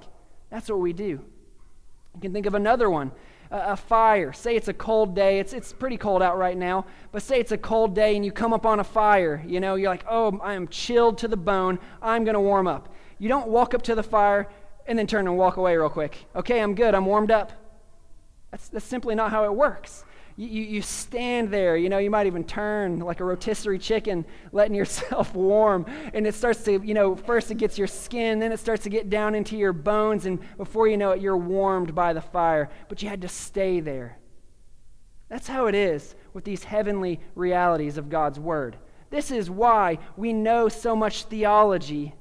That's 0.50 0.70
what 0.70 0.80
we 0.80 0.94
do. 0.94 1.20
You 2.16 2.22
can 2.22 2.32
think 2.32 2.46
of 2.46 2.56
another 2.56 2.90
one 2.90 3.12
a, 3.74 3.78
fire. 3.78 4.34
Say 4.34 4.56
it's 4.56 4.68
a 4.68 4.74
cold 4.74 5.16
day. 5.16 5.40
It's, 5.40 5.54
it's 5.54 5.74
pretty 5.74 5.98
cold 5.98 6.22
out 6.22 6.38
right 6.38 6.58
now, 6.58 6.86
but 7.12 7.22
say 7.22 7.40
it's 7.40 7.52
a 7.52 7.58
cold 7.58 7.96
day 7.96 8.16
and 8.16 8.26
you 8.26 8.32
come 8.32 8.54
up 8.54 8.66
on 8.66 8.80
a 8.80 8.84
fire. 8.84 9.44
You 9.46 9.60
know, 9.60 9.76
you're 9.76 9.90
like, 9.90 10.06
oh, 10.10 10.40
I 10.42 10.54
am 10.54 10.68
chilled 10.68 11.18
to 11.20 11.28
the 11.28 11.38
bone. 11.38 11.80
I'm 12.02 12.24
going 12.24 12.36
to 12.36 12.40
warm 12.40 12.68
up. 12.68 12.94
You 13.20 13.30
don't 13.30 13.48
walk 13.48 13.74
up 13.74 13.82
to 13.84 13.96
the 13.96 14.04
fire 14.04 14.50
and 14.88 14.98
then 14.98 15.08
turn 15.08 15.28
and 15.28 15.38
walk 15.38 15.58
away 15.58 15.76
real 15.76 15.90
quick. 15.90 16.26
Okay, 16.36 16.62
I'm 16.62 16.76
good. 16.76 16.94
I'm 16.94 17.06
warmed 17.06 17.32
up. 17.32 17.52
That's, 18.52 18.68
that's 18.70 18.86
simply 18.86 19.16
not 19.16 19.32
how 19.32 19.46
it 19.46 19.54
works 19.54 20.06
you, 20.38 20.48
you 20.48 20.82
stand 20.82 21.50
there, 21.50 21.78
you 21.78 21.88
know, 21.88 21.98
you 21.98 22.10
might 22.10 22.28
even 22.28 22.44
turn 22.44 23.00
like 23.00 23.22
a 23.22 23.24
rotisserie 23.24 23.80
chicken, 23.80 24.26
letting 24.52 24.76
yourself 24.76 25.34
warm. 25.36 25.86
And 26.14 26.28
it 26.28 26.36
starts 26.36 26.64
to, 26.64 26.82
you 26.84 26.94
know, 26.94 27.16
first 27.16 27.52
it 27.52 27.56
gets 27.56 27.78
your 27.78 27.88
skin, 27.88 28.40
then 28.40 28.52
it 28.52 28.60
starts 28.60 28.84
to 28.84 28.90
get 28.90 29.10
down 29.10 29.34
into 29.34 29.56
your 29.56 29.72
bones. 29.72 30.26
And 30.26 30.40
before 30.58 30.88
you 30.88 30.98
know 30.98 31.12
it, 31.12 31.22
you're 31.22 31.38
warmed 31.38 31.96
by 31.96 32.12
the 32.12 32.22
fire. 32.22 32.70
But 32.90 33.02
you 33.02 33.08
had 33.08 33.22
to 33.22 33.30
stay 33.30 33.80
there. 33.80 34.18
That's 35.30 35.48
how 35.48 35.68
it 35.68 35.76
is 35.76 36.16
with 36.34 36.44
these 36.44 36.66
heavenly 36.66 37.22
realities 37.34 37.98
of 37.98 38.10
God's 38.10 38.40
Word. 38.40 38.76
This 39.10 39.32
is 39.32 39.50
why 39.50 40.00
we 40.18 40.34
know 40.34 40.68
so 40.68 40.96
much 40.96 41.24
theology, 41.24 42.14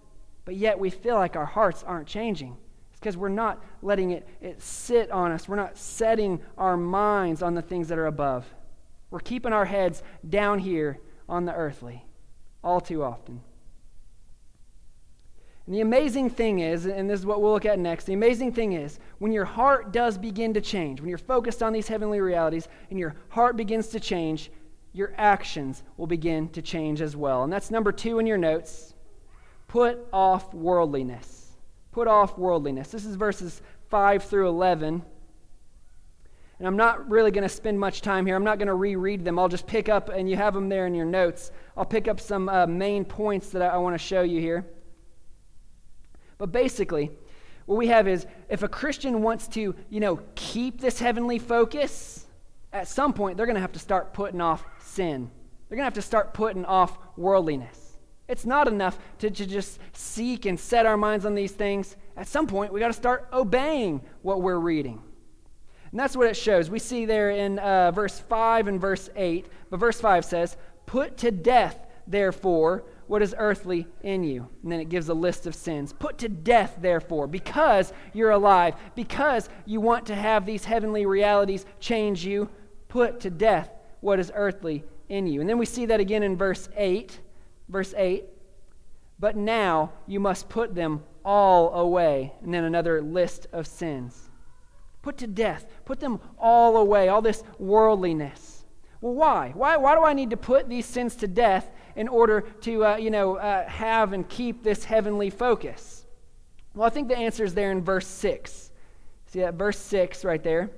but 0.44 0.54
yet 0.54 0.78
we 0.78 0.90
feel 0.90 1.16
like 1.16 1.34
our 1.34 1.46
hearts 1.46 1.82
aren't 1.82 2.06
changing 2.06 2.56
because 3.04 3.18
we're 3.18 3.28
not 3.28 3.62
letting 3.82 4.12
it, 4.12 4.26
it 4.40 4.62
sit 4.62 5.10
on 5.10 5.30
us. 5.30 5.46
We're 5.46 5.56
not 5.56 5.76
setting 5.76 6.40
our 6.56 6.74
minds 6.74 7.42
on 7.42 7.54
the 7.54 7.60
things 7.60 7.88
that 7.88 7.98
are 7.98 8.06
above. 8.06 8.46
We're 9.10 9.20
keeping 9.20 9.52
our 9.52 9.66
heads 9.66 10.02
down 10.26 10.58
here 10.58 10.98
on 11.28 11.44
the 11.44 11.54
earthly 11.54 12.02
all 12.62 12.80
too 12.80 13.04
often. 13.04 13.42
And 15.66 15.74
the 15.74 15.82
amazing 15.82 16.30
thing 16.30 16.60
is, 16.60 16.86
and 16.86 17.10
this 17.10 17.20
is 17.20 17.26
what 17.26 17.42
we'll 17.42 17.52
look 17.52 17.66
at 17.66 17.78
next, 17.78 18.04
the 18.04 18.14
amazing 18.14 18.52
thing 18.52 18.72
is 18.72 18.98
when 19.18 19.32
your 19.32 19.44
heart 19.44 19.92
does 19.92 20.16
begin 20.16 20.54
to 20.54 20.62
change, 20.62 21.00
when 21.00 21.10
you're 21.10 21.18
focused 21.18 21.62
on 21.62 21.74
these 21.74 21.88
heavenly 21.88 22.22
realities 22.22 22.68
and 22.88 22.98
your 22.98 23.16
heart 23.28 23.58
begins 23.58 23.88
to 23.88 24.00
change, 24.00 24.50
your 24.94 25.12
actions 25.18 25.82
will 25.98 26.06
begin 26.06 26.48
to 26.50 26.62
change 26.62 27.02
as 27.02 27.14
well. 27.14 27.44
And 27.44 27.52
that's 27.52 27.70
number 27.70 27.92
two 27.92 28.18
in 28.18 28.26
your 28.26 28.38
notes. 28.38 28.94
Put 29.68 29.98
off 30.10 30.54
worldliness. 30.54 31.43
Put 31.94 32.08
off 32.08 32.36
worldliness. 32.36 32.88
This 32.88 33.04
is 33.04 33.14
verses 33.14 33.62
5 33.88 34.24
through 34.24 34.48
11. 34.48 35.00
And 36.58 36.66
I'm 36.66 36.76
not 36.76 37.08
really 37.08 37.30
going 37.30 37.44
to 37.44 37.48
spend 37.48 37.78
much 37.78 38.00
time 38.02 38.26
here. 38.26 38.34
I'm 38.34 38.42
not 38.42 38.58
going 38.58 38.66
to 38.66 38.74
reread 38.74 39.24
them. 39.24 39.38
I'll 39.38 39.48
just 39.48 39.68
pick 39.68 39.88
up, 39.88 40.08
and 40.08 40.28
you 40.28 40.34
have 40.34 40.54
them 40.54 40.68
there 40.68 40.88
in 40.88 40.94
your 40.96 41.06
notes. 41.06 41.52
I'll 41.76 41.84
pick 41.84 42.08
up 42.08 42.18
some 42.18 42.48
uh, 42.48 42.66
main 42.66 43.04
points 43.04 43.50
that 43.50 43.62
I, 43.62 43.68
I 43.68 43.76
want 43.76 43.94
to 43.94 44.04
show 44.04 44.22
you 44.22 44.40
here. 44.40 44.66
But 46.36 46.50
basically, 46.50 47.12
what 47.66 47.76
we 47.76 47.86
have 47.86 48.08
is 48.08 48.26
if 48.48 48.64
a 48.64 48.68
Christian 48.68 49.22
wants 49.22 49.46
to, 49.48 49.76
you 49.88 50.00
know, 50.00 50.18
keep 50.34 50.80
this 50.80 50.98
heavenly 50.98 51.38
focus, 51.38 52.26
at 52.72 52.88
some 52.88 53.12
point 53.12 53.36
they're 53.36 53.46
going 53.46 53.54
to 53.54 53.60
have 53.60 53.70
to 53.70 53.78
start 53.78 54.12
putting 54.12 54.40
off 54.40 54.64
sin. 54.80 55.30
They're 55.68 55.76
going 55.76 55.84
to 55.84 55.94
have 55.94 55.94
to 55.94 56.02
start 56.02 56.34
putting 56.34 56.64
off 56.64 56.98
worldliness. 57.16 57.83
It's 58.28 58.46
not 58.46 58.68
enough 58.68 58.98
to, 59.18 59.30
to 59.30 59.46
just 59.46 59.78
seek 59.92 60.46
and 60.46 60.58
set 60.58 60.86
our 60.86 60.96
minds 60.96 61.26
on 61.26 61.34
these 61.34 61.52
things. 61.52 61.96
At 62.16 62.26
some 62.26 62.46
point, 62.46 62.72
we 62.72 62.80
got 62.80 62.88
to 62.88 62.94
start 62.94 63.28
obeying 63.32 64.00
what 64.22 64.40
we're 64.40 64.58
reading. 64.58 65.02
And 65.90 66.00
that's 66.00 66.16
what 66.16 66.26
it 66.26 66.36
shows. 66.36 66.70
We 66.70 66.78
see 66.78 67.04
there 67.04 67.30
in 67.30 67.58
uh, 67.58 67.90
verse 67.92 68.18
5 68.18 68.66
and 68.66 68.80
verse 68.80 69.10
8. 69.14 69.46
But 69.70 69.78
verse 69.78 70.00
5 70.00 70.24
says, 70.24 70.56
Put 70.86 71.16
to 71.18 71.30
death, 71.30 71.86
therefore, 72.06 72.84
what 73.06 73.22
is 73.22 73.34
earthly 73.38 73.86
in 74.02 74.24
you. 74.24 74.48
And 74.62 74.72
then 74.72 74.80
it 74.80 74.88
gives 74.88 75.08
a 75.08 75.14
list 75.14 75.46
of 75.46 75.54
sins. 75.54 75.92
Put 75.92 76.18
to 76.18 76.28
death, 76.28 76.76
therefore, 76.80 77.26
because 77.26 77.92
you're 78.12 78.30
alive, 78.30 78.74
because 78.94 79.48
you 79.66 79.80
want 79.80 80.06
to 80.06 80.14
have 80.14 80.46
these 80.46 80.64
heavenly 80.64 81.06
realities 81.06 81.66
change 81.78 82.24
you, 82.24 82.48
put 82.88 83.20
to 83.20 83.30
death 83.30 83.70
what 84.00 84.18
is 84.18 84.32
earthly 84.34 84.84
in 85.08 85.26
you. 85.26 85.40
And 85.40 85.48
then 85.48 85.58
we 85.58 85.66
see 85.66 85.86
that 85.86 86.00
again 86.00 86.22
in 86.22 86.36
verse 86.36 86.68
8. 86.76 87.20
Verse 87.68 87.94
8 87.96 88.24
But 89.18 89.36
now 89.36 89.92
you 90.06 90.20
must 90.20 90.48
put 90.48 90.74
them 90.74 91.02
all 91.24 91.72
away. 91.74 92.32
And 92.42 92.52
then 92.52 92.64
another 92.64 93.00
list 93.02 93.46
of 93.52 93.66
sins. 93.66 94.30
Put 95.02 95.18
to 95.18 95.26
death. 95.26 95.66
Put 95.84 96.00
them 96.00 96.20
all 96.38 96.76
away, 96.76 97.08
all 97.08 97.22
this 97.22 97.42
worldliness. 97.58 98.64
Well, 99.00 99.14
why? 99.14 99.52
Why, 99.54 99.76
why 99.76 99.94
do 99.94 100.02
I 100.02 100.14
need 100.14 100.30
to 100.30 100.36
put 100.36 100.68
these 100.68 100.86
sins 100.86 101.14
to 101.16 101.28
death 101.28 101.70
in 101.94 102.08
order 102.08 102.40
to, 102.62 102.84
uh, 102.86 102.96
you 102.96 103.10
know, 103.10 103.36
uh, 103.36 103.68
have 103.68 104.14
and 104.14 104.26
keep 104.26 104.62
this 104.62 104.84
heavenly 104.84 105.28
focus? 105.28 106.06
Well, 106.74 106.86
I 106.86 106.90
think 106.90 107.08
the 107.08 107.18
answer 107.18 107.44
is 107.44 107.52
there 107.52 107.70
in 107.70 107.82
verse 107.82 108.06
6. 108.06 108.70
See 109.26 109.40
that 109.40 109.54
verse 109.54 109.78
6 109.78 110.24
right 110.24 110.42
there? 110.42 110.70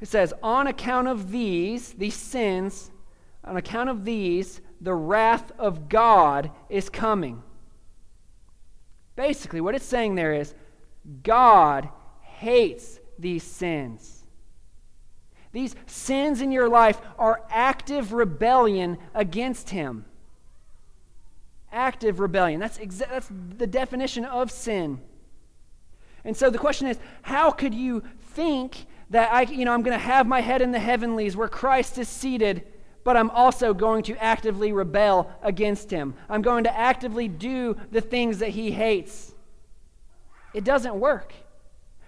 It 0.00 0.08
says, 0.08 0.34
On 0.42 0.66
account 0.66 1.06
of 1.06 1.30
these, 1.30 1.92
these 1.92 2.16
sins, 2.16 2.90
on 3.44 3.56
account 3.56 3.88
of 3.88 4.04
these, 4.04 4.60
the 4.82 4.92
wrath 4.92 5.52
of 5.58 5.88
God 5.88 6.50
is 6.68 6.90
coming. 6.90 7.42
Basically, 9.14 9.60
what 9.60 9.76
it's 9.76 9.84
saying 9.84 10.16
there 10.16 10.34
is 10.34 10.54
God 11.22 11.88
hates 12.20 12.98
these 13.18 13.44
sins. 13.44 14.24
These 15.52 15.76
sins 15.86 16.40
in 16.40 16.50
your 16.50 16.68
life 16.68 17.00
are 17.18 17.42
active 17.48 18.12
rebellion 18.12 18.98
against 19.14 19.70
Him. 19.70 20.04
Active 21.70 22.18
rebellion. 22.18 22.58
That's, 22.58 22.78
exa- 22.78 23.08
that's 23.08 23.28
the 23.56 23.66
definition 23.66 24.24
of 24.24 24.50
sin. 24.50 25.00
And 26.24 26.36
so 26.36 26.50
the 26.50 26.58
question 26.58 26.88
is 26.88 26.98
how 27.22 27.50
could 27.50 27.74
you 27.74 28.02
think 28.30 28.86
that 29.10 29.32
I, 29.32 29.42
you 29.42 29.64
know, 29.64 29.72
I'm 29.72 29.82
going 29.82 29.98
to 29.98 30.04
have 30.04 30.26
my 30.26 30.40
head 30.40 30.62
in 30.62 30.72
the 30.72 30.78
heavenlies 30.78 31.36
where 31.36 31.48
Christ 31.48 31.98
is 31.98 32.08
seated 32.08 32.64
but 33.04 33.16
I'm 33.16 33.30
also 33.30 33.74
going 33.74 34.04
to 34.04 34.16
actively 34.22 34.72
rebel 34.72 35.30
against 35.42 35.90
him. 35.90 36.14
I'm 36.28 36.42
going 36.42 36.64
to 36.64 36.78
actively 36.78 37.28
do 37.28 37.76
the 37.90 38.00
things 38.00 38.38
that 38.38 38.50
he 38.50 38.70
hates. 38.70 39.34
It 40.54 40.64
doesn't 40.64 40.94
work. 40.94 41.32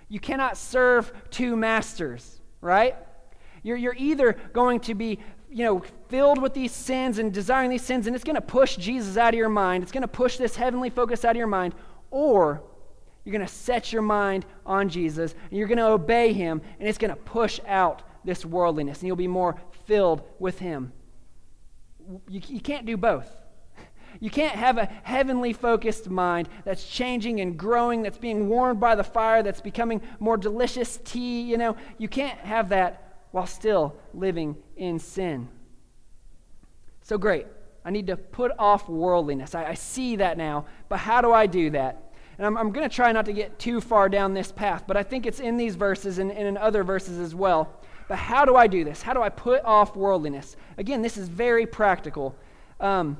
You 0.08 0.20
cannot 0.20 0.56
serve 0.56 1.12
two 1.30 1.56
masters, 1.56 2.40
right? 2.60 2.96
You're, 3.62 3.76
you're 3.76 3.96
either 3.96 4.34
going 4.52 4.80
to 4.80 4.94
be 4.94 5.18
you 5.48 5.64
know, 5.64 5.82
filled 6.08 6.42
with 6.42 6.52
these 6.52 6.72
sins 6.72 7.18
and 7.18 7.32
desiring 7.32 7.70
these 7.70 7.84
sins, 7.84 8.06
and 8.06 8.16
it's 8.16 8.24
going 8.24 8.34
to 8.34 8.40
push 8.40 8.76
Jesus 8.76 9.16
out 9.16 9.34
of 9.34 9.38
your 9.38 9.48
mind. 9.48 9.82
It's 9.82 9.92
going 9.92 10.02
to 10.02 10.08
push 10.08 10.36
this 10.36 10.56
heavenly 10.56 10.90
focus 10.90 11.24
out 11.24 11.30
of 11.30 11.36
your 11.36 11.46
mind. 11.46 11.74
Or 12.10 12.60
you're 13.24 13.32
going 13.32 13.46
to 13.46 13.52
set 13.52 13.92
your 13.92 14.02
mind 14.02 14.44
on 14.66 14.88
Jesus, 14.88 15.34
and 15.50 15.58
you're 15.58 15.68
going 15.68 15.78
to 15.78 15.86
obey 15.86 16.32
him, 16.32 16.60
and 16.78 16.88
it's 16.88 16.98
going 16.98 17.10
to 17.14 17.20
push 17.20 17.60
out 17.66 18.02
this 18.24 18.44
worldliness, 18.44 19.00
and 19.00 19.06
you'll 19.06 19.16
be 19.16 19.28
more 19.28 19.56
filled 19.86 20.22
with 20.38 20.58
Him. 20.58 20.92
You, 22.28 22.40
you 22.48 22.60
can't 22.60 22.86
do 22.86 22.96
both. 22.96 23.28
You 24.20 24.30
can't 24.30 24.54
have 24.54 24.78
a 24.78 24.86
heavenly 25.02 25.52
focused 25.52 26.08
mind 26.08 26.48
that's 26.64 26.88
changing 26.88 27.40
and 27.40 27.58
growing, 27.58 28.02
that's 28.02 28.18
being 28.18 28.48
warmed 28.48 28.80
by 28.80 28.94
the 28.94 29.04
fire, 29.04 29.42
that's 29.42 29.60
becoming 29.60 30.00
more 30.20 30.36
delicious 30.36 30.98
tea. 31.04 31.42
You 31.42 31.58
know, 31.58 31.76
you 31.98 32.08
can't 32.08 32.38
have 32.40 32.68
that 32.68 33.18
while 33.32 33.46
still 33.46 33.96
living 34.12 34.56
in 34.76 34.98
sin. 34.98 35.48
So 37.02 37.18
great. 37.18 37.46
I 37.84 37.90
need 37.90 38.06
to 38.06 38.16
put 38.16 38.52
off 38.58 38.88
worldliness. 38.88 39.54
I, 39.54 39.66
I 39.66 39.74
see 39.74 40.16
that 40.16 40.38
now, 40.38 40.66
but 40.88 40.98
how 41.00 41.20
do 41.20 41.32
I 41.32 41.46
do 41.46 41.70
that? 41.70 42.12
And 42.38 42.46
I'm, 42.46 42.56
I'm 42.56 42.72
going 42.72 42.88
to 42.88 42.94
try 42.94 43.12
not 43.12 43.26
to 43.26 43.32
get 43.32 43.58
too 43.58 43.80
far 43.80 44.08
down 44.08 44.32
this 44.34 44.50
path, 44.50 44.84
but 44.86 44.96
I 44.96 45.02
think 45.02 45.26
it's 45.26 45.40
in 45.40 45.56
these 45.56 45.76
verses 45.76 46.18
and, 46.18 46.32
and 46.32 46.48
in 46.48 46.56
other 46.56 46.82
verses 46.82 47.18
as 47.18 47.34
well. 47.34 47.80
But 48.08 48.18
how 48.18 48.44
do 48.44 48.56
I 48.56 48.66
do 48.66 48.84
this? 48.84 49.02
How 49.02 49.14
do 49.14 49.22
I 49.22 49.28
put 49.28 49.64
off 49.64 49.96
worldliness? 49.96 50.56
Again, 50.76 51.02
this 51.02 51.16
is 51.16 51.28
very 51.28 51.66
practical. 51.66 52.36
Um, 52.80 53.16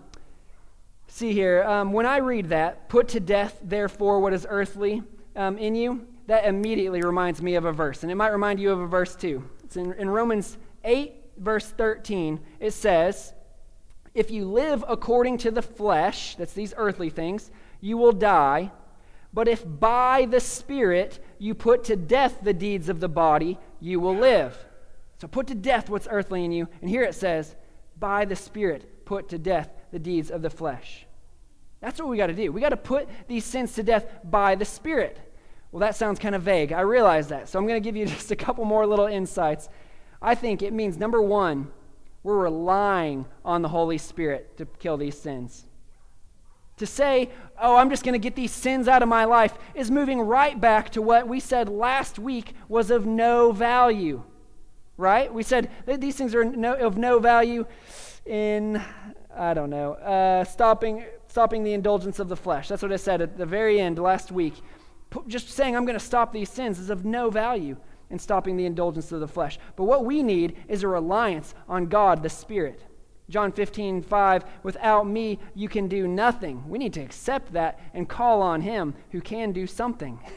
see 1.09 1.33
here, 1.33 1.63
um, 1.65 1.93
when 1.93 2.07
I 2.07 2.19
read 2.19 2.51
that, 2.51 2.89
put 2.89 3.09
to 3.09 3.21
death, 3.21 3.59
therefore, 3.63 4.21
what 4.21 4.33
is 4.33 4.47
earthly 4.49 5.03
um, 5.37 5.57
in 5.59 5.75
you, 5.75 6.07
that 6.27 6.45
immediately 6.47 7.03
reminds 7.03 7.43
me 7.43 7.55
of 7.55 7.65
a 7.65 7.73
verse. 7.73 8.03
And 8.03 8.13
it 8.13 8.15
might 8.15 8.29
remind 8.29 8.61
you 8.61 8.71
of 8.71 8.81
a 8.81 8.87
verse 8.87 9.15
too. 9.15 9.49
It's 9.65 9.77
in, 9.77 9.93
in 9.95 10.09
Romans 10.09 10.59
8, 10.85 11.13
verse 11.39 11.71
13. 11.71 12.41
It 12.61 12.73
says, 12.73 13.33
If 14.15 14.31
you 14.31 14.47
live 14.47 14.85
according 14.87 15.39
to 15.39 15.51
the 15.51 15.63
flesh, 15.63 16.37
that's 16.37 16.53
these 16.53 16.75
earthly 16.77 17.11
things, 17.11 17.51
you 17.81 17.97
will 17.97 18.13
die. 18.13 18.71
But 19.33 19.49
if 19.49 19.65
by 19.67 20.27
the 20.31 20.41
Spirit 20.41 21.19
you 21.39 21.55
put 21.55 21.85
to 21.85 21.97
death 21.97 22.39
the 22.43 22.55
deeds 22.55 22.89
of 22.89 23.01
the 23.01 23.09
body, 23.09 23.59
you 23.81 23.99
will 23.99 24.15
live. 24.15 24.57
So 25.25 25.29
put 25.29 25.47
to 25.47 25.55
death 25.55 25.89
what's 25.89 26.07
earthly 26.11 26.45
in 26.45 26.53
you. 26.53 26.69
And 26.83 26.91
here 26.91 27.03
it 27.03 27.15
says, 27.15 27.57
by 27.99 28.27
the 28.27 28.37
Spirit 28.37 29.07
put 29.07 29.31
to 29.31 29.39
death 29.39 29.71
the 29.91 29.99
deeds 29.99 30.31
of 30.31 30.43
the 30.43 30.51
flesh. 30.51 31.07
That's 31.81 31.99
what 31.99 32.11
we 32.11 32.19
got 32.19 32.27
to 32.27 32.35
do. 32.35 32.53
We 32.53 32.61
got 32.61 32.69
to 32.69 32.77
put 32.77 33.09
these 33.27 33.47
sins 33.47 33.73
to 33.77 33.83
death 33.83 34.05
by 34.23 34.55
the 34.55 34.67
Spirit. 34.67 35.19
Well, 35.73 35.81
that 35.81 35.97
sounds 35.97 36.19
kind 36.19 36.35
of 36.35 36.43
vague. 36.43 36.75
I 36.75 36.83
realize 36.83 37.29
that. 37.29 37.49
So 37.49 37.59
I'm 37.59 37.67
going 37.67 37.83
to 37.83 37.85
give 37.85 37.97
you 37.97 38.05
just 38.15 38.33
a 38.33 38.37
couple 38.37 38.67
more 38.67 38.87
little 38.87 39.07
insights. 39.07 39.71
I 40.21 40.35
think 40.35 40.61
it 40.61 40.75
means 40.75 40.99
number 40.99 41.23
one, 41.23 41.69
we're 42.23 42.41
relying 42.41 43.25
on 43.47 43.63
the 43.63 43.69
Holy 43.69 43.97
Spirit 43.97 44.59
to 44.59 44.67
kill 44.67 44.99
these 44.99 45.19
sins. 45.19 45.65
To 46.77 46.87
say, 46.87 47.31
oh, 47.59 47.77
I'm 47.77 47.89
just 47.89 48.05
going 48.05 48.13
to 48.13 48.19
get 48.19 48.37
these 48.37 48.53
sins 48.53 48.89
out 48.89 49.03
of 49.03 49.09
my 49.09 49.25
life 49.25 49.55
is 49.75 49.91
moving 49.91 50.21
right 50.21 50.61
back 50.61 50.91
to 50.91 51.01
what 51.01 51.27
we 51.27 51.41
said 51.41 51.71
last 51.71 52.19
week 52.19 52.53
was 52.69 52.91
of 52.91 53.07
no 53.07 53.53
value. 53.53 54.23
Right? 54.97 55.33
We 55.33 55.43
said 55.43 55.71
these 55.87 56.17
things 56.17 56.35
are 56.35 56.45
no, 56.45 56.75
of 56.75 56.97
no 56.97 57.19
value 57.19 57.67
in, 58.27 58.81
I 59.37 59.55
don't 59.55 59.71
know, 59.71 59.95
uh, 59.95 60.45
stopping, 60.45 61.05
stopping 61.27 61.65
the 61.65 61.73
indulgence 61.73 62.19
of 62.19 62.29
the 62.29 62.37
flesh. 62.37 62.69
That's 62.69 62.83
what 62.83 62.93
I 62.93 62.97
said 62.97 63.21
at 63.21 63.37
the 63.37 63.47
very 63.47 63.81
end 63.81 63.99
last 63.99 64.31
week. 64.31 64.55
Just 65.27 65.51
saying 65.51 65.77
I'm 65.77 65.85
going 65.85 65.99
to 65.99 66.05
stop 66.05 66.33
these 66.33 66.51
sins 66.51 66.79
is 66.79 66.91
of 66.91 67.05
no 67.05 67.31
value 67.31 67.77
in 68.11 68.19
stopping 68.19 68.57
the 68.57 68.67
indulgence 68.67 69.13
of 69.13 69.21
the 69.21 69.29
flesh. 69.29 69.59
But 69.77 69.85
what 69.85 70.05
we 70.05 70.23
need 70.23 70.57
is 70.69 70.83
a 70.83 70.89
reliance 70.89 71.55
on 71.69 71.87
God, 71.87 72.23
the 72.23 72.31
Spirit. 72.31 72.85
John 73.31 73.53
15, 73.53 74.03
5, 74.03 74.45
without 74.63 75.07
me, 75.07 75.39
you 75.55 75.69
can 75.69 75.89
do 75.89 76.07
nothing. 76.07 76.69
We 76.69 76.79
need 76.79 76.93
to 76.95 77.01
accept 77.01 77.53
that 77.55 77.81
and 77.95 78.09
call 78.09 78.43
on 78.43 78.61
Him 78.61 78.95
who 79.11 79.21
can 79.21 79.53
do 79.53 79.67
something. 79.67 80.21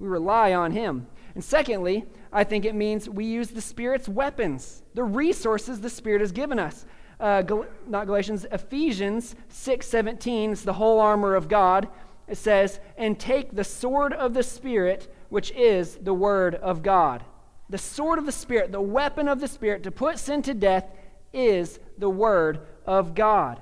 We 0.00 0.06
rely 0.06 0.54
on 0.54 0.70
Him. 0.70 1.08
And 1.34 1.42
secondly, 1.42 2.04
I 2.32 2.44
think 2.44 2.64
it 2.64 2.74
means 2.74 3.08
we 3.08 3.24
use 3.24 3.48
the 3.48 3.60
Spirit's 3.60 4.08
weapons, 4.08 4.82
the 4.94 5.04
resources 5.04 5.80
the 5.80 5.90
Spirit 5.90 6.20
has 6.20 6.32
given 6.32 6.58
us. 6.58 6.84
Uh, 7.20 7.42
Gal- 7.42 7.66
not 7.86 8.06
Galatians, 8.06 8.46
Ephesians 8.52 9.34
6, 9.48 9.86
17, 9.86 10.52
it's 10.52 10.62
the 10.62 10.74
whole 10.74 11.00
armor 11.00 11.34
of 11.34 11.48
God. 11.48 11.88
It 12.28 12.36
says, 12.36 12.78
and 12.96 13.18
take 13.18 13.54
the 13.54 13.64
sword 13.64 14.12
of 14.12 14.34
the 14.34 14.42
Spirit, 14.42 15.12
which 15.30 15.50
is 15.52 15.96
the 15.96 16.14
Word 16.14 16.54
of 16.56 16.82
God. 16.82 17.24
The 17.70 17.78
sword 17.78 18.18
of 18.18 18.26
the 18.26 18.32
Spirit, 18.32 18.70
the 18.70 18.80
weapon 18.80 19.28
of 19.28 19.40
the 19.40 19.48
Spirit 19.48 19.82
to 19.84 19.90
put 19.90 20.18
sin 20.18 20.42
to 20.42 20.54
death 20.54 20.90
is 21.32 21.80
the 21.96 22.10
Word 22.10 22.60
of 22.86 23.14
God. 23.14 23.60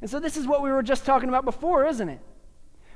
And 0.00 0.10
so, 0.10 0.20
this 0.20 0.36
is 0.36 0.46
what 0.46 0.62
we 0.62 0.70
were 0.70 0.82
just 0.82 1.06
talking 1.06 1.28
about 1.28 1.44
before, 1.44 1.86
isn't 1.86 2.08
it? 2.08 2.20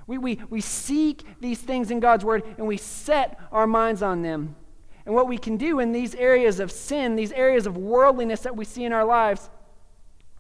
We, 0.07 0.19
we, 0.19 0.41
we 0.49 0.61
seek 0.61 1.23
these 1.41 1.61
things 1.61 1.91
in 1.91 2.01
God's 2.01 2.25
Word 2.25 2.43
and 2.57 2.67
we 2.67 2.77
set 2.77 3.39
our 3.53 3.67
minds 3.67 4.03
on 4.03 4.23
them. 4.23 4.57
And 5.09 5.15
what 5.15 5.27
we 5.27 5.39
can 5.39 5.57
do 5.57 5.81
in 5.81 5.93
these 5.93 6.15
areas 6.17 6.61
of 6.61 6.71
sin, 6.71 7.17
these 7.17 7.33
areas 7.33 7.67
of 7.67 7.79
worldliness 7.79 8.41
that 8.41 8.55
we 8.55 8.67
see 8.67 8.85
in 8.85 8.93
our 8.93 9.07
lives, 9.07 9.49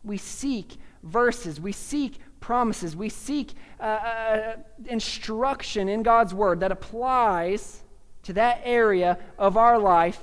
we 0.04 0.18
seek 0.18 0.76
verses, 1.02 1.58
we 1.58 1.72
seek 1.72 2.18
promises, 2.38 2.94
we 2.94 3.08
seek 3.08 3.54
uh, 3.80 3.82
uh, 3.82 4.56
instruction 4.84 5.88
in 5.88 6.02
God's 6.02 6.34
Word 6.34 6.60
that 6.60 6.70
applies 6.70 7.82
to 8.24 8.34
that 8.34 8.60
area 8.62 9.18
of 9.38 9.56
our 9.56 9.78
life, 9.78 10.20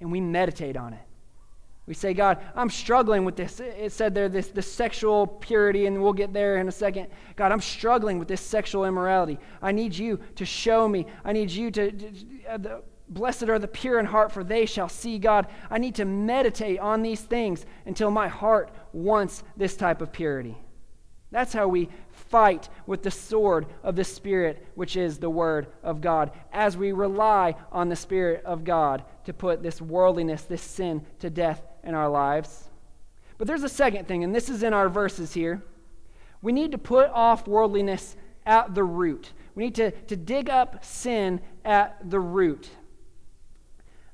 and 0.00 0.12
we 0.12 0.20
meditate 0.20 0.76
on 0.76 0.92
it. 0.92 1.00
We 1.88 1.94
say, 1.94 2.14
God, 2.14 2.38
I'm 2.54 2.70
struggling 2.70 3.24
with 3.24 3.34
this. 3.34 3.58
It 3.58 3.90
said 3.90 4.14
there, 4.14 4.28
this, 4.28 4.46
this 4.46 4.72
sexual 4.72 5.26
purity, 5.26 5.86
and 5.86 6.00
we'll 6.00 6.12
get 6.12 6.32
there 6.32 6.58
in 6.58 6.68
a 6.68 6.72
second. 6.72 7.08
God, 7.34 7.50
I'm 7.50 7.60
struggling 7.60 8.20
with 8.20 8.28
this 8.28 8.40
sexual 8.40 8.84
immorality. 8.84 9.40
I 9.60 9.72
need 9.72 9.92
you 9.92 10.20
to 10.36 10.46
show 10.46 10.86
me. 10.86 11.06
I 11.24 11.32
need 11.32 11.50
you 11.50 11.72
to, 11.72 11.90
to 11.90 12.08
uh, 12.48 12.58
the, 12.58 12.82
blessed 13.08 13.44
are 13.44 13.58
the 13.58 13.68
pure 13.68 13.98
in 13.98 14.06
heart, 14.06 14.32
for 14.32 14.42
they 14.42 14.66
shall 14.66 14.88
see 14.88 15.18
God. 15.18 15.46
I 15.70 15.78
need 15.78 15.94
to 15.96 16.04
meditate 16.04 16.78
on 16.78 17.02
these 17.02 17.20
things 17.20 17.64
until 17.84 18.10
my 18.10 18.28
heart 18.28 18.70
wants 18.92 19.42
this 19.56 19.76
type 19.76 20.00
of 20.00 20.12
purity. 20.12 20.56
That's 21.30 21.52
how 21.52 21.68
we 21.68 21.88
fight 22.10 22.68
with 22.86 23.02
the 23.02 23.10
sword 23.10 23.66
of 23.82 23.96
the 23.96 24.04
Spirit, 24.04 24.66
which 24.74 24.96
is 24.96 25.18
the 25.18 25.30
Word 25.30 25.66
of 25.82 26.00
God, 26.00 26.30
as 26.52 26.76
we 26.76 26.92
rely 26.92 27.56
on 27.72 27.88
the 27.88 27.96
Spirit 27.96 28.44
of 28.44 28.64
God 28.64 29.04
to 29.24 29.32
put 29.32 29.62
this 29.62 29.82
worldliness, 29.82 30.42
this 30.42 30.62
sin 30.62 31.04
to 31.18 31.28
death 31.28 31.62
in 31.82 31.94
our 31.94 32.08
lives. 32.08 32.70
But 33.38 33.46
there's 33.46 33.64
a 33.64 33.68
second 33.68 34.08
thing, 34.08 34.24
and 34.24 34.34
this 34.34 34.48
is 34.48 34.62
in 34.62 34.72
our 34.72 34.88
verses 34.88 35.34
here. 35.34 35.62
We 36.42 36.52
need 36.52 36.72
to 36.72 36.78
put 36.78 37.10
off 37.10 37.46
worldliness 37.46 38.16
at 38.46 38.74
the 38.74 38.84
root. 38.84 39.32
We 39.54 39.64
need 39.64 39.74
to, 39.76 39.90
to 39.90 40.16
dig 40.16 40.48
up 40.48 40.84
sin 40.84 41.40
at 41.64 41.98
the 42.08 42.20
root. 42.20 42.70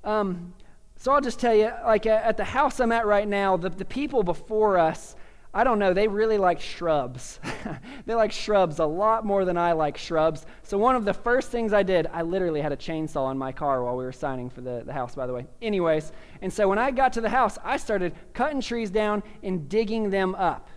Um, 0.04 0.54
so 0.96 1.12
I'll 1.12 1.20
just 1.20 1.40
tell 1.40 1.54
you, 1.54 1.72
like 1.84 2.06
at 2.06 2.36
the 2.36 2.44
house 2.44 2.78
I'm 2.78 2.92
at 2.92 3.06
right 3.06 3.26
now, 3.26 3.56
the, 3.56 3.70
the 3.70 3.84
people 3.84 4.22
before 4.22 4.78
us, 4.78 5.16
I 5.54 5.64
don't 5.64 5.78
know, 5.78 5.92
they 5.92 6.08
really 6.08 6.38
like 6.38 6.60
shrubs. 6.60 7.38
they 8.06 8.14
like 8.14 8.32
shrubs 8.32 8.78
a 8.78 8.86
lot 8.86 9.26
more 9.26 9.44
than 9.44 9.58
I 9.58 9.72
like 9.72 9.98
shrubs. 9.98 10.46
So, 10.62 10.78
one 10.78 10.96
of 10.96 11.04
the 11.04 11.12
first 11.12 11.50
things 11.50 11.72
I 11.72 11.82
did, 11.82 12.06
I 12.06 12.22
literally 12.22 12.62
had 12.62 12.72
a 12.72 12.76
chainsaw 12.76 13.30
in 13.32 13.36
my 13.36 13.52
car 13.52 13.84
while 13.84 13.96
we 13.96 14.04
were 14.04 14.12
signing 14.12 14.48
for 14.48 14.62
the, 14.62 14.82
the 14.86 14.92
house, 14.92 15.14
by 15.14 15.26
the 15.26 15.34
way. 15.34 15.46
Anyways, 15.60 16.12
and 16.40 16.50
so 16.50 16.68
when 16.68 16.78
I 16.78 16.90
got 16.90 17.12
to 17.14 17.20
the 17.20 17.28
house, 17.28 17.58
I 17.62 17.76
started 17.76 18.14
cutting 18.32 18.62
trees 18.62 18.90
down 18.90 19.22
and 19.42 19.68
digging 19.68 20.08
them 20.08 20.34
up. 20.36 20.68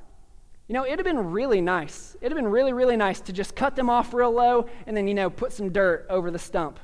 You 0.67 0.73
know, 0.73 0.85
it'd 0.85 0.99
have 0.99 1.05
been 1.05 1.31
really 1.31 1.61
nice. 1.61 2.17
It'd 2.19 2.31
have 2.31 2.43
been 2.43 2.51
really, 2.51 2.73
really 2.73 2.97
nice 2.97 3.21
to 3.21 3.31
just 3.31 3.55
cut 3.55 3.75
them 3.75 3.89
off 3.89 4.13
real 4.13 4.31
low 4.31 4.67
and 4.87 4.97
then, 4.97 5.07
you 5.07 5.13
know, 5.13 5.29
put 5.29 5.53
some 5.53 5.71
dirt 5.71 6.07
over 6.09 6.31
the 6.31 6.39
stump. 6.39 6.79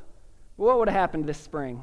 What 0.55 0.77
would 0.77 0.87
have 0.87 0.95
happened 0.95 1.25
this 1.25 1.39
spring? 1.39 1.81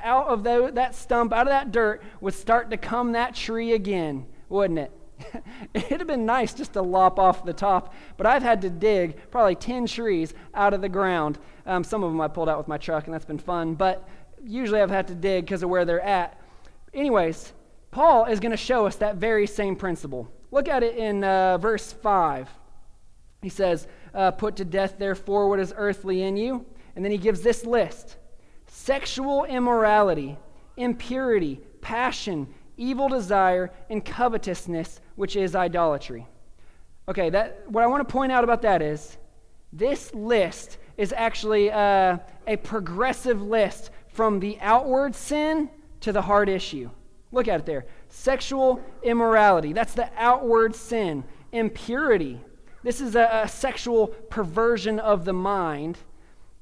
Out 0.00 0.26
of 0.28 0.44
that 0.44 0.94
stump, 0.94 1.32
out 1.32 1.42
of 1.42 1.50
that 1.50 1.72
dirt, 1.72 2.02
would 2.20 2.34
start 2.34 2.70
to 2.70 2.76
come 2.76 3.12
that 3.12 3.34
tree 3.34 3.72
again, 3.72 4.26
wouldn't 4.48 4.78
it? 4.78 4.92
It'd 5.74 6.00
have 6.00 6.06
been 6.06 6.26
nice 6.26 6.54
just 6.54 6.72
to 6.74 6.82
lop 6.82 7.18
off 7.18 7.44
the 7.44 7.52
top, 7.52 7.94
but 8.16 8.26
I've 8.26 8.42
had 8.42 8.60
to 8.62 8.70
dig 8.70 9.16
probably 9.30 9.54
10 9.54 9.86
trees 9.86 10.34
out 10.54 10.74
of 10.74 10.80
the 10.80 10.88
ground. 10.88 11.38
Um, 11.66 11.84
some 11.84 12.02
of 12.02 12.10
them 12.10 12.20
I 12.20 12.28
pulled 12.28 12.48
out 12.48 12.58
with 12.58 12.68
my 12.68 12.78
truck, 12.78 13.04
and 13.04 13.14
that's 13.14 13.24
been 13.24 13.38
fun, 13.38 13.74
but 13.74 14.08
usually 14.42 14.80
I've 14.80 14.90
had 14.90 15.08
to 15.08 15.14
dig 15.14 15.46
because 15.46 15.62
of 15.62 15.70
where 15.70 15.84
they're 15.84 16.00
at. 16.00 16.40
Anyways, 16.92 17.52
Paul 17.90 18.26
is 18.26 18.40
going 18.40 18.50
to 18.50 18.56
show 18.56 18.86
us 18.86 18.96
that 18.96 19.16
very 19.16 19.46
same 19.46 19.76
principle. 19.76 20.30
Look 20.50 20.68
at 20.68 20.82
it 20.82 20.96
in 20.96 21.24
uh, 21.24 21.58
verse 21.58 21.92
5. 21.92 22.48
He 23.42 23.48
says, 23.48 23.86
uh, 24.14 24.30
Put 24.32 24.56
to 24.56 24.64
death, 24.64 24.96
therefore, 24.98 25.48
what 25.48 25.60
is 25.60 25.72
earthly 25.76 26.22
in 26.22 26.36
you. 26.36 26.66
And 26.96 27.04
then 27.04 27.12
he 27.12 27.18
gives 27.18 27.40
this 27.40 27.64
list 27.64 28.16
sexual 28.74 29.44
immorality, 29.44 30.36
impurity, 30.76 31.60
passion, 31.80 32.48
evil 32.76 33.08
desire, 33.08 33.70
and 33.88 34.04
covetousness, 34.04 35.00
which 35.14 35.36
is 35.36 35.54
idolatry. 35.54 36.26
Okay, 37.08 37.30
that, 37.30 37.70
what 37.70 37.84
I 37.84 37.86
want 37.86 38.06
to 38.06 38.12
point 38.12 38.32
out 38.32 38.42
about 38.42 38.62
that 38.62 38.82
is 38.82 39.16
this 39.72 40.12
list 40.12 40.78
is 40.96 41.14
actually 41.16 41.70
uh, 41.70 42.18
a 42.48 42.56
progressive 42.56 43.40
list 43.40 43.90
from 44.08 44.40
the 44.40 44.58
outward 44.60 45.14
sin 45.14 45.70
to 46.00 46.10
the 46.10 46.22
heart 46.22 46.48
issue. 46.48 46.90
Look 47.30 47.46
at 47.46 47.60
it 47.60 47.66
there. 47.66 47.86
Sexual 48.08 48.82
immorality, 49.04 49.72
that's 49.72 49.94
the 49.94 50.10
outward 50.16 50.74
sin. 50.74 51.22
Impurity, 51.52 52.40
this 52.82 53.00
is 53.00 53.14
a, 53.14 53.42
a 53.44 53.48
sexual 53.48 54.08
perversion 54.08 54.98
of 54.98 55.24
the 55.24 55.32
mind. 55.32 55.96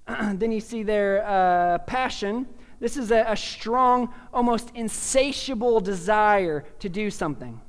then 0.32 0.52
you 0.52 0.60
see 0.60 0.82
their 0.82 1.26
uh, 1.26 1.78
passion. 1.78 2.46
This 2.80 2.96
is 2.96 3.10
a, 3.10 3.24
a 3.28 3.36
strong, 3.36 4.12
almost 4.32 4.70
insatiable 4.74 5.80
desire 5.80 6.64
to 6.80 6.88
do 6.88 7.10
something. 7.10 7.60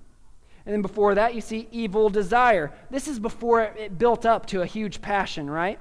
And 0.66 0.74
then 0.74 0.82
before 0.82 1.16
that, 1.16 1.36
you 1.36 1.42
see 1.42 1.68
evil 1.72 2.10
desire. 2.10 2.72
This 2.90 3.08
is 3.08 3.20
before 3.20 3.62
it, 3.62 3.78
it 3.78 3.98
built 3.98 4.26
up 4.26 4.46
to 4.48 4.62
a 4.62 4.66
huge 4.66 5.02
passion, 5.02 5.50
right? 5.50 5.80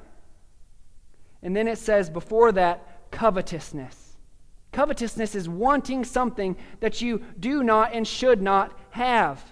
And 1.43 1.57
then 1.57 1.69
it 1.69 1.79
says 1.79 2.11
before 2.11 2.53
that, 2.53 3.11
covetousness. 3.11 4.17
Covetousness 4.73 5.35
is 5.35 5.49
wanting 5.49 6.05
something 6.05 6.57
that 6.81 7.01
you 7.01 7.23
do 7.39 7.63
not 7.63 7.93
and 7.93 8.07
should 8.07 8.41
not 8.41 8.77
have. 8.91 9.52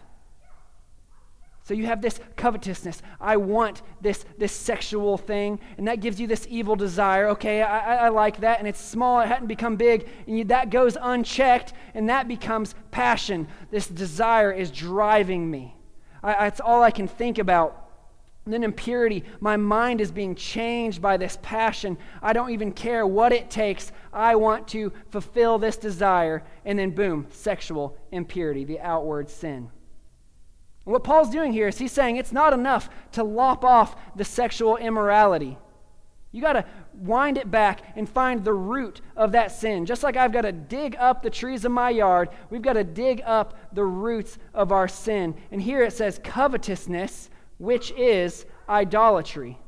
So 1.70 1.74
you 1.74 1.86
have 1.86 2.02
this 2.02 2.18
covetousness. 2.34 3.00
I 3.20 3.36
want 3.36 3.82
this, 4.00 4.24
this 4.36 4.50
sexual 4.50 5.16
thing, 5.16 5.60
and 5.78 5.86
that 5.86 6.00
gives 6.00 6.20
you 6.20 6.26
this 6.26 6.44
evil 6.50 6.74
desire. 6.74 7.28
Okay, 7.28 7.62
I, 7.62 8.06
I 8.06 8.08
like 8.08 8.40
that, 8.40 8.58
and 8.58 8.66
it's 8.66 8.80
small, 8.80 9.20
it 9.20 9.28
hadn't 9.28 9.46
become 9.46 9.76
big, 9.76 10.08
and 10.26 10.36
you, 10.36 10.42
that 10.46 10.70
goes 10.70 10.96
unchecked, 11.00 11.72
and 11.94 12.08
that 12.08 12.26
becomes 12.26 12.74
passion. 12.90 13.46
This 13.70 13.86
desire 13.86 14.50
is 14.50 14.72
driving 14.72 15.48
me. 15.48 15.76
I, 16.24 16.32
that's 16.32 16.58
all 16.58 16.82
I 16.82 16.90
can 16.90 17.06
think 17.06 17.38
about. 17.38 17.88
And 18.46 18.52
then 18.52 18.64
impurity, 18.64 19.22
my 19.38 19.56
mind 19.56 20.00
is 20.00 20.10
being 20.10 20.34
changed 20.34 21.00
by 21.00 21.18
this 21.18 21.38
passion. 21.40 21.98
I 22.20 22.32
don't 22.32 22.50
even 22.50 22.72
care 22.72 23.06
what 23.06 23.32
it 23.32 23.48
takes. 23.48 23.92
I 24.12 24.34
want 24.34 24.66
to 24.68 24.92
fulfill 25.10 25.58
this 25.58 25.76
desire. 25.76 26.42
And 26.64 26.80
then, 26.80 26.90
boom, 26.90 27.28
sexual 27.30 27.96
impurity, 28.10 28.64
the 28.64 28.80
outward 28.80 29.30
sin. 29.30 29.70
What 30.90 31.04
Paul's 31.04 31.30
doing 31.30 31.52
here 31.52 31.68
is 31.68 31.78
he's 31.78 31.92
saying 31.92 32.16
it's 32.16 32.32
not 32.32 32.52
enough 32.52 32.90
to 33.12 33.22
lop 33.22 33.64
off 33.64 33.94
the 34.16 34.24
sexual 34.24 34.76
immorality. 34.76 35.56
You 36.32 36.42
got 36.42 36.54
to 36.54 36.64
wind 36.94 37.38
it 37.38 37.48
back 37.48 37.82
and 37.94 38.08
find 38.08 38.42
the 38.42 38.52
root 38.52 39.00
of 39.16 39.32
that 39.32 39.52
sin. 39.52 39.86
Just 39.86 40.02
like 40.02 40.16
I've 40.16 40.32
got 40.32 40.42
to 40.42 40.52
dig 40.52 40.96
up 40.98 41.22
the 41.22 41.30
trees 41.30 41.64
of 41.64 41.70
my 41.70 41.90
yard, 41.90 42.28
we've 42.50 42.62
got 42.62 42.72
to 42.72 42.84
dig 42.84 43.22
up 43.24 43.56
the 43.72 43.84
roots 43.84 44.38
of 44.52 44.72
our 44.72 44.88
sin. 44.88 45.34
And 45.52 45.62
here 45.62 45.82
it 45.82 45.92
says 45.92 46.20
covetousness, 46.24 47.30
which 47.58 47.92
is 47.92 48.46
idolatry. 48.68 49.58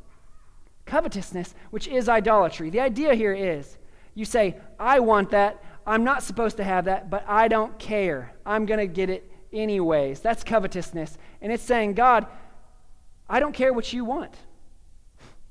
Covetousness, 0.87 1.55
which 1.71 1.87
is 1.87 2.09
idolatry. 2.09 2.69
The 2.71 2.81
idea 2.81 3.15
here 3.15 3.33
is 3.33 3.79
you 4.15 4.25
say, 4.25 4.57
I 4.79 4.99
want 4.99 5.31
that. 5.31 5.63
I'm 5.87 6.03
not 6.03 6.23
supposed 6.23 6.57
to 6.59 6.65
have 6.65 6.85
that, 6.87 7.11
but 7.11 7.25
I 7.29 7.49
don't 7.49 7.79
care. 7.79 8.35
I'm 8.45 8.67
going 8.67 8.81
to 8.81 8.87
get 8.87 9.09
it 9.09 9.32
anyways. 9.53 10.21
That's 10.21 10.45
covetousness. 10.45 11.17
And 11.41 11.53
it's 11.53 11.63
saying, 11.63 11.95
God, 11.95 12.27
I 13.29 13.41
don't 13.41 13.55
care 13.55 13.73
what 13.73 13.93
you 13.93 14.05
want. 14.05 14.35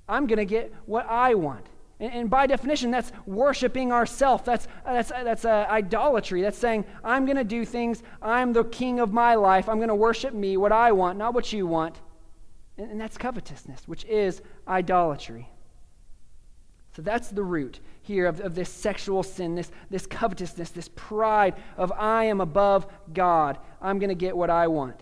I'm 0.07 0.27
going 0.27 0.37
to 0.37 0.45
get 0.45 0.73
what 0.85 1.05
I 1.07 1.35
want. 1.35 1.65
And, 1.99 2.13
and, 2.13 2.29
by 2.29 2.47
definition, 2.47 2.91
that's 2.91 3.11
worshiping 3.25 3.91
ourself. 3.91 4.43
That's, 4.43 4.67
that's, 4.83 5.09
that's 5.09 5.45
uh, 5.45 5.67
idolatry. 5.69 6.41
That's 6.41 6.57
saying, 6.57 6.85
I'm 7.03 7.25
going 7.25 7.37
to 7.37 7.43
do 7.43 7.63
things. 7.63 8.01
I'm 8.21 8.53
the 8.53 8.63
king 8.63 8.99
of 8.99 9.13
my 9.13 9.35
life. 9.35 9.69
I'm 9.69 9.77
going 9.77 9.89
to 9.89 9.95
worship 9.95 10.33
me, 10.33 10.57
what 10.57 10.71
I 10.71 10.91
want, 10.91 11.17
not 11.17 11.33
what 11.33 11.53
you 11.53 11.67
want. 11.67 12.01
And, 12.77 12.91
and 12.91 12.99
that's 12.99 13.17
covetousness, 13.17 13.87
which 13.87 14.03
is 14.05 14.41
idolatry. 14.67 15.47
So 16.95 17.01
that's 17.01 17.29
the 17.29 17.43
root 17.43 17.79
here 18.01 18.25
of, 18.25 18.39
of 18.39 18.55
this 18.55 18.69
sexual 18.69 19.23
sin, 19.23 19.55
this, 19.55 19.71
this 19.89 20.05
covetousness, 20.07 20.71
this 20.71 20.89
pride 20.95 21.55
of 21.77 21.91
I 21.91 22.25
am 22.25 22.41
above 22.41 22.87
God. 23.13 23.57
I'm 23.81 23.99
going 23.99 24.09
to 24.09 24.15
get 24.15 24.35
what 24.35 24.49
I 24.49 24.67
want. 24.67 24.99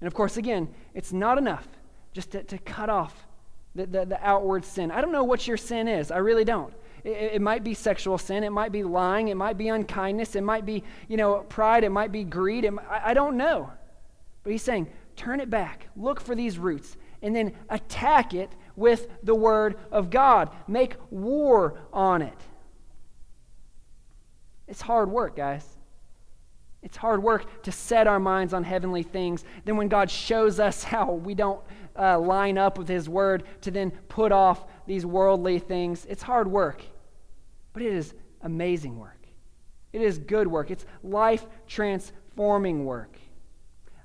And 0.00 0.06
of 0.06 0.14
course, 0.14 0.36
again, 0.36 0.68
it's 0.94 1.12
not 1.12 1.38
enough 1.38 1.66
just 2.12 2.32
to, 2.32 2.42
to 2.44 2.58
cut 2.58 2.90
off 2.90 3.26
the, 3.74 3.86
the, 3.86 4.04
the 4.04 4.26
outward 4.26 4.64
sin. 4.64 4.90
I 4.90 5.00
don't 5.00 5.12
know 5.12 5.24
what 5.24 5.46
your 5.46 5.56
sin 5.56 5.88
is. 5.88 6.10
I 6.10 6.18
really 6.18 6.44
don't. 6.44 6.72
It, 7.04 7.34
it, 7.34 7.42
might 7.42 7.62
be 7.62 7.74
sexual 7.74 8.18
sin. 8.18 8.44
It 8.44 8.50
might 8.50 8.72
be 8.72 8.82
lying. 8.82 9.28
It 9.28 9.36
might 9.36 9.56
be 9.56 9.68
unkindness. 9.68 10.34
It 10.34 10.42
might 10.42 10.66
be, 10.66 10.82
you 11.08 11.16
know, 11.16 11.44
pride. 11.48 11.84
It 11.84 11.90
might 11.90 12.12
be 12.12 12.24
greed. 12.24 12.64
It, 12.64 12.74
I, 12.90 13.10
I 13.10 13.14
don't 13.14 13.36
know. 13.36 13.70
But 14.42 14.52
he's 14.52 14.62
saying, 14.62 14.88
turn 15.14 15.40
it 15.40 15.50
back. 15.50 15.88
Look 15.96 16.20
for 16.20 16.34
these 16.34 16.58
roots 16.58 16.96
and 17.22 17.34
then 17.34 17.52
attack 17.70 18.34
it 18.34 18.50
with 18.76 19.08
the 19.22 19.34
Word 19.34 19.76
of 19.90 20.10
God. 20.10 20.50
Make 20.68 20.94
war 21.10 21.78
on 21.92 22.22
it. 22.22 22.38
It's 24.68 24.82
hard 24.82 25.10
work, 25.10 25.36
guys. 25.36 25.66
It's 26.82 26.96
hard 26.96 27.22
work 27.22 27.62
to 27.64 27.72
set 27.72 28.06
our 28.06 28.20
minds 28.20 28.52
on 28.54 28.62
heavenly 28.62 29.02
things. 29.02 29.44
Then, 29.64 29.76
when 29.76 29.88
God 29.88 30.10
shows 30.10 30.60
us 30.60 30.84
how 30.84 31.12
we 31.12 31.34
don't 31.34 31.60
uh, 31.98 32.18
line 32.18 32.58
up 32.58 32.78
with 32.78 32.88
His 32.88 33.08
Word, 33.08 33.44
to 33.62 33.70
then 33.70 33.90
put 33.90 34.30
off 34.30 34.66
these 34.86 35.04
worldly 35.04 35.58
things, 35.58 36.06
it's 36.08 36.22
hard 36.22 36.46
work. 36.46 36.82
But 37.72 37.82
it 37.82 37.92
is 37.92 38.14
amazing 38.42 38.98
work. 38.98 39.26
It 39.92 40.02
is 40.02 40.18
good 40.18 40.46
work. 40.46 40.70
It's 40.70 40.84
life 41.02 41.46
transforming 41.66 42.84
work. 42.84 43.18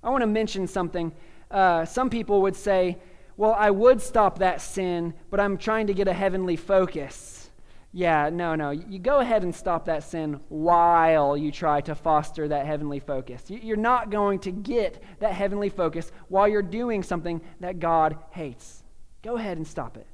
I 0.04 0.10
want 0.10 0.22
to 0.22 0.28
mention 0.28 0.66
something. 0.68 1.14
Uh, 1.50 1.86
some 1.86 2.10
people 2.10 2.42
would 2.42 2.56
say, 2.56 2.98
well, 3.38 3.56
I 3.58 3.72
would 3.72 4.02
stop 4.02 4.40
that 4.40 4.62
sin, 4.62 5.14
but 5.30 5.40
I'm 5.40 5.58
trying 5.58 5.88
to 5.88 5.94
get 5.94 6.08
a 6.08 6.14
heavenly 6.14 6.56
focus. 6.56 7.50
Yeah, 7.94 8.30
no, 8.30 8.56
no. 8.56 8.72
You 8.72 9.00
go 9.00 9.20
ahead 9.20 9.44
and 9.44 9.54
stop 9.54 9.86
that 9.86 10.04
sin 10.04 10.40
while 10.48 11.36
you 11.36 11.52
try 11.52 11.82
to 11.82 11.96
foster 11.96 12.48
that 12.48 12.66
heavenly 12.66 13.00
focus. 13.00 13.44
You're 13.48 13.76
not 13.76 14.10
going 14.10 14.40
to 14.40 14.52
get 14.52 15.04
that 15.20 15.34
heavenly 15.34 15.70
focus 15.70 16.12
while 16.30 16.48
you're 16.48 16.62
doing 16.62 17.04
something 17.04 17.42
that 17.60 17.80
God 17.80 18.18
hates. 18.30 18.84
Go 19.22 19.36
ahead 19.36 19.58
and 19.58 19.68
stop 19.68 19.98
it. 19.98 20.08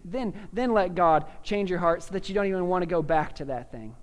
then, 0.04 0.34
then 0.52 0.72
let 0.72 0.94
God 0.94 1.24
change 1.42 1.70
your 1.70 1.78
heart 1.78 2.02
so 2.02 2.12
that 2.12 2.28
you 2.28 2.34
don't 2.34 2.46
even 2.46 2.66
want 2.66 2.82
to 2.82 2.86
go 2.86 3.02
back 3.02 3.36
to 3.36 3.46
that 3.46 3.72
thing. 3.72 3.96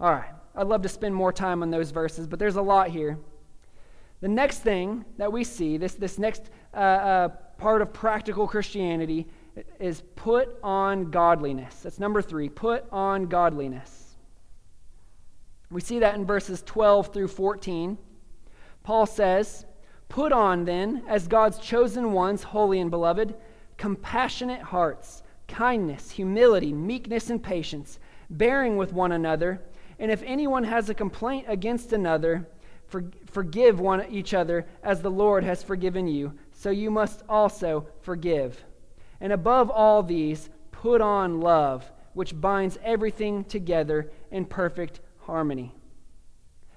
All 0.00 0.12
right. 0.12 0.30
I'd 0.54 0.66
love 0.66 0.82
to 0.82 0.88
spend 0.88 1.14
more 1.14 1.32
time 1.32 1.62
on 1.62 1.70
those 1.70 1.90
verses, 1.90 2.26
but 2.26 2.38
there's 2.38 2.56
a 2.56 2.62
lot 2.62 2.88
here. 2.88 3.18
The 4.22 4.28
next 4.28 4.60
thing 4.60 5.04
that 5.18 5.32
we 5.32 5.42
see, 5.42 5.76
this, 5.76 5.94
this 5.94 6.16
next 6.16 6.44
uh, 6.72 6.76
uh, 6.76 7.28
part 7.58 7.82
of 7.82 7.92
practical 7.92 8.46
Christianity, 8.46 9.26
is 9.80 10.00
put 10.14 10.56
on 10.62 11.10
godliness. 11.10 11.80
That's 11.82 11.98
number 11.98 12.22
three 12.22 12.48
put 12.48 12.86
on 12.92 13.26
godliness. 13.26 14.14
We 15.72 15.80
see 15.80 15.98
that 15.98 16.14
in 16.14 16.24
verses 16.24 16.62
12 16.62 17.12
through 17.12 17.28
14. 17.28 17.98
Paul 18.84 19.06
says, 19.06 19.66
Put 20.08 20.32
on 20.32 20.66
then, 20.66 21.02
as 21.08 21.26
God's 21.26 21.58
chosen 21.58 22.12
ones, 22.12 22.44
holy 22.44 22.78
and 22.80 22.90
beloved, 22.90 23.34
compassionate 23.76 24.62
hearts, 24.62 25.24
kindness, 25.48 26.10
humility, 26.10 26.72
meekness, 26.72 27.28
and 27.28 27.42
patience, 27.42 27.98
bearing 28.30 28.76
with 28.76 28.92
one 28.92 29.12
another. 29.12 29.60
And 29.98 30.12
if 30.12 30.22
anyone 30.24 30.64
has 30.64 30.88
a 30.90 30.94
complaint 30.94 31.46
against 31.48 31.92
another, 31.92 32.46
for, 32.92 33.04
forgive 33.32 33.80
one 33.80 34.04
each 34.10 34.34
other 34.34 34.66
as 34.84 35.00
the 35.00 35.10
Lord 35.10 35.42
has 35.42 35.62
forgiven 35.62 36.06
you, 36.06 36.34
so 36.52 36.70
you 36.70 36.90
must 36.90 37.22
also 37.28 37.86
forgive. 38.02 38.62
And 39.20 39.32
above 39.32 39.70
all 39.70 40.02
these, 40.02 40.50
put 40.70 41.00
on 41.00 41.40
love, 41.40 41.90
which 42.12 42.38
binds 42.38 42.78
everything 42.84 43.44
together 43.44 44.12
in 44.30 44.44
perfect 44.44 45.00
harmony. 45.20 45.74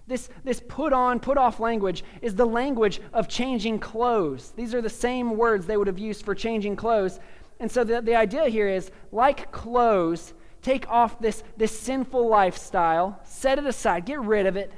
This, 0.07 0.29
this 0.43 0.61
put 0.65 0.93
on, 0.93 1.19
put 1.19 1.37
off 1.37 1.59
language 1.59 2.03
is 2.21 2.35
the 2.35 2.45
language 2.45 3.01
of 3.11 3.27
changing 3.27 3.79
clothes. 3.79 4.51
These 4.55 4.73
are 4.73 4.81
the 4.81 4.89
same 4.89 5.35
words 5.35 5.65
they 5.65 5.77
would 5.77 5.87
have 5.87 5.99
used 5.99 6.23
for 6.23 6.35
changing 6.35 6.75
clothes. 6.75 7.19
And 7.59 7.69
so 7.69 7.83
the, 7.83 8.01
the 8.01 8.15
idea 8.15 8.47
here 8.47 8.69
is 8.69 8.91
like 9.11 9.51
clothes, 9.51 10.33
take 10.61 10.87
off 10.89 11.19
this, 11.19 11.43
this 11.57 11.77
sinful 11.77 12.29
lifestyle, 12.29 13.19
set 13.23 13.57
it 13.57 13.65
aside, 13.65 14.05
get 14.05 14.21
rid 14.21 14.45
of 14.45 14.55
it, 14.55 14.71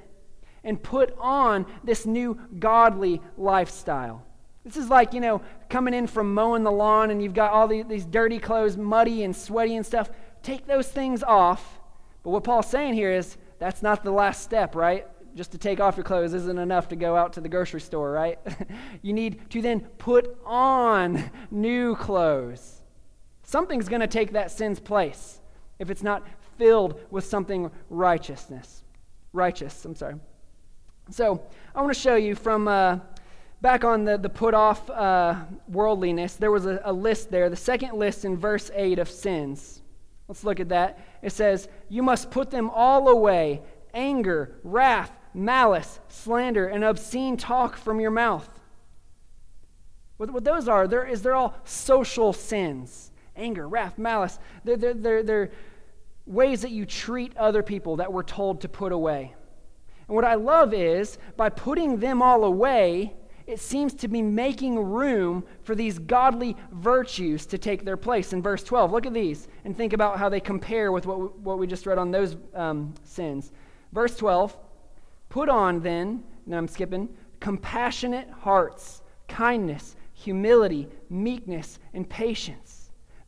and 0.64 0.82
put 0.82 1.16
on 1.20 1.66
this 1.84 2.05
new 2.05 2.39
godly 2.60 3.22
lifestyle. 3.38 4.24
This 4.64 4.76
is 4.76 4.89
like, 4.89 5.14
you 5.14 5.22
know, 5.22 5.41
coming 5.70 5.93
in 5.93 6.08
from 6.08 6.34
mowing 6.34 6.64
the 6.64 6.72
lawn 6.72 7.10
and 7.10 7.24
you've 7.24 7.34
got 7.34 7.53
all 7.53 7.70
these, 7.70 7.86
these 7.88 8.05
dirty 8.05 8.38
clothes, 8.38 8.76
muddy 8.76 9.24
and 9.24 9.34
sweaty 9.34 9.78
and 9.78 9.86
stuff. 9.86 10.10
Take 10.43 10.68
those 10.68 10.89
things 10.89 11.24
off. 11.24 11.80
But 12.22 12.32
what 12.32 12.43
Paul's 12.43 12.70
saying 12.70 12.93
here 12.93 13.14
is 13.14 13.38
that's 13.60 13.82
not 13.82 14.03
the 14.03 14.12
last 14.12 14.43
step, 14.43 14.76
right? 14.76 15.08
Just 15.36 15.53
to 15.53 15.58
take 15.58 15.80
off 15.80 15.95
your 15.95 16.03
clothes 16.03 16.34
isn't 16.34 16.58
enough 16.58 16.89
to 16.89 16.97
go 16.97 17.16
out 17.16 17.32
to 17.34 17.41
the 17.41 17.47
grocery 17.47 17.80
store, 17.80 18.12
right? 18.12 18.39
you 19.01 19.14
need 19.14 19.49
to 19.51 19.62
then 19.62 19.80
put 19.99 20.38
on 20.45 21.32
new 21.49 21.95
clothes. 21.95 22.82
Something's 23.43 23.88
going 23.88 24.01
to 24.01 24.08
take 24.08 24.34
that 24.34 24.51
sin's 24.51 24.82
place 24.82 25.39
if 25.80 25.89
it's 25.89 26.03
not 26.03 26.28
filled 26.58 26.99
with 27.10 27.24
something 27.24 27.72
righteousness. 27.89 28.84
Righteous, 29.32 29.86
I'm 29.86 29.95
sorry. 29.95 30.16
So 31.10 31.41
I 31.74 31.82
want 31.82 31.93
to 31.93 31.99
show 31.99 32.16
you 32.16 32.36
from 32.36 32.68
uh, 32.68 32.99
back 33.62 33.84
on 33.84 34.03
the, 34.03 34.18
the 34.18 34.30
put 34.30 34.53
off 34.53 34.89
uh, 34.89 35.36
worldliness, 35.68 36.36
there 36.36 36.51
was 36.51 36.66
a, 36.66 36.82
a 36.84 36.93
list 36.93 37.32
there, 37.32 37.49
the 37.49 37.55
second 37.55 37.93
list 37.93 38.26
in 38.26 38.38
verse 38.38 38.70
8 38.74 38.99
of 38.99 39.10
sins. 39.10 39.82
Let's 40.28 40.43
look 40.43 40.60
at 40.60 40.70
that. 40.70 40.99
It 41.22 41.32
says, 41.32 41.70
You 41.89 42.03
must 42.03 42.32
put 42.32 42.51
them 42.51 42.70
all 42.70 43.08
away 43.08 43.62
anger, 43.93 44.60
wrath, 44.64 45.12
malice, 45.34 45.99
slander, 46.10 46.68
and 46.68 46.84
obscene 46.84 47.38
talk 47.38 47.78
from 47.78 47.99
your 47.99 48.12
mouth. 48.12 48.47
What, 50.18 50.32
what 50.32 50.43
those 50.43 50.68
are, 50.68 50.88
they're, 50.88 51.05
is 51.05 51.22
they're 51.22 51.36
all 51.36 51.55
social 51.64 52.34
sins 52.34 53.12
anger, 53.36 53.68
wrath, 53.68 53.97
malice. 53.97 54.39
They're, 54.64 54.78
they're, 54.78 54.93
they're, 54.95 55.24
they're 55.24 55.51
ways 56.26 56.62
that 56.62 56.72
you 56.72 56.86
treat 56.86 57.38
other 57.38 57.64
people 57.64 57.97
that 57.97 58.12
we're 58.12 58.24
told 58.24 58.62
to 58.62 58.70
put 58.70 58.91
away. 58.91 59.36
And 60.08 60.16
what 60.16 60.26
I 60.26 60.36
love 60.36 60.74
is 60.74 61.18
by 61.36 61.49
putting 61.49 61.99
them 61.99 62.22
all 62.22 62.43
away, 62.43 63.14
it 63.45 63.60
seems 63.60 63.93
to 63.95 64.08
be 64.08 64.22
making 64.22 64.78
room 64.78 65.43
for 65.64 65.74
these 65.74 65.99
godly 65.99 66.55
virtues 66.72 67.45
to 67.47 67.58
take 67.58 67.86
their 67.86 67.97
place. 67.97 68.34
In 68.34 68.41
verse 68.41 68.64
12, 68.64 68.91
look 68.91 69.05
at 69.05 69.14
these 69.14 69.47
and 69.64 69.76
think 69.76 69.93
about 69.93 70.20
how 70.20 70.28
they 70.28 70.41
compare 70.41 70.91
with 70.91 71.05
what 71.05 71.20
we, 71.20 71.26
what 71.28 71.58
we 71.58 71.68
just 71.68 71.86
read 71.86 71.97
on 71.97 72.12
those 72.12 72.36
um, 72.53 72.93
sins. 73.05 73.51
Verse 73.93 74.16
12, 74.18 74.58
put 75.30 75.47
on 75.47 75.82
then, 75.82 76.24
and 76.45 76.55
I'm 76.55 76.68
skipping, 76.68 77.10
compassionate 77.39 78.30
hearts, 78.30 79.01
kindness, 79.30 79.95
humility, 80.14 80.89
meekness, 81.10 81.80
and 81.93 82.10
patience, 82.10 82.66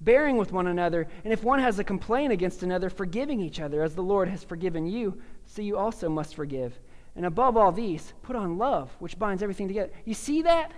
bearing 0.01 0.37
with 0.37 0.51
one 0.51 0.67
another, 0.67 1.07
and 1.23 1.33
if 1.33 1.43
one 1.43 1.59
has 1.59 1.79
a 1.79 1.83
complaint 1.83 2.31
against 2.31 2.63
another, 2.63 2.89
forgiving 2.89 3.39
each 3.39 3.59
other, 3.59 3.83
as 3.83 3.95
the 3.95 4.03
Lord 4.03 4.29
has 4.29 4.43
forgiven 4.43 4.87
you, 4.87 5.19
so 5.45 5.61
you 5.61 5.77
also 5.77 6.09
must 6.09 6.35
forgive. 6.35 6.79
And 7.15 7.25
above 7.25 7.57
all 7.57 7.71
these, 7.71 8.13
put 8.21 8.35
on 8.35 8.57
love, 8.57 8.95
which 8.99 9.19
binds 9.19 9.43
everything 9.43 9.67
together. 9.67 9.91
You 10.05 10.13
see 10.13 10.43
that? 10.43 10.71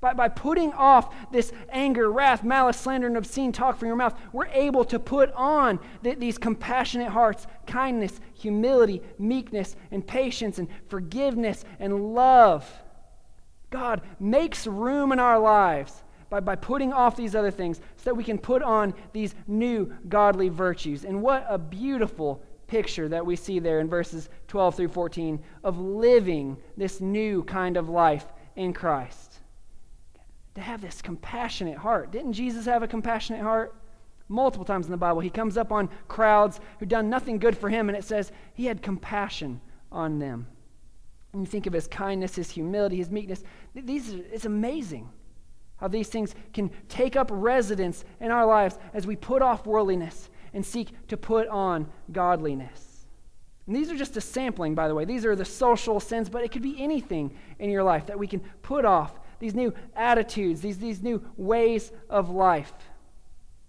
By, 0.00 0.12
by 0.12 0.28
putting 0.28 0.72
off 0.72 1.14
this 1.32 1.52
anger, 1.70 2.10
wrath, 2.10 2.44
malice, 2.44 2.78
slander, 2.78 3.06
and 3.06 3.16
obscene 3.16 3.52
talk 3.52 3.78
from 3.78 3.88
your 3.88 3.96
mouth, 3.96 4.18
we're 4.32 4.46
able 4.46 4.84
to 4.86 4.98
put 4.98 5.32
on 5.32 5.80
th- 6.04 6.18
these 6.18 6.38
compassionate 6.38 7.08
hearts, 7.08 7.46
kindness, 7.66 8.20
humility, 8.34 9.02
meekness, 9.18 9.74
and 9.90 10.06
patience, 10.06 10.58
and 10.58 10.68
forgiveness, 10.88 11.64
and 11.78 12.14
love. 12.14 12.70
God 13.70 14.02
makes 14.20 14.66
room 14.66 15.12
in 15.12 15.18
our 15.18 15.38
lives 15.38 16.02
by, 16.28 16.40
by 16.40 16.56
putting 16.56 16.92
off 16.92 17.16
these 17.16 17.34
other 17.34 17.50
things 17.50 17.78
so 17.96 18.04
that 18.04 18.14
we 18.14 18.24
can 18.24 18.38
put 18.38 18.62
on 18.62 18.94
these 19.12 19.34
new 19.46 19.92
godly 20.08 20.48
virtues. 20.48 21.04
And 21.04 21.22
what 21.22 21.46
a 21.48 21.58
beautiful 21.58 22.42
picture 22.66 23.08
that 23.08 23.24
we 23.24 23.36
see 23.36 23.58
there 23.58 23.80
in 23.80 23.88
verses 23.88 24.28
12 24.48 24.74
through 24.74 24.88
14 24.88 25.42
of 25.62 25.78
living 25.78 26.56
this 26.76 27.00
new 27.00 27.44
kind 27.44 27.76
of 27.76 27.88
life 27.88 28.26
in 28.56 28.72
Christ. 28.72 29.34
To 30.54 30.60
have 30.60 30.80
this 30.80 31.02
compassionate 31.02 31.78
heart. 31.78 32.10
Didn't 32.10 32.32
Jesus 32.32 32.64
have 32.64 32.82
a 32.82 32.88
compassionate 32.88 33.42
heart? 33.42 33.74
Multiple 34.28 34.64
times 34.64 34.86
in 34.86 34.90
the 34.90 34.98
Bible, 34.98 35.20
he 35.20 35.30
comes 35.30 35.56
up 35.56 35.70
on 35.70 35.88
crowds 36.08 36.58
who 36.80 36.86
done 36.86 37.08
nothing 37.08 37.38
good 37.38 37.56
for 37.56 37.68
him, 37.68 37.88
and 37.88 37.96
it 37.96 38.02
says 38.02 38.32
he 38.54 38.64
had 38.66 38.82
compassion 38.82 39.60
on 39.92 40.18
them. 40.18 40.48
You 41.32 41.46
think 41.46 41.66
of 41.66 41.72
his 41.72 41.86
kindness, 41.86 42.34
his 42.34 42.50
humility, 42.50 42.96
his 42.96 43.10
meekness. 43.10 43.44
These 43.74 44.14
it's 44.32 44.46
amazing 44.46 45.10
how 45.76 45.88
these 45.88 46.08
things 46.08 46.34
can 46.52 46.70
take 46.88 47.16
up 47.16 47.28
residence 47.30 48.04
in 48.20 48.30
our 48.30 48.46
lives 48.46 48.78
as 48.94 49.06
we 49.06 49.16
put 49.16 49.42
off 49.42 49.66
worldliness 49.66 50.30
and 50.52 50.64
seek 50.64 50.88
to 51.08 51.16
put 51.16 51.48
on 51.48 51.90
godliness. 52.12 53.06
And 53.66 53.74
these 53.74 53.90
are 53.90 53.96
just 53.96 54.16
a 54.16 54.20
sampling, 54.20 54.74
by 54.74 54.88
the 54.88 54.94
way. 54.94 55.04
These 55.04 55.26
are 55.26 55.36
the 55.36 55.44
social 55.44 56.00
sins, 56.00 56.28
but 56.28 56.44
it 56.44 56.52
could 56.52 56.62
be 56.62 56.80
anything 56.82 57.36
in 57.58 57.68
your 57.68 57.82
life 57.82 58.06
that 58.06 58.18
we 58.18 58.26
can 58.26 58.40
put 58.62 58.84
off 58.84 59.18
these 59.38 59.54
new 59.54 59.74
attitudes, 59.94 60.60
these, 60.60 60.78
these 60.78 61.02
new 61.02 61.22
ways 61.36 61.92
of 62.08 62.30
life. 62.30 62.72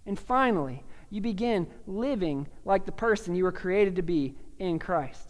And 0.06 0.18
finally, 0.18 0.84
you 1.10 1.20
begin 1.20 1.66
living 1.86 2.46
like 2.64 2.86
the 2.86 2.92
person 2.92 3.34
you 3.34 3.44
were 3.44 3.52
created 3.52 3.96
to 3.96 4.02
be 4.02 4.34
in 4.58 4.78
Christ. 4.78 5.28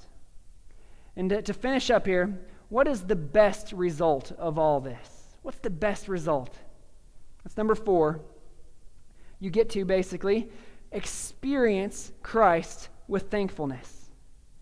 And 1.16 1.30
to, 1.30 1.42
to 1.42 1.52
finish 1.54 1.90
up 1.90 2.06
here, 2.06 2.38
what 2.68 2.86
is 2.86 3.02
the 3.02 3.16
best 3.16 3.72
result 3.72 4.32
of 4.32 4.58
all 4.58 4.80
this? 4.80 5.36
What's 5.42 5.58
the 5.58 5.70
best 5.70 6.08
result? 6.08 6.56
That's 7.48 7.56
number 7.56 7.74
four. 7.74 8.20
You 9.40 9.48
get 9.48 9.70
to 9.70 9.86
basically 9.86 10.50
experience 10.92 12.12
Christ 12.22 12.90
with 13.06 13.30
thankfulness. 13.30 14.10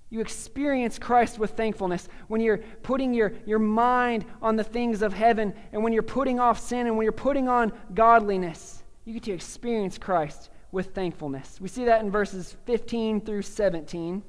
You 0.09 0.21
experience 0.21 0.97
Christ 0.97 1.37
with 1.37 1.51
thankfulness 1.57 2.09
when 2.29 2.41
you're 2.41 2.59
putting 2.85 3.13
your, 3.13 3.33
your 3.45 3.59
mind 3.59 4.25
on 4.41 4.55
the 4.55 4.63
things 4.63 5.03
of 5.03 5.13
heaven 5.13 5.53
and 5.73 5.83
when 5.83 5.93
you're 5.93 6.05
putting 6.05 6.39
off 6.39 6.61
sin 6.61 6.87
and 6.87 6.97
when 6.97 7.03
you're 7.03 7.11
putting 7.11 7.49
on 7.49 7.73
godliness. 7.93 8.85
You 9.05 9.15
get 9.15 9.25
to 9.25 9.33
experience 9.33 9.99
Christ 9.99 10.51
with 10.71 10.95
thankfulness. 10.95 11.61
We 11.61 11.67
see 11.67 11.87
that 11.87 12.03
in 12.03 12.11
verses 12.13 12.57
15 12.67 13.23
through 13.23 13.43
17. 13.43 14.23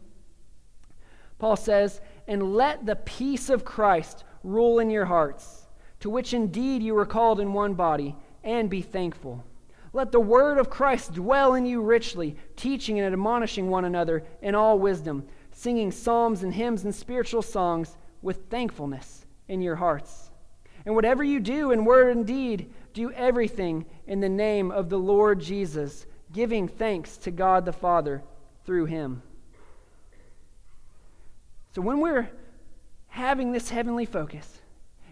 Paul 1.37 1.55
says, 1.55 2.01
And 2.27 2.55
let 2.55 2.87
the 2.87 2.95
peace 2.95 3.51
of 3.51 3.63
Christ 3.63 4.23
rule 4.43 4.79
in 4.79 4.89
your 4.89 5.05
hearts, 5.05 5.67
to 5.99 6.09
which 6.09 6.33
indeed 6.33 6.81
you 6.81 6.95
were 6.95 7.05
called 7.05 7.39
in 7.39 7.53
one 7.53 7.75
body, 7.75 8.15
and 8.43 8.69
be 8.69 8.81
thankful. 8.81 9.43
Let 9.93 10.11
the 10.11 10.19
word 10.19 10.57
of 10.57 10.69
Christ 10.69 11.13
dwell 11.13 11.53
in 11.53 11.65
you 11.65 11.81
richly, 11.81 12.35
teaching 12.55 12.99
and 12.99 13.11
admonishing 13.11 13.69
one 13.69 13.85
another 13.85 14.23
in 14.41 14.53
all 14.53 14.77
wisdom, 14.77 15.25
singing 15.51 15.91
psalms 15.91 16.43
and 16.43 16.53
hymns 16.53 16.83
and 16.83 16.93
spiritual 16.93 17.41
songs 17.41 17.97
with 18.21 18.49
thankfulness 18.49 19.25
in 19.47 19.61
your 19.61 19.75
hearts. 19.75 20.29
And 20.85 20.95
whatever 20.95 21.23
you 21.23 21.39
do 21.39 21.71
in 21.71 21.83
word 21.83 22.15
and 22.15 22.25
deed, 22.25 22.71
do 22.93 23.11
everything 23.11 23.85
in 24.05 24.19
the 24.19 24.29
name 24.29 24.71
of 24.71 24.89
the 24.89 24.99
Lord 24.99 25.39
Jesus, 25.39 26.05
giving 26.31 26.67
thanks 26.67 27.17
to 27.17 27.31
God 27.31 27.65
the 27.65 27.73
Father 27.73 28.23
through 28.65 28.85
him. 28.85 29.21
So 31.73 31.81
when 31.81 31.99
we're 31.99 32.29
having 33.07 33.51
this 33.51 33.69
heavenly 33.69 34.05
focus, 34.05 34.61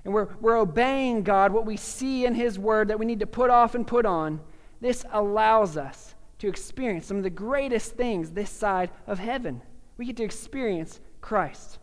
and 0.05 0.13
we're, 0.13 0.27
we're 0.39 0.57
obeying 0.57 1.23
God, 1.23 1.51
what 1.51 1.65
we 1.65 1.77
see 1.77 2.25
in 2.25 2.35
His 2.35 2.57
Word 2.59 2.87
that 2.87 2.99
we 2.99 3.05
need 3.05 3.19
to 3.19 3.27
put 3.27 3.49
off 3.49 3.73
and 3.73 3.85
put 3.85 4.05
on, 4.05 4.39
this 4.79 5.03
allows 5.11 5.77
us 5.77 6.13
to 6.37 6.47
experience 6.47 7.07
some 7.07 7.17
of 7.17 7.23
the 7.23 7.29
greatest 7.29 7.93
things 7.93 8.31
this 8.31 8.51
side 8.51 8.91
of 9.07 9.17
heaven. 9.17 9.61
We 9.97 10.05
get 10.05 10.17
to 10.17 10.23
experience 10.23 10.99
Christ. 11.21 11.79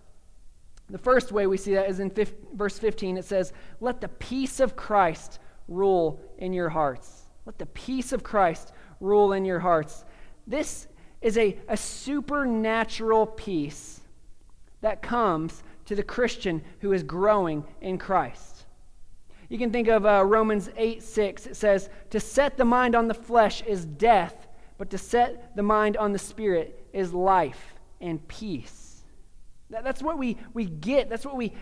The 0.89 0.99
first 0.99 1.33
way 1.33 1.47
we 1.47 1.57
see 1.57 1.75
that 1.75 1.89
is 1.89 2.01
in 2.01 2.13
verse 2.55 2.79
15. 2.79 3.17
It 3.17 3.25
says, 3.25 3.53
Let 3.81 4.01
the 4.01 4.09
peace 4.09 4.61
of 4.61 4.77
Christ 4.77 5.41
rule 5.67 6.21
in 6.39 6.53
your 6.53 6.69
hearts. 6.69 7.23
Let 7.45 7.59
the 7.59 7.67
peace 7.67 8.13
of 8.13 8.23
Christ 8.23 8.73
rule 9.01 9.33
in 9.33 9.45
your 9.45 9.59
hearts. 9.59 10.05
This 10.47 10.87
is 11.21 11.37
a, 11.39 11.57
a 11.67 11.77
supernatural 11.77 13.27
peace 13.27 14.01
that 14.81 15.03
comes 15.03 15.63
to 15.87 15.95
the 15.95 16.03
Christian 16.03 16.63
who 16.81 16.93
is 16.93 17.03
growing 17.03 17.65
in 17.81 17.99
Christ. 17.99 18.65
You 19.49 19.59
can 19.59 19.71
think 19.71 19.89
of 19.89 20.07
uh, 20.07 20.25
Romans 20.25 20.71
8 20.77 21.03
6. 21.03 21.47
It 21.47 21.57
says, 21.57 21.91
To 22.11 22.21
set 22.21 22.57
the 22.57 22.65
mind 22.65 22.95
on 22.95 23.09
the 23.09 23.15
flesh 23.15 23.63
is 23.63 23.85
death, 23.85 24.49
but 24.79 24.89
to 24.91 24.99
set 24.99 25.55
the 25.57 25.63
mind 25.63 25.97
on 25.97 26.13
the 26.13 26.19
spirit 26.19 26.87
is 26.93 27.13
life 27.13 27.75
and 28.01 28.27
peace. 28.29 29.03
That, 29.69 29.85
that's 29.85 30.03
what 30.03 30.19
we, 30.19 30.39
we 30.55 30.67
get. 30.67 31.11
That's 31.11 31.27
what 31.27 31.37
we 31.37 31.53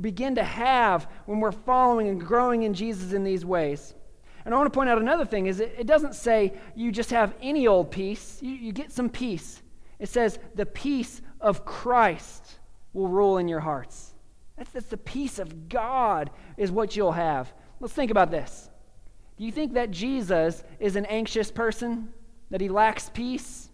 begin 0.00 0.34
to 0.36 0.44
have 0.44 1.08
when 1.26 1.40
we're 1.40 1.52
following 1.52 2.08
and 2.08 2.20
growing 2.20 2.62
in 2.62 2.74
Jesus 2.74 3.12
in 3.12 3.22
these 3.22 3.44
ways. 3.44 3.94
And 4.44 4.54
I 4.54 4.58
want 4.58 4.72
to 4.72 4.76
point 4.76 4.88
out 4.88 4.98
another 4.98 5.24
thing 5.24 5.46
is 5.46 5.60
it, 5.60 5.74
it 5.78 5.86
doesn't 5.86 6.14
say 6.14 6.52
you 6.74 6.92
just 6.92 7.10
have 7.10 7.34
any 7.40 7.66
old 7.66 7.90
peace. 7.90 8.38
You, 8.40 8.52
you 8.52 8.72
get 8.72 8.92
some 8.92 9.08
peace. 9.08 9.62
It 9.98 10.08
says 10.08 10.38
the 10.54 10.66
peace 10.66 11.22
of 11.40 11.64
Christ 11.64 12.58
will 12.96 13.08
rule 13.08 13.36
in 13.36 13.46
your 13.46 13.60
hearts. 13.60 14.14
That's, 14.56 14.70
that's 14.70 14.86
the 14.86 14.96
peace 14.96 15.38
of 15.38 15.68
God, 15.68 16.30
is 16.56 16.72
what 16.72 16.96
you'll 16.96 17.12
have. 17.12 17.52
Let's 17.78 17.92
think 17.92 18.10
about 18.10 18.30
this. 18.30 18.70
Do 19.36 19.44
you 19.44 19.52
think 19.52 19.74
that 19.74 19.90
Jesus 19.90 20.64
is 20.80 20.96
an 20.96 21.04
anxious 21.06 21.50
person? 21.50 22.08
That 22.50 22.62
he 22.62 22.70
lacks 22.70 23.10
peace? 23.12 23.68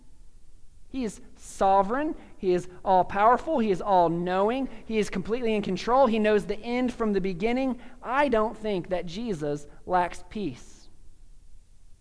He 0.88 1.04
is 1.04 1.20
sovereign. 1.36 2.16
He 2.36 2.52
is 2.52 2.68
all 2.84 3.04
powerful. 3.04 3.60
He 3.60 3.70
is 3.70 3.80
all 3.80 4.08
knowing. 4.08 4.68
He 4.84 4.98
is 4.98 5.08
completely 5.08 5.54
in 5.54 5.62
control. 5.62 6.06
He 6.06 6.18
knows 6.18 6.44
the 6.44 6.58
end 6.58 6.92
from 6.92 7.12
the 7.12 7.20
beginning. 7.20 7.78
I 8.02 8.28
don't 8.28 8.56
think 8.56 8.88
that 8.88 9.06
Jesus 9.06 9.68
lacks 9.86 10.24
peace. 10.30 10.88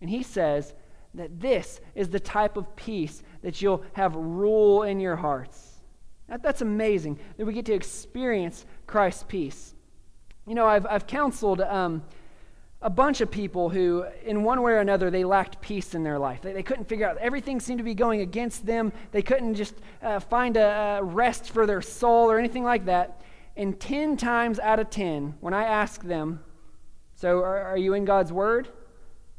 And 0.00 0.10
he 0.10 0.24
says 0.24 0.74
that 1.14 1.40
this 1.40 1.80
is 1.94 2.08
the 2.08 2.18
type 2.18 2.56
of 2.56 2.74
peace 2.74 3.22
that 3.42 3.62
you'll 3.62 3.84
have 3.92 4.16
rule 4.16 4.82
in 4.82 4.98
your 4.98 5.16
hearts. 5.16 5.71
That, 6.32 6.42
that's 6.42 6.62
amazing 6.62 7.18
that 7.36 7.44
we 7.44 7.52
get 7.52 7.66
to 7.66 7.74
experience 7.74 8.64
Christ's 8.86 9.22
peace. 9.28 9.74
You 10.46 10.54
know, 10.54 10.66
I've, 10.66 10.86
I've 10.86 11.06
counseled 11.06 11.60
um, 11.60 12.02
a 12.80 12.88
bunch 12.88 13.20
of 13.20 13.30
people 13.30 13.68
who, 13.68 14.06
in 14.24 14.42
one 14.42 14.62
way 14.62 14.72
or 14.72 14.78
another, 14.78 15.10
they 15.10 15.24
lacked 15.24 15.60
peace 15.60 15.94
in 15.94 16.02
their 16.02 16.18
life. 16.18 16.40
They, 16.40 16.54
they 16.54 16.62
couldn't 16.62 16.88
figure 16.88 17.06
out, 17.06 17.18
everything 17.18 17.60
seemed 17.60 17.80
to 17.80 17.84
be 17.84 17.92
going 17.92 18.22
against 18.22 18.64
them. 18.64 18.94
They 19.10 19.20
couldn't 19.20 19.56
just 19.56 19.74
uh, 20.02 20.20
find 20.20 20.56
a, 20.56 21.00
a 21.00 21.04
rest 21.04 21.50
for 21.50 21.66
their 21.66 21.82
soul 21.82 22.30
or 22.30 22.38
anything 22.38 22.64
like 22.64 22.86
that. 22.86 23.20
And 23.54 23.78
10 23.78 24.16
times 24.16 24.58
out 24.58 24.78
of 24.78 24.88
10, 24.88 25.34
when 25.40 25.52
I 25.52 25.64
ask 25.64 26.02
them, 26.02 26.42
So 27.14 27.40
are, 27.40 27.60
are 27.60 27.76
you 27.76 27.92
in 27.92 28.06
God's 28.06 28.32
Word? 28.32 28.68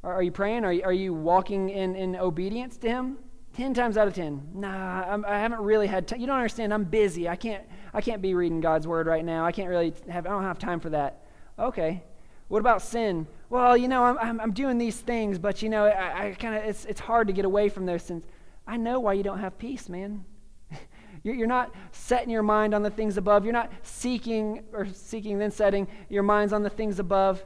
Are, 0.04 0.14
are 0.14 0.22
you 0.22 0.32
praying? 0.32 0.64
Are 0.64 0.72
you, 0.72 0.84
are 0.84 0.94
you 0.94 1.12
walking 1.12 1.72
in, 1.72 1.96
in 1.96 2.16
obedience 2.16 2.78
to 2.78 2.88
Him? 2.88 3.18
10 3.54 3.74
times 3.74 3.98
out 3.98 4.08
of 4.08 4.14
10 4.14 4.50
nah 4.56 5.04
I'm, 5.04 5.26
i 5.26 5.38
have 5.38 5.52
not 5.52 5.64
really 5.64 5.88
had 5.88 6.08
time 6.08 6.20
you 6.20 6.28
don't 6.28 6.38
understand 6.38 6.74
i'm 6.74 6.84
busy. 6.84 7.30
I 7.30 7.36
can't 7.36 7.64
i 7.94 8.02
can't 8.02 8.22
be 8.22 8.34
reading 8.34 8.62
god's 8.62 8.88
word 8.88 9.08
right 9.08 9.24
now. 9.24 9.46
I 9.46 9.52
can't 9.52 9.70
really 9.70 9.94
have 10.10 10.26
i 10.26 10.30
don't 10.30 10.44
have 10.44 10.60
time 10.60 10.80
for 10.80 10.90
that. 10.90 11.24
Okay. 11.58 12.04
What 12.48 12.60
about 12.60 12.82
sin? 12.82 13.28
Well 13.50 13.78
you 13.78 13.88
know 13.88 14.04
i'm, 14.04 14.18
I'm, 14.18 14.42
I'm 14.42 14.54
doing 14.54 14.78
these 14.78 15.00
things 15.00 15.38
but 15.38 15.62
you 15.62 15.70
know 15.70 15.86
i, 15.86 16.28
I 16.28 16.32
kind 16.34 16.56
of 16.56 16.64
it's, 16.64 16.86
it's 16.86 17.00
hard 17.00 17.28
to 17.28 17.34
get 17.34 17.46
away 17.46 17.70
from 17.70 17.86
those 17.86 18.04
sins. 18.04 18.26
I 18.66 18.78
know 18.78 19.00
why 19.00 19.14
you 19.14 19.24
don't 19.24 19.40
have 19.40 19.58
peace 19.58 19.90
man. 19.90 20.26
You're 21.24 21.48
not 21.48 21.74
setting 21.92 22.30
your 22.30 22.44
mind 22.44 22.74
on 22.74 22.82
the 22.82 22.90
things 22.90 23.18
above. 23.18 23.46
You're 23.46 23.54
not 23.54 23.72
seeking 23.84 24.64
or 24.74 24.88
seeking, 24.92 25.38
then 25.38 25.52
setting 25.52 25.88
your 26.10 26.24
minds 26.24 26.54
on 26.54 26.64
the 26.64 26.70
things 26.70 27.00
above, 27.00 27.44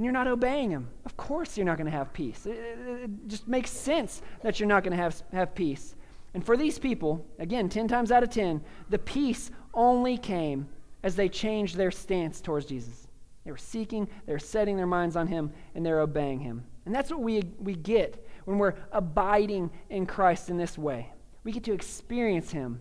and 0.00 0.04
you're 0.06 0.14
not 0.14 0.28
obeying 0.28 0.70
Him. 0.70 0.88
Of 1.04 1.14
course, 1.18 1.58
you're 1.58 1.66
not 1.66 1.76
going 1.76 1.84
to 1.84 1.94
have 1.94 2.10
peace. 2.14 2.46
It, 2.46 2.52
it, 2.52 2.78
it, 3.02 3.28
just 3.28 3.46
makes 3.46 3.68
sense 3.68 4.22
that 4.42 4.58
you're 4.58 4.66
not 4.66 4.82
going 4.82 4.96
to 4.96 5.02
have, 5.02 5.22
have 5.30 5.54
peace. 5.54 5.94
And 6.32 6.42
for 6.42 6.56
these 6.56 6.78
people, 6.78 7.22
again, 7.38 7.68
10 7.68 7.86
times 7.86 8.10
out 8.10 8.22
of 8.22 8.30
10, 8.30 8.62
the 8.88 8.98
peace 8.98 9.50
only 9.74 10.16
came 10.16 10.66
as 11.02 11.16
they 11.16 11.28
changed 11.28 11.76
their 11.76 11.90
stance 11.90 12.40
towards 12.40 12.64
Jesus. 12.64 13.08
They 13.44 13.50
were 13.50 13.58
seeking, 13.58 14.08
they 14.24 14.32
were 14.32 14.38
setting 14.38 14.78
their 14.78 14.86
minds 14.86 15.16
on 15.16 15.26
Him, 15.26 15.52
and 15.74 15.84
they're 15.84 16.00
obeying 16.00 16.40
Him. 16.40 16.64
And 16.86 16.94
that's 16.94 17.10
what 17.10 17.20
we, 17.20 17.42
we 17.58 17.74
get 17.74 18.26
when 18.46 18.56
we're 18.56 18.76
abiding 18.92 19.70
in 19.90 20.06
Christ 20.06 20.48
in 20.48 20.56
this 20.56 20.78
way. 20.78 21.10
We 21.44 21.52
get 21.52 21.64
to 21.64 21.74
experience 21.74 22.50
Him 22.50 22.80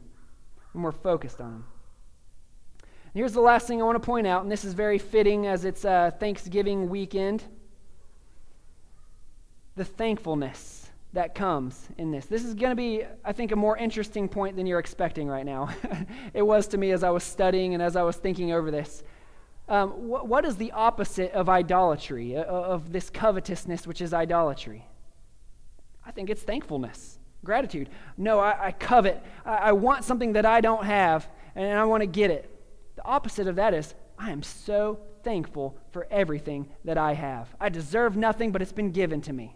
when 0.71 0.85
we're 0.85 0.93
focused 0.93 1.41
on 1.41 1.51
Him. 1.51 1.65
Here's 3.13 3.33
the 3.33 3.41
last 3.41 3.67
thing 3.67 3.81
I 3.81 3.85
want 3.85 3.95
to 3.95 4.05
point 4.05 4.27
out, 4.27 4.43
and 4.43 4.51
this 4.51 4.63
is 4.63 4.73
very 4.73 4.99
fitting 4.99 5.47
as 5.47 5.65
it's 5.65 5.83
uh, 5.83 6.11
Thanksgiving 6.19 6.89
weekend 6.89 7.43
the 9.75 9.85
thankfulness 9.85 10.89
that 11.13 11.33
comes 11.33 11.87
in 11.97 12.11
this. 12.11 12.25
This 12.25 12.43
is 12.43 12.53
going 12.53 12.71
to 12.71 12.75
be, 12.75 13.03
I 13.23 13.31
think, 13.31 13.53
a 13.53 13.55
more 13.55 13.77
interesting 13.77 14.27
point 14.27 14.57
than 14.57 14.67
you're 14.67 14.79
expecting 14.79 15.27
right 15.27 15.45
now. 15.45 15.69
it 16.33 16.41
was 16.41 16.67
to 16.67 16.77
me 16.77 16.91
as 16.91 17.01
I 17.01 17.09
was 17.09 17.23
studying 17.23 17.73
and 17.73 17.81
as 17.81 17.95
I 17.95 18.03
was 18.03 18.17
thinking 18.17 18.51
over 18.51 18.71
this. 18.71 19.03
Um, 19.69 19.91
wh- 19.91 20.25
what 20.25 20.43
is 20.43 20.57
the 20.57 20.73
opposite 20.73 21.31
of 21.31 21.47
idolatry, 21.47 22.35
uh, 22.35 22.43
of 22.43 22.91
this 22.91 23.09
covetousness, 23.09 23.87
which 23.87 24.01
is 24.01 24.13
idolatry? 24.13 24.85
I 26.05 26.11
think 26.11 26.29
it's 26.29 26.43
thankfulness, 26.43 27.17
gratitude. 27.45 27.89
No, 28.17 28.39
I, 28.39 28.67
I 28.67 28.71
covet. 28.73 29.23
I, 29.45 29.55
I 29.55 29.71
want 29.71 30.03
something 30.03 30.33
that 30.33 30.45
I 30.45 30.59
don't 30.59 30.83
have, 30.83 31.27
and 31.55 31.79
I 31.79 31.85
want 31.85 32.01
to 32.01 32.07
get 32.07 32.31
it. 32.31 32.48
The 32.99 33.05
opposite 33.05 33.47
of 33.47 33.55
that 33.55 33.73
is 33.73 33.95
I 34.17 34.31
am 34.31 34.43
so 34.43 34.99
thankful 35.23 35.77
for 35.91 36.05
everything 36.11 36.67
that 36.83 36.97
I 36.97 37.13
have. 37.13 37.47
I 37.59 37.69
deserve 37.69 38.17
nothing, 38.17 38.51
but 38.51 38.61
it's 38.61 38.73
been 38.73 38.91
given 38.91 39.21
to 39.21 39.33
me. 39.33 39.55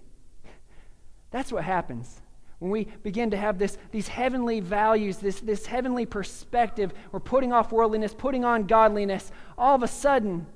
That's 1.32 1.52
what 1.52 1.64
happens 1.64 2.22
when 2.64 2.72
we 2.72 2.86
begin 3.04 3.32
to 3.32 3.36
have 3.36 3.60
this, 3.60 3.78
these 3.92 4.08
heavenly 4.08 4.62
values, 4.62 5.18
this, 5.18 5.42
this 5.42 5.66
heavenly 5.66 6.06
perspective, 6.06 6.94
we're 7.12 7.20
putting 7.20 7.52
off 7.52 7.74
worldliness, 7.74 8.14
putting 8.14 8.46
on 8.46 8.68
godliness, 8.68 9.34
all 9.58 9.76
of 9.76 9.84
a 9.84 9.88
sudden, 9.90 10.48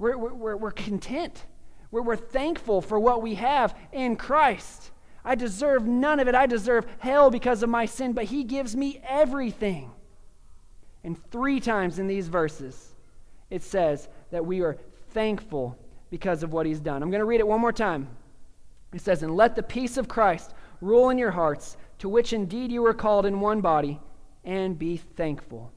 we're, 0.00 0.18
we're, 0.18 0.56
we're 0.56 0.72
content. 0.72 1.44
We're, 1.92 2.02
we're 2.02 2.16
thankful 2.16 2.80
for 2.80 2.98
what 2.98 3.22
we 3.22 3.36
have 3.36 3.78
in 3.92 4.16
Christ. 4.16 4.90
I 5.24 5.36
deserve 5.36 5.86
none 5.86 6.18
of 6.18 6.26
it. 6.26 6.34
I 6.34 6.46
deserve 6.46 6.88
hell 6.98 7.30
because 7.30 7.62
of 7.62 7.70
my 7.70 7.86
sin, 7.86 8.14
but 8.14 8.24
He 8.24 8.42
gives 8.42 8.74
me 8.74 9.00
everything. 9.08 9.92
And 11.04 11.22
three 11.30 11.60
times 11.60 11.98
in 11.98 12.06
these 12.06 12.28
verses, 12.28 12.94
it 13.50 13.62
says 13.62 14.08
that 14.30 14.44
we 14.44 14.62
are 14.62 14.78
thankful 15.10 15.78
because 16.10 16.42
of 16.42 16.52
what 16.52 16.66
He's 16.66 16.80
done. 16.80 17.02
I'm 17.02 17.10
going 17.10 17.20
to 17.20 17.26
read 17.26 17.40
it 17.40 17.46
one 17.46 17.60
more 17.60 17.72
time. 17.72 18.08
It 18.92 19.02
says, 19.02 19.22
And 19.22 19.36
let 19.36 19.54
the 19.54 19.62
peace 19.62 19.96
of 19.96 20.08
Christ 20.08 20.54
rule 20.80 21.10
in 21.10 21.18
your 21.18 21.30
hearts, 21.30 21.76
to 21.98 22.08
which 22.08 22.32
indeed 22.32 22.72
you 22.72 22.82
were 22.82 22.94
called 22.94 23.26
in 23.26 23.40
one 23.40 23.60
body, 23.60 24.00
and 24.44 24.78
be 24.78 24.96
thankful. 24.96 25.70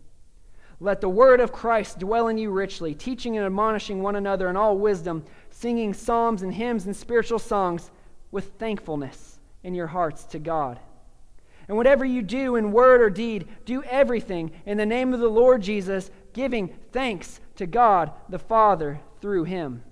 Let 0.79 1.01
the 1.01 1.09
word 1.09 1.39
of 1.39 1.51
Christ 1.51 1.99
dwell 1.99 2.27
in 2.27 2.37
you 2.37 2.51
richly, 2.51 2.93
teaching 2.93 3.35
and 3.35 3.45
admonishing 3.45 4.01
one 4.01 4.15
another 4.15 4.49
in 4.49 4.55
all 4.55 4.77
wisdom, 4.77 5.25
singing 5.49 5.93
psalms 5.93 6.43
and 6.43 6.53
hymns 6.53 6.85
and 6.85 6.95
spiritual 6.95 7.39
songs 7.39 7.89
with 8.31 8.53
thankfulness 8.53 9.39
in 9.63 9.73
your 9.73 9.87
hearts 9.87 10.23
to 10.25 10.39
God. 10.39 10.79
And 11.67 11.75
whatever 11.75 12.05
you 12.05 12.21
do 12.21 12.55
in 12.55 12.71
word 12.71 13.01
or 13.01 13.09
deed, 13.09 13.47
do 13.65 13.83
everything 13.83 14.51
in 14.65 14.77
the 14.77 14.85
name 14.85 15.13
of 15.13 15.19
the 15.19 15.27
Lord 15.27 15.61
Jesus, 15.61 16.09
giving 16.33 16.69
thanks 16.91 17.41
to 17.55 17.65
God 17.65 18.11
the 18.29 18.39
Father 18.39 19.01
through 19.19 19.43
him. 19.43 19.83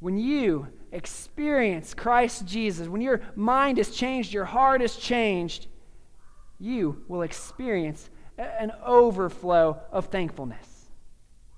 When 0.00 0.18
you 0.18 0.66
experience 0.90 1.94
Christ 1.94 2.46
Jesus, 2.46 2.88
when 2.88 3.00
your 3.00 3.20
mind 3.36 3.78
is 3.78 3.94
changed, 3.94 4.32
your 4.32 4.44
heart 4.44 4.82
is 4.82 4.96
changed, 4.96 5.68
you 6.58 7.04
will 7.06 7.22
experience 7.22 8.10
an 8.36 8.72
overflow 8.84 9.80
of 9.92 10.06
thankfulness. 10.06 10.71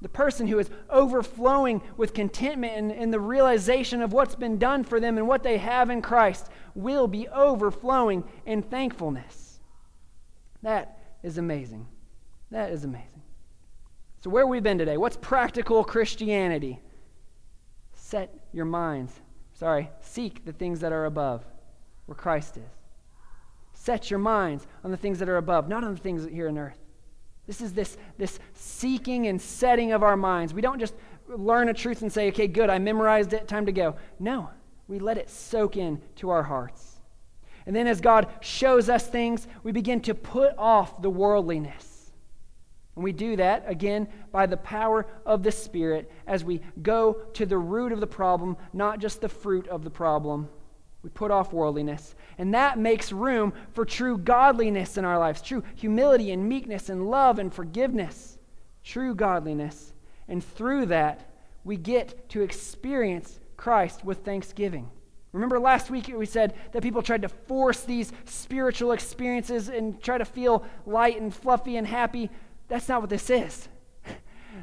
The 0.05 0.09
person 0.09 0.47
who 0.47 0.59
is 0.61 0.71
overflowing 0.89 1.83
with 1.97 2.15
contentment 2.15 2.75
and, 2.77 2.93
and, 2.93 3.13
the 3.13 3.19
realization 3.19 4.01
of 4.03 4.13
what's 4.13 4.37
been 4.37 4.59
done 4.59 4.85
for 4.85 5.01
them 5.01 5.19
and 5.19 5.27
what 5.27 5.43
they 5.43 5.59
have 5.59 5.91
in 5.91 6.03
Christ 6.03 6.49
will 6.75 7.09
be 7.09 7.27
overflowing 7.29 8.23
in 8.47 8.63
thankfulness. 8.63 9.59
That 10.63 10.99
is 11.23 11.39
amazing. 11.39 11.89
That 12.51 12.71
is 12.71 12.85
amazing. 12.85 13.23
So, 14.23 14.31
where 14.31 14.47
we've 14.47 14.63
we 14.63 14.65
been 14.65 14.79
today? 14.79 14.97
What's 14.97 15.17
practical 15.17 15.83
Christianity? 15.83 16.81
Set 17.95 18.33
your 18.53 18.67
minds 18.67 19.21
Sorry, 19.55 19.91
seek 20.01 20.45
the 20.45 20.53
things 20.53 20.81
that 20.81 20.93
are 20.93 21.05
above, 21.05 21.45
where 22.07 22.17
Christ 22.17 22.57
is. 22.57 22.63
Set 23.73 24.11
your 24.11 24.19
minds 24.19 24.67
on 24.83 24.91
the 24.91 24.97
things 24.97 25.19
that 25.21 25.29
are 25.29 25.37
above, 25.37 25.69
not 25.69 25.85
on 25.85 25.95
the 25.95 26.01
things 26.01 26.27
here 26.27 26.49
on 26.49 26.59
earth. 26.59 26.79
This 27.47 27.61
is 27.61 27.73
this, 27.75 27.97
this 28.17 28.39
seeking 28.55 29.27
and 29.27 29.41
setting 29.41 29.93
of 29.93 30.03
our 30.03 30.17
minds. 30.17 30.55
We 30.55 30.63
don't 30.63 30.79
just 30.79 30.95
learn 31.29 31.69
a 31.69 31.75
truth 31.75 32.03
and 32.03 32.13
say, 32.13 32.29
okay, 32.29 32.47
good, 32.47 32.71
I 32.71 32.79
memorized 32.79 33.33
it, 33.33 33.49
time 33.49 33.67
to 33.67 33.73
go. 33.73 33.97
No, 34.19 34.51
we 34.89 34.99
let 34.99 35.19
it 35.19 35.31
soak 35.31 35.77
in 35.77 36.01
to 36.17 36.31
our 36.31 36.43
hearts. 36.43 37.01
And 37.67 37.75
then 37.75 37.87
as 37.87 38.01
God 38.01 38.29
shows 38.41 38.89
us 38.89 39.07
things, 39.07 39.47
we 39.63 39.73
begin 39.73 40.01
to 40.03 40.15
put 40.15 40.57
off 40.59 41.01
the 41.01 41.11
worldliness. 41.11 42.13
And 42.95 43.03
we 43.03 43.13
do 43.13 43.37
that, 43.37 43.65
again, 43.67 44.09
by 44.31 44.47
the 44.47 44.57
power 44.57 45.07
of 45.27 45.43
the 45.43 45.51
Spirit 45.51 46.11
as 46.27 46.45
we 46.45 46.61
go 46.83 47.15
to 47.35 47.47
the 47.47 47.59
root 47.59 47.93
of 47.93 48.01
the 48.01 48.07
problem, 48.07 48.57
not 48.73 49.01
just 49.01 49.21
the 49.21 49.29
fruit 49.29 49.67
of 49.69 49.83
the 49.83 49.91
problem. 49.91 50.49
We 51.03 51.11
put 51.11 51.31
off 51.31 51.53
worldliness. 51.53 52.15
And 52.39 52.55
that 52.55 52.79
makes 52.79 53.13
room 53.13 53.53
for 53.73 53.85
true 53.85 54.19
godliness 54.19 54.97
in 54.97 55.05
our 55.05 55.19
lives, 55.19 55.41
true 55.41 55.63
humility 55.75 56.31
and 56.33 56.49
meekness 56.49 56.89
and 56.89 57.09
love 57.11 57.39
and 57.39 57.53
forgiveness, 57.53 58.39
true 58.83 59.15
godliness. 59.15 59.93
And 60.29 60.43
through 60.43 60.87
that, 60.87 61.31
we 61.65 61.77
get 61.77 62.29
to 62.31 62.43
experience 62.43 63.41
Christ 63.57 64.05
with 64.05 64.25
thanksgiving. 64.25 64.91
Remember 65.33 65.59
last 65.59 65.91
week 65.91 66.13
we 66.15 66.27
said 66.27 66.55
that 66.73 66.83
people 66.83 67.03
tried 67.03 67.23
to 67.23 67.29
force 67.29 67.81
these 67.81 68.13
spiritual 68.25 68.93
experiences 68.93 69.69
and 69.69 70.01
try 70.01 70.17
to 70.17 70.25
feel 70.25 70.65
light 70.87 71.21
and 71.21 71.35
fluffy 71.35 71.77
and 71.77 71.87
happy. 71.87 72.31
That's 72.69 72.89
not 72.89 73.01
what 73.01 73.11
this 73.11 73.31
is. 73.31 73.69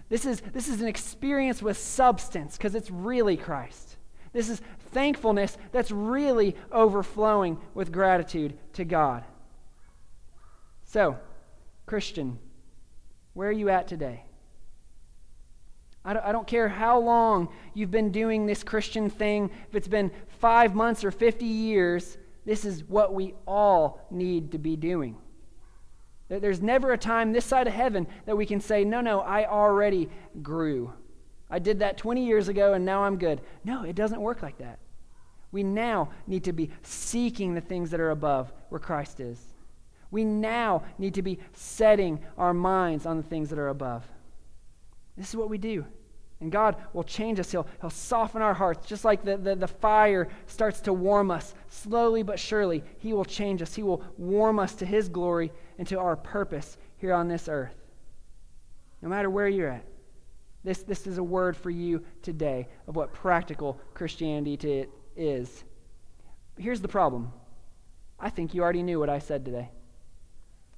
This 0.08 0.26
is, 0.26 0.42
this 0.54 0.70
is 0.70 0.80
an 0.80 0.88
experience 0.88 1.62
with 1.62 1.78
substance 1.78 2.56
because 2.56 2.76
it's 2.76 2.90
really 2.90 3.36
Christ. 3.36 3.91
This 4.34 4.50
is 4.50 4.62
thankfulness 4.92 5.58
that's 5.72 5.92
really 5.92 6.56
overflowing 6.72 7.60
with 7.74 7.92
gratitude 7.92 8.58
to 8.74 8.86
God. 8.86 9.24
So, 10.86 11.18
Christian, 11.86 12.40
where 13.34 13.50
are 13.50 13.54
you 13.54 13.70
at 13.70 13.88
today? 13.88 14.26
I 16.04 16.32
don't, 16.32 16.48
care 16.48 16.68
how 16.68 17.00
long 17.00 17.50
you've 17.76 17.92
been 17.92 18.12
doing 18.12 18.48
this 18.48 18.64
Christian 18.64 19.08
thing, 19.08 19.52
if 19.70 19.76
it's 19.76 19.88
been 19.88 20.10
five 20.40 20.74
months 20.74 21.04
or 21.04 21.12
50 21.12 21.46
years, 21.46 22.18
this 22.44 22.66
is 22.66 22.84
what 22.86 23.14
we 23.14 23.36
all 23.46 24.08
need 24.10 24.54
to 24.54 24.58
be 24.58 24.76
doing. 24.76 25.16
There's 26.28 26.62
never 26.62 26.92
a 26.92 26.98
time 26.98 27.34
this 27.34 27.46
side 27.46 27.68
of 27.68 27.74
heaven 27.74 28.08
that 28.26 28.36
we 28.36 28.48
can 28.48 28.62
say, 28.62 28.84
no, 28.84 29.02
no, 29.02 29.20
I 29.20 29.46
already 29.46 30.10
grew. 30.42 30.92
I 31.52 31.60
did 31.60 31.80
that 31.80 31.98
20 31.98 32.26
years 32.26 32.48
ago 32.48 32.74
and 32.74 32.86
now 32.86 33.04
I'm 33.04 33.18
good. 33.18 33.42
No, 33.64 33.84
it 33.84 33.96
doesn't 33.96 34.22
work 34.22 34.42
like 34.42 34.58
that. 34.60 34.80
We 35.52 35.64
now 35.64 36.10
need 36.26 36.46
to 36.46 36.54
be 36.54 36.72
seeking 36.82 37.54
the 37.54 37.62
things 37.62 37.92
that 37.92 38.00
are 38.00 38.12
above 38.12 38.52
where 38.70 38.80
Christ 38.80 39.20
is. 39.20 39.40
We 40.10 40.24
now 40.24 40.84
need 40.98 41.14
to 41.16 41.22
be 41.22 41.40
setting 41.54 42.20
our 42.38 42.54
minds 42.54 43.06
on 43.06 43.18
the 43.18 43.24
things 43.24 43.50
that 43.50 43.60
are 43.60 43.68
above. 43.68 44.06
This 45.18 45.30
is 45.30 45.36
what 45.36 45.50
we 45.50 45.58
do. 45.58 45.86
And 46.40 46.52
God 46.52 46.76
will 46.94 47.04
change 47.04 47.40
us. 47.40 47.52
He'll, 47.52 47.68
he'll 47.82 47.92
soften 47.92 48.42
our 48.42 48.54
hearts, 48.54 48.88
just 48.88 49.06
like 49.06 49.24
the, 49.24 49.38
the, 49.38 49.56
the 49.56 49.68
fire 49.68 50.28
starts 50.48 50.82
to 50.82 50.94
warm 50.94 51.30
us. 51.30 51.54
Slowly 51.70 52.24
but 52.24 52.40
surely, 52.40 52.84
He 52.98 53.14
will 53.14 53.26
change 53.26 53.62
us. 53.62 53.76
He 53.76 53.84
will 53.84 54.04
warm 54.18 54.58
us 54.58 54.74
to 54.76 54.86
His 54.86 55.08
glory 55.08 55.52
and 55.78 55.88
to 55.88 56.00
our 56.00 56.16
purpose 56.16 56.78
here 56.98 57.14
on 57.14 57.28
this 57.28 57.48
earth. 57.48 57.76
No 59.04 59.10
matter 59.10 59.30
where 59.30 59.48
you're 59.48 59.70
at, 59.70 59.86
this, 60.64 60.84
this 60.84 61.08
is 61.08 61.18
a 61.18 61.24
word 61.24 61.58
for 61.58 61.70
you 61.70 62.04
today 62.22 62.68
of 62.88 62.96
what 62.96 63.14
practical 63.14 63.80
Christianity 63.94 64.86
is. 65.16 65.64
But 66.56 66.64
here's 66.64 66.82
the 66.82 66.88
problem 66.88 67.32
I 68.20 68.30
think 68.30 68.54
you 68.54 68.62
already 68.62 68.84
knew 68.84 69.00
what 69.00 69.10
I 69.10 69.20
said 69.20 69.44
today. 69.44 69.70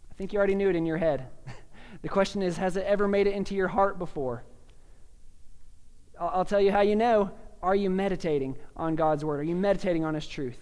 I 0.09 0.13
think 0.15 0.31
you 0.31 0.37
already 0.37 0.55
knew 0.55 0.69
it 0.69 0.75
in 0.75 0.85
your 0.85 0.97
head. 0.97 1.27
the 2.01 2.09
question 2.09 2.41
is 2.41 2.57
has 2.57 2.77
it 2.77 2.85
ever 2.85 3.07
made 3.07 3.27
it 3.27 3.33
into 3.33 3.55
your 3.55 3.67
heart 3.67 3.99
before? 3.99 4.43
I'll, 6.19 6.29
I'll 6.29 6.45
tell 6.45 6.61
you 6.61 6.71
how 6.71 6.81
you 6.81 6.95
know. 6.95 7.31
Are 7.61 7.75
you 7.75 7.89
meditating 7.89 8.57
on 8.75 8.95
God's 8.95 9.23
word? 9.23 9.39
Are 9.39 9.43
you 9.43 9.55
meditating 9.55 10.03
on 10.03 10.13
His 10.13 10.27
truth? 10.27 10.61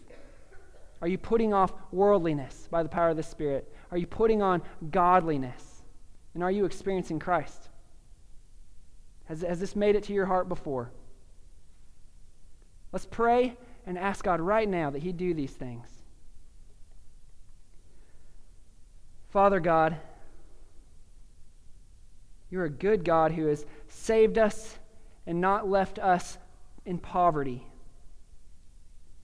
Are 1.01 1.07
you 1.07 1.17
putting 1.17 1.51
off 1.51 1.74
worldliness 1.91 2.67
by 2.69 2.84
the 2.84 2.89
power 2.89 3.09
of 3.09 3.17
the 3.17 3.24
Spirit? 3.24 3.74
Are 3.89 3.97
you 3.97 4.05
putting 4.05 4.43
on 4.43 4.61
godliness? 4.91 5.82
And 6.36 6.43
are 6.43 6.51
you 6.51 6.63
experiencing 6.65 7.17
Christ? 7.17 7.70
Has, 9.32 9.43
has 9.43 9.61
this 9.61 9.77
made 9.77 9.95
it 9.95 10.03
to 10.03 10.13
your 10.13 10.25
heart 10.25 10.49
before? 10.49 10.91
Let's 12.91 13.05
pray 13.05 13.55
and 13.86 13.97
ask 13.97 14.25
God 14.25 14.41
right 14.41 14.67
now 14.67 14.89
that 14.89 15.01
He 15.01 15.13
do 15.13 15.34
these 15.34 15.53
things. 15.53 15.88
Father 19.29 19.61
God, 19.61 19.95
you're 22.49 22.65
a 22.65 22.69
good 22.69 23.05
God 23.05 23.32
who 23.32 23.45
has 23.45 23.65
saved 23.88 24.38
us 24.38 24.77
and 25.25 25.39
not 25.39 25.69
left 25.69 25.97
us 25.97 26.38
in 26.86 26.97
poverty. 26.97 27.65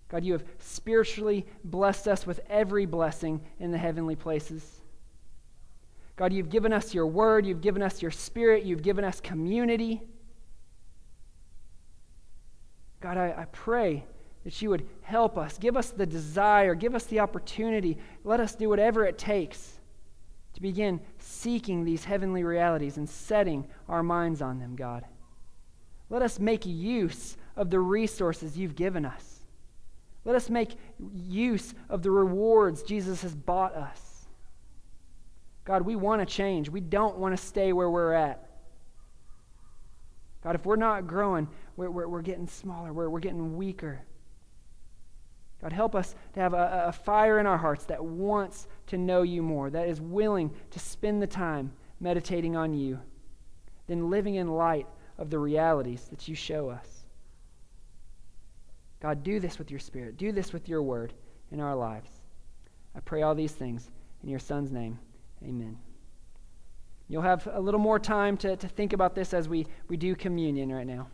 God, 0.07 0.23
you 0.23 0.31
have 0.31 0.45
spiritually 0.59 1.45
blessed 1.65 2.07
us 2.07 2.25
with 2.25 2.39
every 2.49 2.85
blessing 2.85 3.41
in 3.59 3.71
the 3.71 3.77
heavenly 3.77 4.15
places. 4.15 4.79
God, 6.17 6.33
you've 6.33 6.49
given 6.49 6.73
us 6.73 6.93
your 6.93 7.07
word, 7.07 7.45
you've 7.45 7.61
given 7.61 7.81
us 7.81 8.01
your 8.01 8.11
spirit, 8.11 8.63
you've 8.63 8.81
given 8.81 9.05
us 9.05 9.21
community. 9.21 10.01
God, 12.99 13.17
I, 13.17 13.35
I 13.37 13.45
pray 13.51 14.03
that 14.43 14.61
you 14.61 14.69
would 14.71 14.87
help 15.03 15.37
us, 15.37 15.57
give 15.57 15.77
us 15.77 15.91
the 15.91 16.05
desire, 16.05 16.73
give 16.73 16.95
us 16.95 17.05
the 17.05 17.19
opportunity, 17.19 17.97
let 18.23 18.39
us 18.39 18.55
do 18.55 18.67
whatever 18.67 19.05
it 19.05 19.17
takes 19.17 19.77
to 20.55 20.61
begin 20.61 20.99
seeking 21.19 21.85
these 21.85 22.03
heavenly 22.03 22.43
realities 22.43 22.97
and 22.97 23.07
setting 23.07 23.67
our 23.87 24.01
minds 24.01 24.41
on 24.41 24.57
them, 24.57 24.75
God. 24.75 25.05
Let 26.09 26.23
us 26.23 26.39
make 26.39 26.65
use 26.65 27.37
of 27.55 27.69
the 27.69 27.79
resources 27.79 28.57
you've 28.57 28.75
given 28.75 29.05
us. 29.05 29.41
Let 30.25 30.35
us 30.35 30.49
make 30.49 30.71
use 31.13 31.75
of 31.89 32.01
the 32.01 32.09
rewards 32.09 32.81
Jesus 32.81 33.21
has 33.21 33.35
bought 33.35 33.75
us. 33.75 34.06
God, 35.67 35.81
we 35.81 35.97
want 35.97 36.21
to 36.21 36.25
change. 36.25 36.69
We 36.69 36.79
don't 36.79 37.17
want 37.17 37.37
to 37.37 37.43
stay 37.45 37.73
where 37.73 37.89
we're 37.89 38.13
at. 38.13 38.41
God, 40.41 40.55
if 40.55 40.65
we're 40.65 40.77
not 40.77 41.07
growing, 41.07 41.49
we're, 41.75 41.91
we're, 41.91 42.07
we're 42.07 42.21
getting 42.21 42.47
smaller, 42.47 42.93
we're, 42.93 43.09
we're 43.09 43.19
getting 43.19 43.57
weaker. 43.57 43.99
God, 45.61 45.73
help 45.73 45.93
us 45.93 46.15
to 46.35 46.39
have 46.39 46.53
a, 46.53 46.85
a 46.87 46.91
fire 46.93 47.39
in 47.39 47.45
our 47.45 47.57
hearts 47.57 47.83
that 47.83 48.01
wants 48.01 48.69
to 48.87 48.97
know 48.97 49.23
you 49.23 49.43
more, 49.43 49.69
that 49.69 49.89
is 49.89 49.99
willing 49.99 50.53
to 50.71 50.79
spend 50.79 51.21
the 51.21 51.27
time 51.27 51.73
meditating 51.99 52.55
on 52.55 52.73
you, 52.73 52.97
then 53.87 54.09
living 54.09 54.35
in 54.35 54.47
light 54.47 54.87
of 55.17 55.29
the 55.29 55.37
realities 55.37 56.05
that 56.11 56.29
you 56.29 56.35
show 56.35 56.69
us. 56.69 56.87
God, 59.01 59.21
do 59.21 59.41
this 59.41 59.59
with 59.59 59.69
your 59.69 59.81
Spirit. 59.81 60.15
Do 60.15 60.31
this 60.31 60.53
with 60.53 60.69
your 60.69 60.81
word 60.81 61.13
in 61.51 61.59
our 61.59 61.75
lives. 61.75 62.11
I 62.95 63.01
pray 63.01 63.23
all 63.23 63.35
these 63.35 63.51
things 63.51 63.91
in 64.23 64.29
your 64.29 64.39
Son's 64.39 64.71
name. 64.71 64.97
Amen. 65.43 65.77
You'll 67.07 67.21
have 67.21 67.47
a 67.51 67.59
little 67.59 67.79
more 67.79 67.99
time 67.99 68.37
to, 68.37 68.55
to 68.57 68.67
think 68.67 68.93
about 68.93 69.15
this 69.15 69.33
as 69.33 69.47
we, 69.47 69.67
we 69.87 69.97
do 69.97 70.15
communion 70.15 70.71
right 70.71 70.87
now. 70.87 71.07